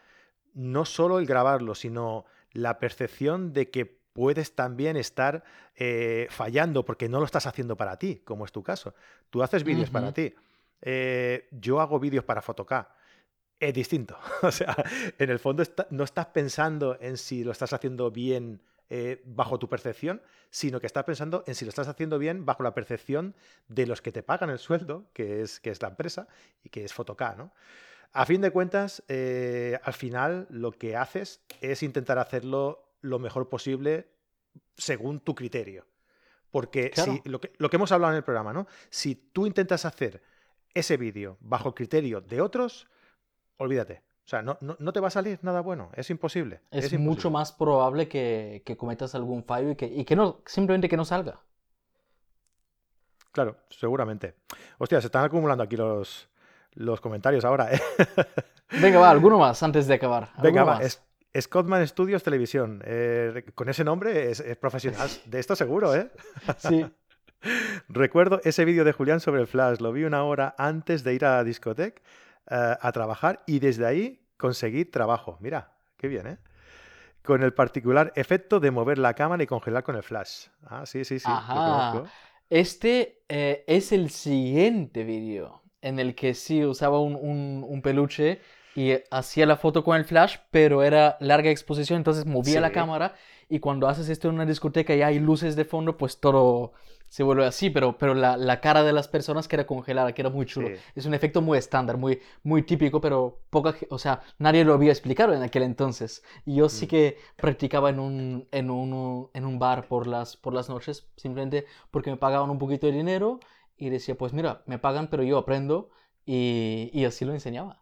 no 0.55 0.85
solo 0.85 1.19
el 1.19 1.27
grabarlo, 1.27 1.75
sino 1.75 2.25
la 2.53 2.79
percepción 2.79 3.53
de 3.53 3.71
que 3.71 4.02
puedes 4.13 4.55
también 4.55 4.97
estar 4.97 5.43
eh, 5.75 6.27
fallando 6.31 6.85
porque 6.85 7.09
no 7.09 7.19
lo 7.19 7.25
estás 7.25 7.47
haciendo 7.47 7.77
para 7.77 7.99
ti, 7.99 8.23
como 8.25 8.45
es 8.45 8.53
tu 8.53 8.63
caso. 8.63 8.95
Tú 9.31 9.43
haces 9.43 9.65
vídeos 9.65 9.91
para 9.91 10.13
ti. 10.13 10.35
Eh, 10.81 11.49
yo 11.53 11.81
hago 11.81 11.99
vídeos 11.99 12.25
para 12.25 12.43
Photocá. 12.43 12.95
Es 13.59 13.73
distinto. 13.75 14.19
O 14.43 14.51
sea, 14.51 14.77
en 15.19 15.31
el 15.31 15.39
fondo 15.39 15.63
está- 15.63 15.87
no 15.91 16.05
estás 16.05 16.27
pensando 16.27 16.99
en 17.01 17.17
si 17.17 17.45
lo 17.45 17.53
estás 17.53 17.73
haciendo 17.73 18.11
bien 18.11 18.61
eh, 18.91 19.23
bajo 19.25 19.59
tu 19.59 19.69
percepción, 19.69 20.21
sino 20.51 20.79
que 20.81 20.87
estás 20.87 21.05
pensando 21.05 21.45
en 21.47 21.55
si 21.55 21.65
lo 21.65 21.71
estás 21.71 21.89
haciendo 21.89 22.19
bien 22.19 22.45
bajo 22.45 22.63
la 22.63 22.75
percepción 22.75 23.35
de 23.69 23.87
los 23.87 24.03
que 24.03 24.13
te 24.13 24.23
pagan 24.23 24.51
el 24.51 24.59
sueldo, 24.59 25.07
que 25.15 25.41
es, 25.41 25.61
que 25.61 25.71
es 25.71 25.81
la 25.81 25.89
empresa 25.89 26.29
y 26.63 26.69
que 26.69 26.85
es 26.85 26.93
Photocá, 26.93 27.35
¿no? 27.37 27.53
A 28.13 28.27
fin 28.27 28.43
de 28.43 28.51
cuentas, 28.51 29.03
al 29.09 29.93
final 29.95 30.47
lo 30.51 30.73
que 30.73 30.97
haces 30.97 31.41
es 31.63 31.83
intentar 31.83 32.19
hacerlo 32.19 32.92
lo 33.03 33.19
mejor 33.19 33.49
posible 33.49 34.09
según 34.77 35.21
tu 35.21 35.35
criterio. 35.35 35.87
Porque 36.51 36.91
Claro. 36.91 37.13
si, 37.23 37.29
lo, 37.29 37.41
que, 37.41 37.53
lo 37.59 37.69
que 37.71 37.77
hemos 37.77 37.93
hablado 37.93 38.13
en 38.13 38.17
el 38.19 38.25
programa, 38.25 38.53
¿no? 38.53 38.67
Si 38.91 39.15
tú 39.15 39.47
intentas 39.47 39.85
hacer 39.85 40.23
ese 40.75 40.97
vídeo 40.97 41.37
bajo 41.41 41.69
el 41.69 41.75
criterio 41.75 42.21
de 42.21 42.41
otros, 42.41 42.89
olvídate. 43.59 44.03
O 44.25 44.29
sea, 44.29 44.41
no, 44.43 44.57
no, 44.61 44.77
no 44.79 44.93
te 44.93 45.01
va 45.01 45.09
a 45.09 45.11
salir 45.11 45.39
nada 45.43 45.61
bueno. 45.61 45.91
Es 45.95 46.09
imposible. 46.11 46.61
Es, 46.71 46.85
imposible. 46.85 46.99
mucho 47.05 47.31
más 47.31 47.53
probable 47.53 48.09
que, 48.09 48.63
que 48.65 48.77
cometas 48.77 49.15
algún 49.15 49.45
fallo 49.45 49.71
y 49.71 49.77
que, 49.77 49.87
y 49.87 50.05
que 50.05 50.15
no, 50.17 50.43
simplemente 50.47 50.89
que 50.89 50.97
no 50.97 51.05
salga. 51.05 51.41
Claro, 53.33 53.57
seguramente. 53.71 54.35
Hostia, 54.79 55.01
se 55.01 55.07
están 55.07 55.25
acumulando 55.25 55.65
aquí 55.65 55.77
los, 55.77 56.29
los 56.75 57.01
comentarios 57.01 57.45
ahora, 57.45 57.73
¿eh? 57.73 57.81
Venga, 58.81 59.01
va, 59.01 59.11
alguno 59.11 59.39
más 59.41 59.63
antes 59.63 59.87
de 59.87 59.95
acabar. 59.95 60.31
Venga, 60.43 60.65
va. 60.65 60.83
es- 60.83 61.03
Scotman 61.39 61.87
Studios 61.87 62.23
Televisión. 62.23 62.83
Eh, 62.85 63.45
con 63.55 63.69
ese 63.69 63.85
nombre 63.85 64.31
es, 64.31 64.41
es 64.41 64.57
profesional. 64.57 65.09
De 65.27 65.39
esto 65.39 65.57
seguro, 65.57 65.95
¿eh? 65.95 66.11
Sí. 66.59 66.85
Recuerdo 67.89 68.41
ese 68.45 68.65
vídeo 68.65 68.85
de 68.85 68.93
Julián 68.93 69.21
sobre 69.21 69.41
el 69.41 69.47
Flash. 69.47 69.81
Lo 69.81 69.93
vi 69.93 70.05
una 70.05 70.25
hora 70.25 70.55
antes 70.59 71.03
de 71.03 71.15
ir 71.15 71.25
a 71.25 71.37
la 71.37 71.45
discoteca 71.45 72.01
eh, 72.51 72.77
a 72.81 72.93
trabajar 72.93 73.43
y 73.47 73.59
desde 73.59 73.87
ahí 73.87 74.25
conseguí 74.37 74.85
trabajo. 74.85 75.39
Mira, 75.41 75.73
qué 75.97 76.09
bien, 76.09 76.27
¿eh? 76.27 76.39
Con 77.25 77.43
el 77.43 77.53
particular 77.55 78.13
efecto 78.17 78.61
de 78.61 78.71
mover 78.71 78.99
la 78.99 79.15
cámara 79.15 79.43
y 79.43 79.47
congelar 79.47 79.83
con 79.85 79.97
el 79.97 80.03
Flash. 80.03 80.49
Ah, 80.67 80.87
sí, 80.87 81.05
sí, 81.05 81.19
sí. 81.19 81.29
lo 81.29 81.35
Ajá. 81.35 81.91
conozco. 81.93 82.11
Este 82.51 83.23
eh, 83.29 83.65
es 83.67 83.93
el 83.93 84.11
siguiente 84.11 85.05
vídeo 85.05 85.63
en 85.81 85.99
el 85.99 86.15
que 86.15 86.35
sí 86.35 86.65
usaba 86.65 87.01
un, 87.01 87.15
un- 87.17 87.65
un 87.67 87.83
peluche 87.83 88.41
y 88.75 88.93
hacía 89.11 89.47
la 89.47 89.57
foto 89.57 89.85
con 89.85 89.97
el 89.97 90.05
flash, 90.05 90.37
pero 90.51 90.83
era 90.83 91.17
larga 91.21 91.51
exposición, 91.51 91.99
entonces 91.99 92.27
movía 92.27 92.61
la 92.61 92.73
cámara 92.73 93.15
y 93.49 93.59
cuando 93.61 93.87
haces 93.89 94.09
esto 94.09 94.29
en 94.29 94.35
una 94.37 94.47
discoteca 94.47 94.95
y 94.95 95.03
hay 95.03 95.19
luces 95.19 95.57
de 95.57 95.65
fondo, 95.65 95.97
pues 95.99 96.21
todo 96.21 96.73
se 97.09 97.23
vuelve 97.23 97.45
así, 97.45 97.69
pero, 97.69 97.99
pero 97.99 98.15
la, 98.15 98.39
la 98.39 98.63
cara 98.63 98.83
de 98.83 98.93
las 98.95 99.07
personas 99.09 99.47
queda 99.47 99.67
congelada, 99.67 100.15
queda 100.15 100.31
muy 100.31 100.47
chulo. 100.47 100.71
Sí. 100.71 100.83
Es 100.95 101.05
un 101.05 101.13
efecto 101.13 101.43
muy 101.43 101.59
estándar, 101.59 101.99
muy, 101.99 102.21
muy 102.43 102.63
típico, 102.63 103.03
pero 103.03 103.43
poca, 103.51 103.75
o 103.91 103.99
sea, 103.99 104.23
nadie 104.39 104.65
lo 104.65 104.73
había 104.73 104.93
explicado 104.93 105.35
en 105.35 105.43
aquel 105.43 105.63
entonces. 105.65 106.23
Y 106.47 106.55
yo 106.57 106.71
sí 106.71 106.87
Mm. 106.87 106.89
que 106.89 107.19
practicaba 107.39 107.91
en 107.91 108.01
un, 108.01 108.49
en 108.51 108.71
un, 108.71 109.29
en 109.35 109.45
un 109.45 109.59
bar 109.59 109.87
por 109.89 110.07
las, 110.07 110.39
por 110.39 110.55
las 110.55 110.71
noches, 110.71 111.07
simplemente 111.17 111.67
porque 111.91 112.11
me 112.11 112.17
pagaban 112.17 112.49
un 112.49 112.59
poquito 112.59 112.87
de 112.87 112.93
dinero 112.95 113.41
y 113.77 113.91
decía, 113.91 114.17
pues 114.17 114.33
mira, 114.33 114.63
me 114.67 114.79
pagan, 114.79 115.09
pero 115.11 115.23
yo 115.23 115.37
aprendo 115.37 115.91
y, 116.25 116.91
y 116.95 117.05
así 117.05 117.25
lo 117.27 117.35
enseñaba. 117.35 117.82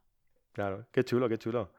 Claro, 0.53 0.87
qué 0.93 1.05
chulo, 1.05 1.29
qué 1.29 1.39
chulo. 1.39 1.71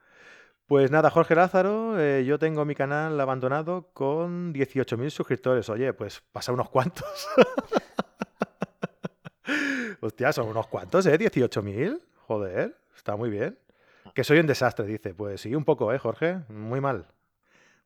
Pues 0.66 0.90
nada, 0.90 1.10
Jorge 1.10 1.34
Lázaro, 1.34 2.00
eh, 2.00 2.24
yo 2.24 2.38
tengo 2.38 2.64
mi 2.64 2.74
canal 2.74 3.20
abandonado 3.20 3.90
con 3.92 4.54
18.000 4.54 5.10
suscriptores. 5.10 5.68
Oye, 5.68 5.92
pues 5.92 6.22
pasa 6.32 6.52
unos 6.52 6.70
cuantos. 6.70 7.28
Hostia, 10.00 10.32
son 10.32 10.48
unos 10.48 10.66
cuantos, 10.68 11.06
¿eh? 11.06 11.18
18.000. 11.18 12.00
Joder, 12.26 12.76
está 12.96 13.16
muy 13.16 13.30
bien. 13.30 13.58
Que 14.14 14.24
soy 14.24 14.38
un 14.38 14.46
desastre, 14.46 14.86
dice. 14.86 15.14
Pues 15.14 15.40
sí, 15.40 15.54
un 15.54 15.64
poco, 15.64 15.92
¿eh, 15.92 15.98
Jorge? 15.98 16.40
Muy 16.48 16.80
mal. 16.80 17.06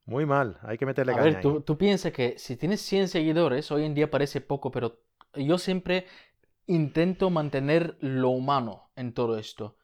Muy 0.05 0.25
mal. 0.25 0.59
Hay 0.63 0.79
que 0.79 0.87
meterle 0.87 1.13
A 1.13 1.17
caña 1.17 1.25
ver, 1.27 1.37
ahí. 1.37 1.43
tú, 1.43 1.61
tú 1.63 1.77
piensas 1.77 2.13
que 2.13 2.39
si 2.39 2.57
tienes 2.57 2.81
100 2.83 3.09
seguidores, 3.09 3.71
hoy 3.71 3.85
en 3.85 3.95
día 3.95 4.11
parece 4.11 4.41
poco, 4.41 4.71
pero 4.71 5.01
yo 5.35 5.59
siempre 5.59 6.07
intento 6.67 7.31
mantener 7.31 7.97
lo 8.01 8.31
humano 8.31 8.91
en 8.97 9.13
todo 9.13 9.39
esto. 9.39 9.77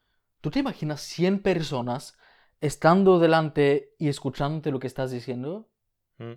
¿Tú 0.42 0.50
te 0.50 0.58
imaginas 0.58 1.00
100 1.00 1.40
personas 1.40 2.18
estando 2.60 3.18
delante 3.18 3.94
y 3.98 4.08
escuchándote 4.08 4.70
lo 4.72 4.80
que 4.80 4.88
estás 4.88 5.10
diciendo? 5.10 5.70
Mm, 6.18 6.32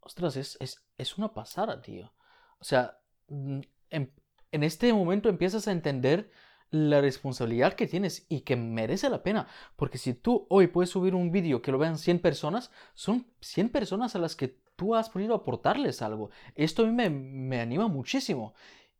Ostras, 0.00 0.36
es, 0.36 0.56
es, 0.60 0.82
es 0.96 1.18
una 1.18 1.34
pasada, 1.34 1.82
tío. 1.82 2.12
O 2.58 2.64
sea, 2.64 2.98
mm, 3.28 3.60
en, 3.90 4.12
en 4.50 4.62
este 4.62 4.92
momento 4.92 5.28
empiezas 5.28 5.68
a 5.68 5.72
entender 5.72 6.32
la 6.70 7.02
responsabilidad 7.02 7.74
que 7.74 7.86
tienes 7.86 8.24
y 8.30 8.40
que 8.40 8.56
merece 8.56 9.10
la 9.10 9.22
pena. 9.22 9.46
Porque 9.76 9.98
si 9.98 10.14
tú 10.14 10.46
hoy 10.48 10.68
puedes 10.68 10.90
subir 10.90 11.14
un 11.14 11.30
vídeo 11.30 11.60
que 11.60 11.70
lo 11.70 11.78
vean 11.78 11.98
100 11.98 12.20
personas, 12.20 12.70
son 12.94 13.26
100 13.40 13.68
personas 13.68 14.16
a 14.16 14.20
las 14.20 14.36
que 14.36 14.56
tú 14.76 14.94
has 14.94 15.10
podido 15.10 15.34
aportarles 15.34 16.00
algo. 16.00 16.30
Esto 16.54 16.82
a 16.82 16.86
mí 16.86 16.92
me, 16.92 17.10
me 17.10 17.60
anima 17.60 17.88
muchísimo. 17.88 18.54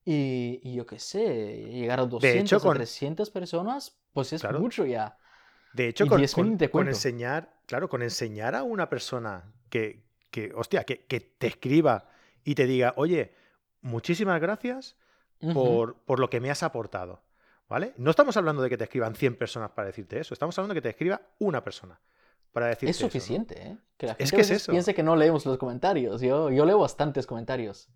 Y, 0.05 0.61
y 0.63 0.75
yo 0.75 0.87
qué 0.87 0.99
sé, 0.99 1.69
llegar 1.71 2.01
a 2.01 2.07
200 2.07 2.41
hecho, 2.43 2.57
a 2.57 2.61
con- 2.61 2.77
300 2.77 3.31
personas, 3.31 4.01
pues 4.13 4.33
es 4.33 4.41
Claro. 4.41 4.59
mucho 4.61 4.87
ya. 4.87 5.19
De 5.73 5.89
hecho, 5.89 6.07
con, 6.07 6.21
10.000 6.21 6.71
con- 6.71 6.89
enseñar, 6.89 7.55
claro, 7.67 7.89
con 7.89 8.03
enseñar 8.03 8.55
a 8.55 8.63
una 8.63 8.89
persona 8.89 9.53
que, 9.69 10.03
que 10.31 10.53
hostia, 10.55 10.85
que, 10.85 11.05
que 11.07 11.21
te 11.21 11.47
escriba 11.47 12.09
y 12.45 12.55
te 12.55 12.67
diga, 12.67 12.95
oye, 12.97 13.35
muchísimas 13.83 14.41
gracias 14.41 14.97
por, 15.55 15.97
por 16.05 16.19
lo 16.19 16.29
que 16.31 16.41
me 16.41 16.51
has 16.51 16.63
aportado. 16.63 17.23
¿Vale? 17.69 17.95
No 17.99 18.11
estamos 18.11 18.37
hablando 18.37 18.63
de 18.63 18.69
que 18.69 18.77
te 18.77 18.83
escriban 18.85 19.15
100 19.15 19.37
personas 19.37 19.71
para 19.71 19.87
decirte 19.87 20.19
eso, 20.19 20.35
estamos 20.35 20.59
hablando 20.59 20.75
de 20.75 20.81
que 20.81 20.83
te 20.83 20.89
escriba 20.91 21.21
una 21.39 21.63
persona 21.63 22.01
para 22.51 22.67
decirte 22.67 22.91
Es 22.91 22.97
eso, 22.97 23.07
¿no? 23.07 23.11
suficiente, 23.13 23.63
¿eh? 23.63 23.79
Que 23.97 24.07
la 24.07 24.15
gente 24.17 24.25
Es 24.25 24.33
que 24.33 24.41
es 24.41 24.51
eso. 24.51 24.73
piensa 24.73 24.93
que 24.93 25.05
no 25.05 25.15
leemos 25.15 25.47
los 25.47 25.57
comentarios. 25.57 26.21
Yo, 26.21 26.51
yo 26.51 26.65
leo 26.65 26.81
bastantes 26.81 27.29
comentarios. 27.29 27.89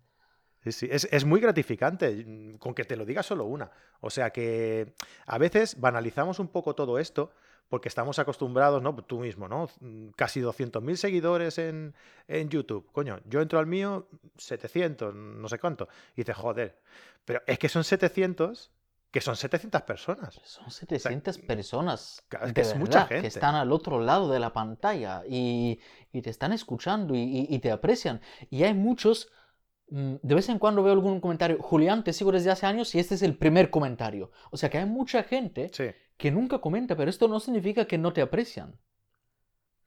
Sí, 0.65 0.71
sí, 0.71 0.87
Es, 0.91 1.07
es 1.11 1.23
muy 1.25 1.39
gratificante 1.39 2.11
mm, 2.25 2.57
con 2.57 2.73
que 2.73 2.83
te 2.85 2.95
lo 2.97 3.05
diga 3.05 3.23
solo 3.23 3.45
una. 3.45 3.71
O 4.01 4.09
sea 4.09 4.31
que 4.31 4.93
a 5.27 5.37
veces 5.37 5.79
banalizamos 5.79 6.39
un 6.39 6.47
poco 6.49 6.75
todo 6.75 6.99
esto 6.99 7.31
porque 7.69 7.87
estamos 7.89 8.19
acostumbrados, 8.19 8.81
¿no? 8.81 8.95
Tú 8.95 9.19
mismo, 9.19 9.47
¿no? 9.47 9.69
Mm, 9.79 10.09
Casi 10.15 10.39
200.000 10.41 10.97
seguidores 10.97 11.57
en, 11.59 11.93
en 12.27 12.49
YouTube. 12.49 12.89
Coño, 12.91 13.19
yo 13.25 13.41
entro 13.41 13.59
al 13.59 13.67
mío 13.67 14.07
700, 14.37 15.13
no 15.15 15.47
sé 15.47 15.59
cuánto. 15.59 15.87
Y 16.15 16.21
dices, 16.21 16.35
joder, 16.35 16.79
pero 17.25 17.41
es 17.47 17.57
que 17.59 17.69
son 17.69 17.83
700, 17.83 18.71
que 19.11 19.21
son 19.21 19.35
700 19.35 19.81
personas. 19.83 20.39
Son 20.43 20.69
700 20.69 21.37
personas 21.39 22.23
claro, 22.27 22.45
es 22.47 22.53
de 22.53 22.61
que 22.61 22.67
es 22.67 22.75
mucha 22.75 23.05
gente. 23.07 23.21
que 23.21 23.27
están 23.27 23.55
al 23.55 23.71
otro 23.71 23.99
lado 23.99 24.29
de 24.31 24.39
la 24.39 24.51
pantalla 24.53 25.23
y, 25.27 25.79
y 26.11 26.21
te 26.21 26.29
están 26.29 26.53
escuchando 26.53 27.15
y, 27.15 27.19
y- 27.21 27.47
y 27.49 27.59
te 27.59 27.71
aprecian. 27.71 28.21
Y 28.49 28.63
hay 28.63 28.73
muchos 28.73 29.27
mm, 29.27 29.44
de 29.87 30.35
vez 30.35 30.49
en 30.49 30.59
cuando 30.59 30.83
veo 30.83 30.93
algún 30.93 31.19
comentario, 31.19 31.57
Julián, 31.61 32.03
te 32.03 32.13
sigo 32.13 32.31
desde 32.31 32.51
hace 32.51 32.65
años 32.65 32.93
y 32.95 32.99
este 32.99 33.15
es 33.15 33.21
el 33.21 33.37
primer 33.37 33.69
comentario. 33.69 34.31
O 34.51 34.57
sea 34.57 34.69
que 34.69 34.77
hay 34.77 34.85
mucha 34.85 35.23
gente 35.23 35.71
que 36.17 36.31
nunca 36.31 36.59
comenta, 36.59 36.95
pero 36.95 37.09
esto 37.09 37.27
no 37.27 37.39
significa 37.39 37.85
que 37.85 37.97
no 37.97 38.11
te 38.11 38.21
aprecian. 38.21 38.79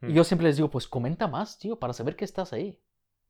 Y 0.03 0.07
mm. 0.07 0.13
yo 0.13 0.25
siempre 0.25 0.47
les 0.47 0.57
digo, 0.57 0.71
pues 0.71 0.87
comenta 0.87 1.27
más, 1.27 1.59
tío, 1.59 1.79
para 1.79 1.93
saber 1.93 2.17
que 2.17 2.25
estás 2.25 2.53
ahí. 2.53 2.81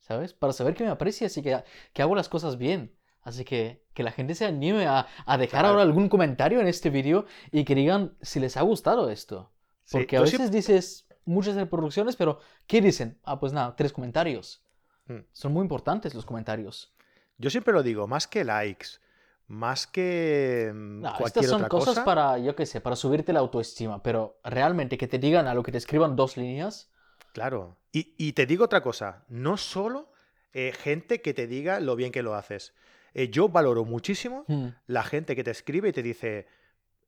¿Sabes? 0.00 0.32
Para 0.32 0.52
saber 0.52 0.74
que 0.74 0.84
me 0.84 0.90
aprecias 0.90 1.36
y 1.36 1.42
que, 1.42 1.62
que 1.92 2.02
hago 2.02 2.14
las 2.14 2.28
cosas 2.28 2.56
bien. 2.56 2.94
Así 3.22 3.44
que 3.44 3.82
que 3.98 4.04
la 4.04 4.12
gente 4.12 4.36
se 4.36 4.44
anime 4.44 4.86
a, 4.86 5.08
dejar 5.38 5.66
ahora 5.66 5.82
algún 5.82 6.08
comentario 6.08 6.60
en 6.60 6.68
este 6.68 6.88
vídeo 6.88 7.26
y 7.50 7.64
que 7.64 7.74
digan 7.74 8.16
si 8.22 8.38
les 8.38 8.56
ha 8.56 8.62
gustado 8.62 9.10
esto. 9.10 9.50
Porque 9.90 10.16
a 10.16 10.20
veces 10.20 10.52
dices 10.52 11.08
muchas 11.24 11.56
reproducciones, 11.56 12.14
pero 12.14 12.38
¿qué 12.68 12.80
dicen? 12.80 13.18
Ah, 13.24 13.40
pues 13.40 13.52
nada, 13.52 13.74
tres 13.74 13.92
comentarios. 13.92 14.64
Mm. 15.08 15.24
Son 15.32 15.52
muy 15.52 15.62
importantes 15.62 16.14
los 16.14 16.24
comentarios. 16.24 16.94
Yo 17.38 17.50
siempre 17.50 17.72
lo 17.72 17.82
digo, 17.82 18.06
más 18.06 18.26
que 18.26 18.44
likes, 18.44 18.88
más 19.46 19.86
que 19.86 20.70
mm, 20.72 21.00
no, 21.00 21.14
cualquier 21.16 21.44
estas 21.44 21.60
son 21.60 21.68
cosas 21.68 22.00
para, 22.00 22.38
yo 22.38 22.54
qué 22.54 22.66
sé, 22.66 22.80
para 22.80 22.96
subirte 22.96 23.32
la 23.32 23.40
autoestima, 23.40 24.02
pero 24.02 24.38
realmente 24.44 24.98
que 24.98 25.08
te 25.08 25.18
digan 25.18 25.46
a 25.46 25.54
lo 25.54 25.62
que 25.62 25.72
te 25.72 25.78
escriban 25.78 26.16
dos 26.16 26.36
líneas. 26.36 26.90
Claro. 27.32 27.76
Y, 27.90 28.32
te 28.32 28.46
digo 28.46 28.66
otra 28.66 28.82
cosa, 28.82 29.24
no 29.28 29.56
solo 29.56 30.12
eh, 30.52 30.72
gente 30.72 31.20
que 31.20 31.34
te 31.34 31.48
diga 31.48 31.80
lo 31.80 31.96
bien 31.96 32.12
que 32.12 32.22
lo 32.22 32.34
haces. 32.34 32.74
Eh, 33.12 33.28
yo 33.28 33.48
valoro 33.48 33.84
muchísimo 33.84 34.44
hmm. 34.46 34.68
la 34.86 35.02
gente 35.02 35.34
que 35.34 35.42
te 35.42 35.50
escribe 35.50 35.88
y 35.88 35.92
te 35.92 36.02
dice, 36.02 36.46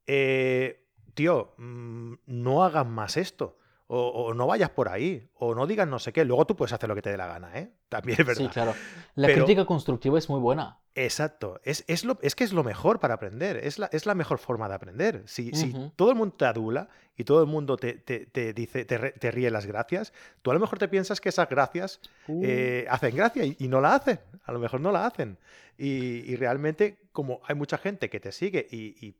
eh, 0.06 0.88
tío, 1.14 1.54
mm, 1.58 2.14
no 2.26 2.64
hagas 2.64 2.86
más 2.86 3.16
esto. 3.16 3.58
O, 3.92 4.34
no 4.34 4.46
vayas 4.46 4.70
por 4.70 4.88
ahí, 4.88 5.28
o 5.34 5.52
no 5.52 5.66
digas 5.66 5.88
no 5.88 5.98
sé 5.98 6.12
qué. 6.12 6.24
Luego 6.24 6.46
tú 6.46 6.54
puedes 6.54 6.72
hacer 6.72 6.88
lo 6.88 6.94
que 6.94 7.02
te 7.02 7.10
dé 7.10 7.16
la 7.16 7.26
gana, 7.26 7.58
¿eh? 7.58 7.72
También 7.88 8.20
es 8.20 8.26
verdad. 8.26 8.44
Sí, 8.44 8.48
claro. 8.48 8.74
La 9.16 9.26
crítica 9.32 9.64
constructiva 9.64 10.16
es 10.16 10.28
muy 10.28 10.38
buena. 10.38 10.78
Exacto. 10.94 11.60
Es, 11.64 11.82
es, 11.88 12.04
lo, 12.04 12.16
es 12.22 12.36
que 12.36 12.44
es 12.44 12.52
lo 12.52 12.62
mejor 12.62 13.00
para 13.00 13.14
aprender. 13.14 13.56
Es 13.56 13.80
la, 13.80 13.86
es 13.86 14.06
la 14.06 14.14
mejor 14.14 14.38
forma 14.38 14.68
de 14.68 14.76
aprender. 14.76 15.24
Si, 15.26 15.50
si 15.54 15.74
todo 15.96 16.10
el 16.10 16.16
mundo 16.16 16.36
te 16.36 16.44
adula 16.44 16.88
y 17.16 17.24
todo 17.24 17.40
el 17.40 17.48
mundo 17.48 17.76
te, 17.76 17.94
te, 17.94 18.52
dice, 18.52 18.84
te, 18.84 19.30
ríe 19.32 19.50
las 19.50 19.66
gracias, 19.66 20.12
tú 20.42 20.52
a 20.52 20.54
lo 20.54 20.60
mejor 20.60 20.78
te 20.78 20.86
piensas 20.86 21.20
que 21.20 21.28
esas 21.28 21.48
gracias 21.48 22.00
uh. 22.28 22.42
eh, 22.44 22.86
hacen 22.88 23.16
gracia 23.16 23.44
y, 23.44 23.66
no 23.66 23.80
la 23.80 23.96
hacen. 23.96 24.20
A 24.44 24.52
lo 24.52 24.60
mejor 24.60 24.80
no 24.80 24.92
la 24.92 25.04
hacen. 25.04 25.36
Y, 25.76 26.36
realmente, 26.36 27.08
como 27.10 27.40
hay 27.44 27.56
mucha 27.56 27.76
gente 27.76 28.08
que 28.08 28.20
te 28.20 28.30
sigue 28.30 28.68
y 28.70 29.16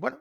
bueno, 0.00 0.18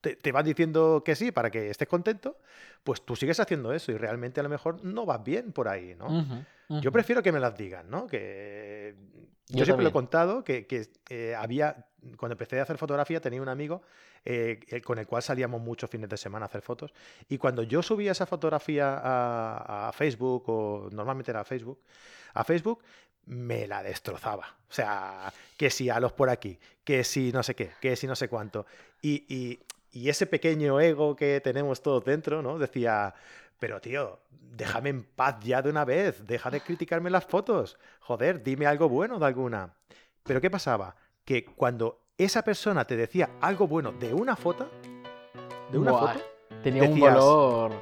te, 0.00 0.32
van 0.32 0.44
diciendo 0.44 1.02
que 1.04 1.14
sí 1.14 1.32
para 1.32 1.50
que 1.50 1.70
estés 1.70 1.88
contento, 1.88 2.36
pues 2.84 3.02
tú 3.04 3.16
sigues 3.16 3.40
haciendo 3.40 3.72
eso 3.72 3.92
y 3.92 3.96
realmente 3.96 4.40
a 4.40 4.42
lo 4.42 4.48
mejor 4.48 4.84
no 4.84 5.04
vas 5.04 5.22
bien 5.22 5.52
por 5.52 5.68
ahí, 5.68 5.94
¿no? 5.96 6.44
Yo 6.80 6.92
prefiero 6.92 7.22
que 7.22 7.32
me 7.32 7.40
las 7.40 7.56
digan, 7.56 7.88
¿no? 7.88 8.06
Que 8.06 8.94
yo, 9.48 9.64
siempre 9.64 9.82
lo 9.82 9.88
he 9.88 9.92
contado 9.92 10.44
que, 10.44 10.66
eh, 11.08 11.34
había, 11.34 11.86
cuando 12.16 12.34
empecé 12.34 12.60
a 12.60 12.62
hacer 12.62 12.76
fotografía, 12.76 13.20
tenía 13.20 13.40
un 13.40 13.48
amigo 13.48 13.82
eh, 14.24 14.82
con 14.84 14.98
el 14.98 15.06
cual 15.06 15.22
salíamos 15.22 15.60
muchos 15.60 15.88
fines 15.88 16.10
de 16.10 16.16
semana 16.16 16.44
a 16.44 16.48
hacer 16.48 16.60
fotos 16.60 16.92
y 17.28 17.38
cuando 17.38 17.62
yo 17.62 17.82
subía 17.82 18.12
esa 18.12 18.26
fotografía 18.26 19.00
a, 19.02 19.90
Facebook 19.92 20.44
o 20.48 20.88
normalmente 20.92 21.30
era 21.30 21.40
a 21.40 21.44
Facebook, 21.44 21.80
a 22.34 22.44
Facebook 22.44 22.82
me 23.24 23.66
la 23.66 23.82
destrozaba. 23.82 24.56
O 24.68 24.72
sea, 24.72 25.32
que 25.56 25.70
si 25.70 25.88
a 25.88 25.98
los 26.00 26.12
por 26.12 26.28
aquí, 26.28 26.58
que 26.84 27.04
si 27.04 27.32
no 27.32 27.42
sé 27.42 27.54
qué, 27.54 27.72
que 27.80 27.96
si 27.96 28.06
no 28.06 28.14
sé 28.14 28.28
cuánto. 28.28 28.66
y 29.00 29.24
y 29.28 29.58
ese 29.92 30.26
pequeño 30.26 30.80
ego 30.80 31.16
que 31.16 31.40
tenemos 31.40 31.82
todos 31.82 32.04
dentro, 32.04 32.42
¿no? 32.42 32.58
Decía, 32.58 33.14
pero 33.58 33.80
tío, 33.80 34.20
déjame 34.30 34.90
en 34.90 35.02
paz 35.04 35.36
ya 35.40 35.62
de 35.62 35.70
una 35.70 35.84
vez, 35.84 36.26
deja 36.26 36.50
de 36.50 36.60
criticarme 36.60 37.10
las 37.10 37.24
fotos, 37.26 37.78
joder, 38.00 38.42
dime 38.42 38.66
algo 38.66 38.88
bueno 38.88 39.18
de 39.18 39.26
alguna. 39.26 39.74
Pero 40.22 40.40
¿qué 40.40 40.50
pasaba? 40.50 40.96
Que 41.24 41.44
cuando 41.44 42.00
esa 42.16 42.42
persona 42.42 42.84
te 42.84 42.96
decía 42.96 43.30
algo 43.40 43.66
bueno 43.66 43.92
de 43.92 44.12
una 44.12 44.36
foto, 44.36 44.70
de 45.70 45.78
una 45.78 45.92
foto, 45.92 46.20
tenía 46.62 46.84
un 46.84 47.00
valor. 47.00 47.72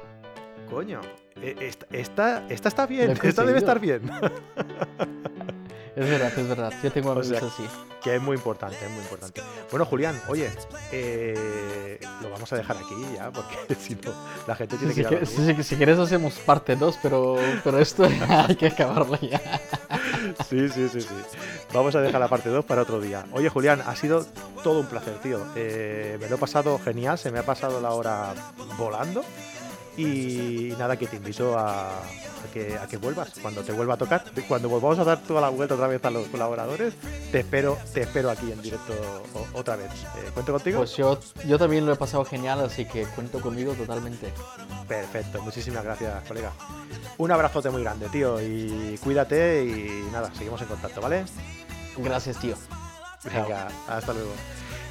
Coño, 0.69 1.01
e, 1.41 1.55
esta, 1.61 2.45
esta, 2.49 2.69
está 2.69 2.85
bien, 2.85 3.11
esta 3.23 3.43
debe 3.43 3.59
estar 3.59 3.79
bien. 3.79 4.01
Es 5.97 6.07
verdad, 6.07 6.31
es 6.37 6.47
verdad. 6.47 6.73
Yo 6.83 6.91
tengo 6.91 7.11
amigos 7.11 7.41
así. 7.41 7.63
Que 8.03 8.17
es 8.17 8.21
muy 8.21 8.35
importante, 8.35 8.77
es 8.85 8.91
muy 8.91 9.01
importante. 9.01 9.41
Bueno, 9.71 9.83
Julián, 9.83 10.21
oye, 10.27 10.51
eh, 10.91 11.99
lo 12.21 12.29
vamos 12.29 12.53
a 12.53 12.55
dejar 12.55 12.77
aquí 12.77 12.93
ya, 13.15 13.31
porque 13.31 13.73
si 13.81 13.95
no, 13.95 14.13
la 14.45 14.55
gente 14.55 14.77
tiene 14.77 14.93
que 14.93 15.25
si, 15.25 15.63
si, 15.63 15.75
quieres 15.75 15.97
hacemos 15.97 16.35
parte 16.35 16.75
2, 16.75 16.99
pero, 17.01 17.37
pero 17.63 17.79
esto 17.79 18.07
hay 18.29 18.55
que 18.55 18.67
acabarlo 18.67 19.19
ya. 19.19 19.41
Sí, 20.49 20.67
sí, 20.69 20.89
sí, 20.89 21.01
sí. 21.01 21.07
Vamos 21.73 21.95
a 21.95 22.01
dejar 22.01 22.19
la 22.19 22.27
parte 22.27 22.49
2 22.49 22.65
para 22.65 22.81
otro 22.81 22.99
día. 22.99 23.25
Oye, 23.31 23.49
Julián, 23.49 23.81
ha 23.85 23.95
sido 23.95 24.25
todo 24.63 24.81
un 24.81 24.85
placer, 24.87 25.15
tío. 25.19 25.39
Eh, 25.55 26.17
me 26.19 26.29
lo 26.29 26.35
he 26.35 26.37
pasado 26.37 26.79
genial, 26.79 27.17
se 27.17 27.31
me 27.31 27.39
ha 27.39 27.43
pasado 27.43 27.81
la 27.81 27.91
hora 27.91 28.33
volando. 28.77 29.23
Y 29.97 30.73
nada, 30.77 30.95
que 30.95 31.07
te 31.07 31.15
invito 31.15 31.57
a, 31.57 31.89
que, 32.53 32.77
a 32.77 32.87
que 32.87 32.97
vuelvas, 32.97 33.31
cuando 33.41 33.63
te 33.63 33.71
vuelva 33.71 33.95
a 33.95 33.97
tocar, 33.97 34.23
cuando 34.47 34.69
volvamos 34.69 34.99
a 34.99 35.03
dar 35.03 35.23
toda 35.23 35.41
la 35.41 35.49
vuelta 35.49 35.73
otra 35.73 35.87
vez 35.87 36.03
a 36.05 36.11
los 36.11 36.27
colaboradores, 36.27 36.93
te 37.31 37.39
espero, 37.39 37.77
te 37.93 38.01
espero 38.01 38.29
aquí 38.29 38.51
en 38.51 38.61
directo 38.61 38.93
otra 39.53 39.75
vez. 39.75 39.91
Eh, 39.91 40.29
¿Cuento 40.33 40.53
contigo? 40.53 40.77
Pues 40.77 40.95
yo, 40.95 41.19
yo 41.47 41.57
también 41.57 41.85
lo 41.85 41.93
he 41.93 41.95
pasado 41.95 42.23
genial, 42.25 42.59
así 42.59 42.85
que 42.85 43.05
cuento 43.07 43.41
conmigo 43.41 43.73
totalmente. 43.73 44.31
Perfecto, 44.87 45.41
muchísimas 45.41 45.83
gracias, 45.83 46.23
colega. 46.27 46.51
Un 47.17 47.31
abrazote 47.31 47.71
muy 47.71 47.81
grande, 47.81 48.07
tío, 48.09 48.39
y 48.39 48.99
cuídate 49.03 49.65
y 49.65 50.07
nada, 50.11 50.31
seguimos 50.35 50.61
en 50.61 50.67
contacto, 50.67 51.01
¿vale? 51.01 51.25
Gracias, 51.97 52.37
tío. 52.37 52.55
Venga, 53.23 53.67
hasta 53.87 54.13
luego. 54.13 54.31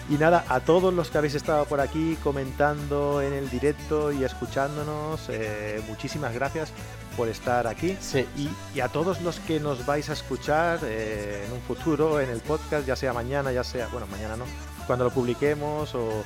Y 0.09 0.19
nada, 0.19 0.45
a 0.49 0.61
todos 0.61 0.95
los 0.95 1.11
que 1.11 1.19
habéis 1.19 1.35
estado 1.35 1.65
por 1.65 1.81
aquí 1.81 2.17
comentando 2.23 3.21
en 3.23 3.33
el 3.33 3.51
directo 3.51 4.13
y 4.13 4.23
escuchándonos, 4.23 5.29
eh, 5.29 5.83
muchísimas 5.89 6.33
gracias 6.33 6.73
por 7.17 7.29
estar 7.29 7.67
aquí. 7.67 7.97
Y, 8.37 8.81
a 8.81 8.89
todos 8.89 9.21
los 9.23 9.41
que 9.41 9.59
nos 9.59 9.85
vais 9.85 10.09
a 10.09 10.13
escuchar 10.13 10.79
eh, 10.85 11.45
en 11.47 11.53
un 11.53 11.61
futuro, 11.61 12.21
en 12.21 12.31
el 12.31 12.41
podcast, 12.41 12.87
ya 12.87 12.95
sea 12.95 13.13
mañana, 13.13 13.51
ya 13.51 13.65
sea, 13.65 13.89
bueno, 13.89 14.07
mañana 14.07 14.37
no, 14.37 14.45
cuando 14.87 15.05
lo 15.05 15.11
publiquemos 15.11 15.95
o... 15.95 16.25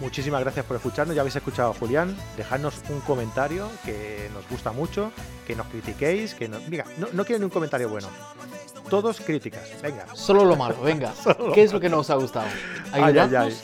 Muchísimas 0.00 0.40
gracias 0.40 0.64
por 0.66 0.76
escucharnos. 0.76 1.14
Ya 1.14 1.20
habéis 1.20 1.36
escuchado 1.36 1.70
a 1.70 1.74
Julián. 1.74 2.16
Dejadnos 2.36 2.82
un 2.88 2.98
comentario 3.02 3.70
que 3.84 4.28
nos 4.34 4.48
gusta 4.48 4.72
mucho, 4.72 5.12
que 5.46 5.54
nos 5.54 5.68
critiquéis, 5.68 6.34
que 6.34 6.48
nos. 6.48 6.66
Mira, 6.66 6.84
no, 6.98 7.06
no 7.12 7.24
quiero 7.24 7.38
ni 7.38 7.44
un 7.44 7.50
comentario 7.50 7.88
bueno 7.88 8.08
todos 8.92 9.20
críticas. 9.20 9.70
Venga. 9.80 10.04
Solo 10.12 10.44
lo 10.44 10.54
malo, 10.54 10.78
venga. 10.82 11.14
¿Qué 11.54 11.62
es 11.62 11.72
lo 11.72 11.80
que 11.80 11.88
nos 11.88 12.10
ha 12.10 12.16
gustado? 12.16 12.46
Ayudadnos. 12.92 13.62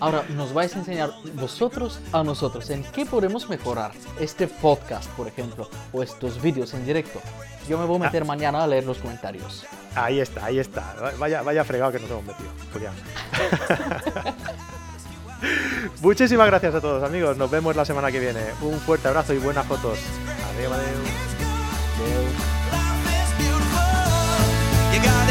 Ahora 0.00 0.24
nos 0.30 0.54
vais 0.54 0.74
a 0.74 0.78
enseñar 0.78 1.10
vosotros 1.34 2.00
a 2.14 2.24
nosotros 2.24 2.70
en 2.70 2.82
qué 2.84 3.04
podemos 3.04 3.46
mejorar 3.50 3.92
este 4.18 4.48
podcast, 4.48 5.10
por 5.10 5.28
ejemplo, 5.28 5.68
o 5.92 6.02
estos 6.02 6.40
vídeos 6.40 6.72
en 6.72 6.86
directo. 6.86 7.20
Yo 7.68 7.76
me 7.76 7.84
voy 7.84 7.96
a 7.96 8.04
meter 8.04 8.22
ah. 8.22 8.24
mañana 8.24 8.64
a 8.64 8.66
leer 8.66 8.84
los 8.86 8.96
comentarios. 8.96 9.66
Ahí 9.94 10.18
está, 10.18 10.46
ahí 10.46 10.58
está. 10.58 11.12
Vaya, 11.18 11.42
vaya 11.42 11.62
fregado 11.62 11.92
que 11.92 11.98
nos 11.98 12.10
hemos 12.10 12.24
metido, 12.24 12.48
Julián. 12.72 12.94
Muchísimas 16.00 16.46
gracias 16.46 16.74
a 16.74 16.80
todos, 16.80 17.02
amigos. 17.02 17.36
Nos 17.36 17.50
vemos 17.50 17.76
la 17.76 17.84
semana 17.84 18.10
que 18.10 18.18
viene. 18.18 18.40
Un 18.62 18.80
fuerte 18.80 19.08
abrazo 19.08 19.34
y 19.34 19.38
buenas 19.38 19.66
fotos. 19.66 19.98
Adiós, 20.56 20.72
adiós. 20.72 22.49
got 25.02 25.29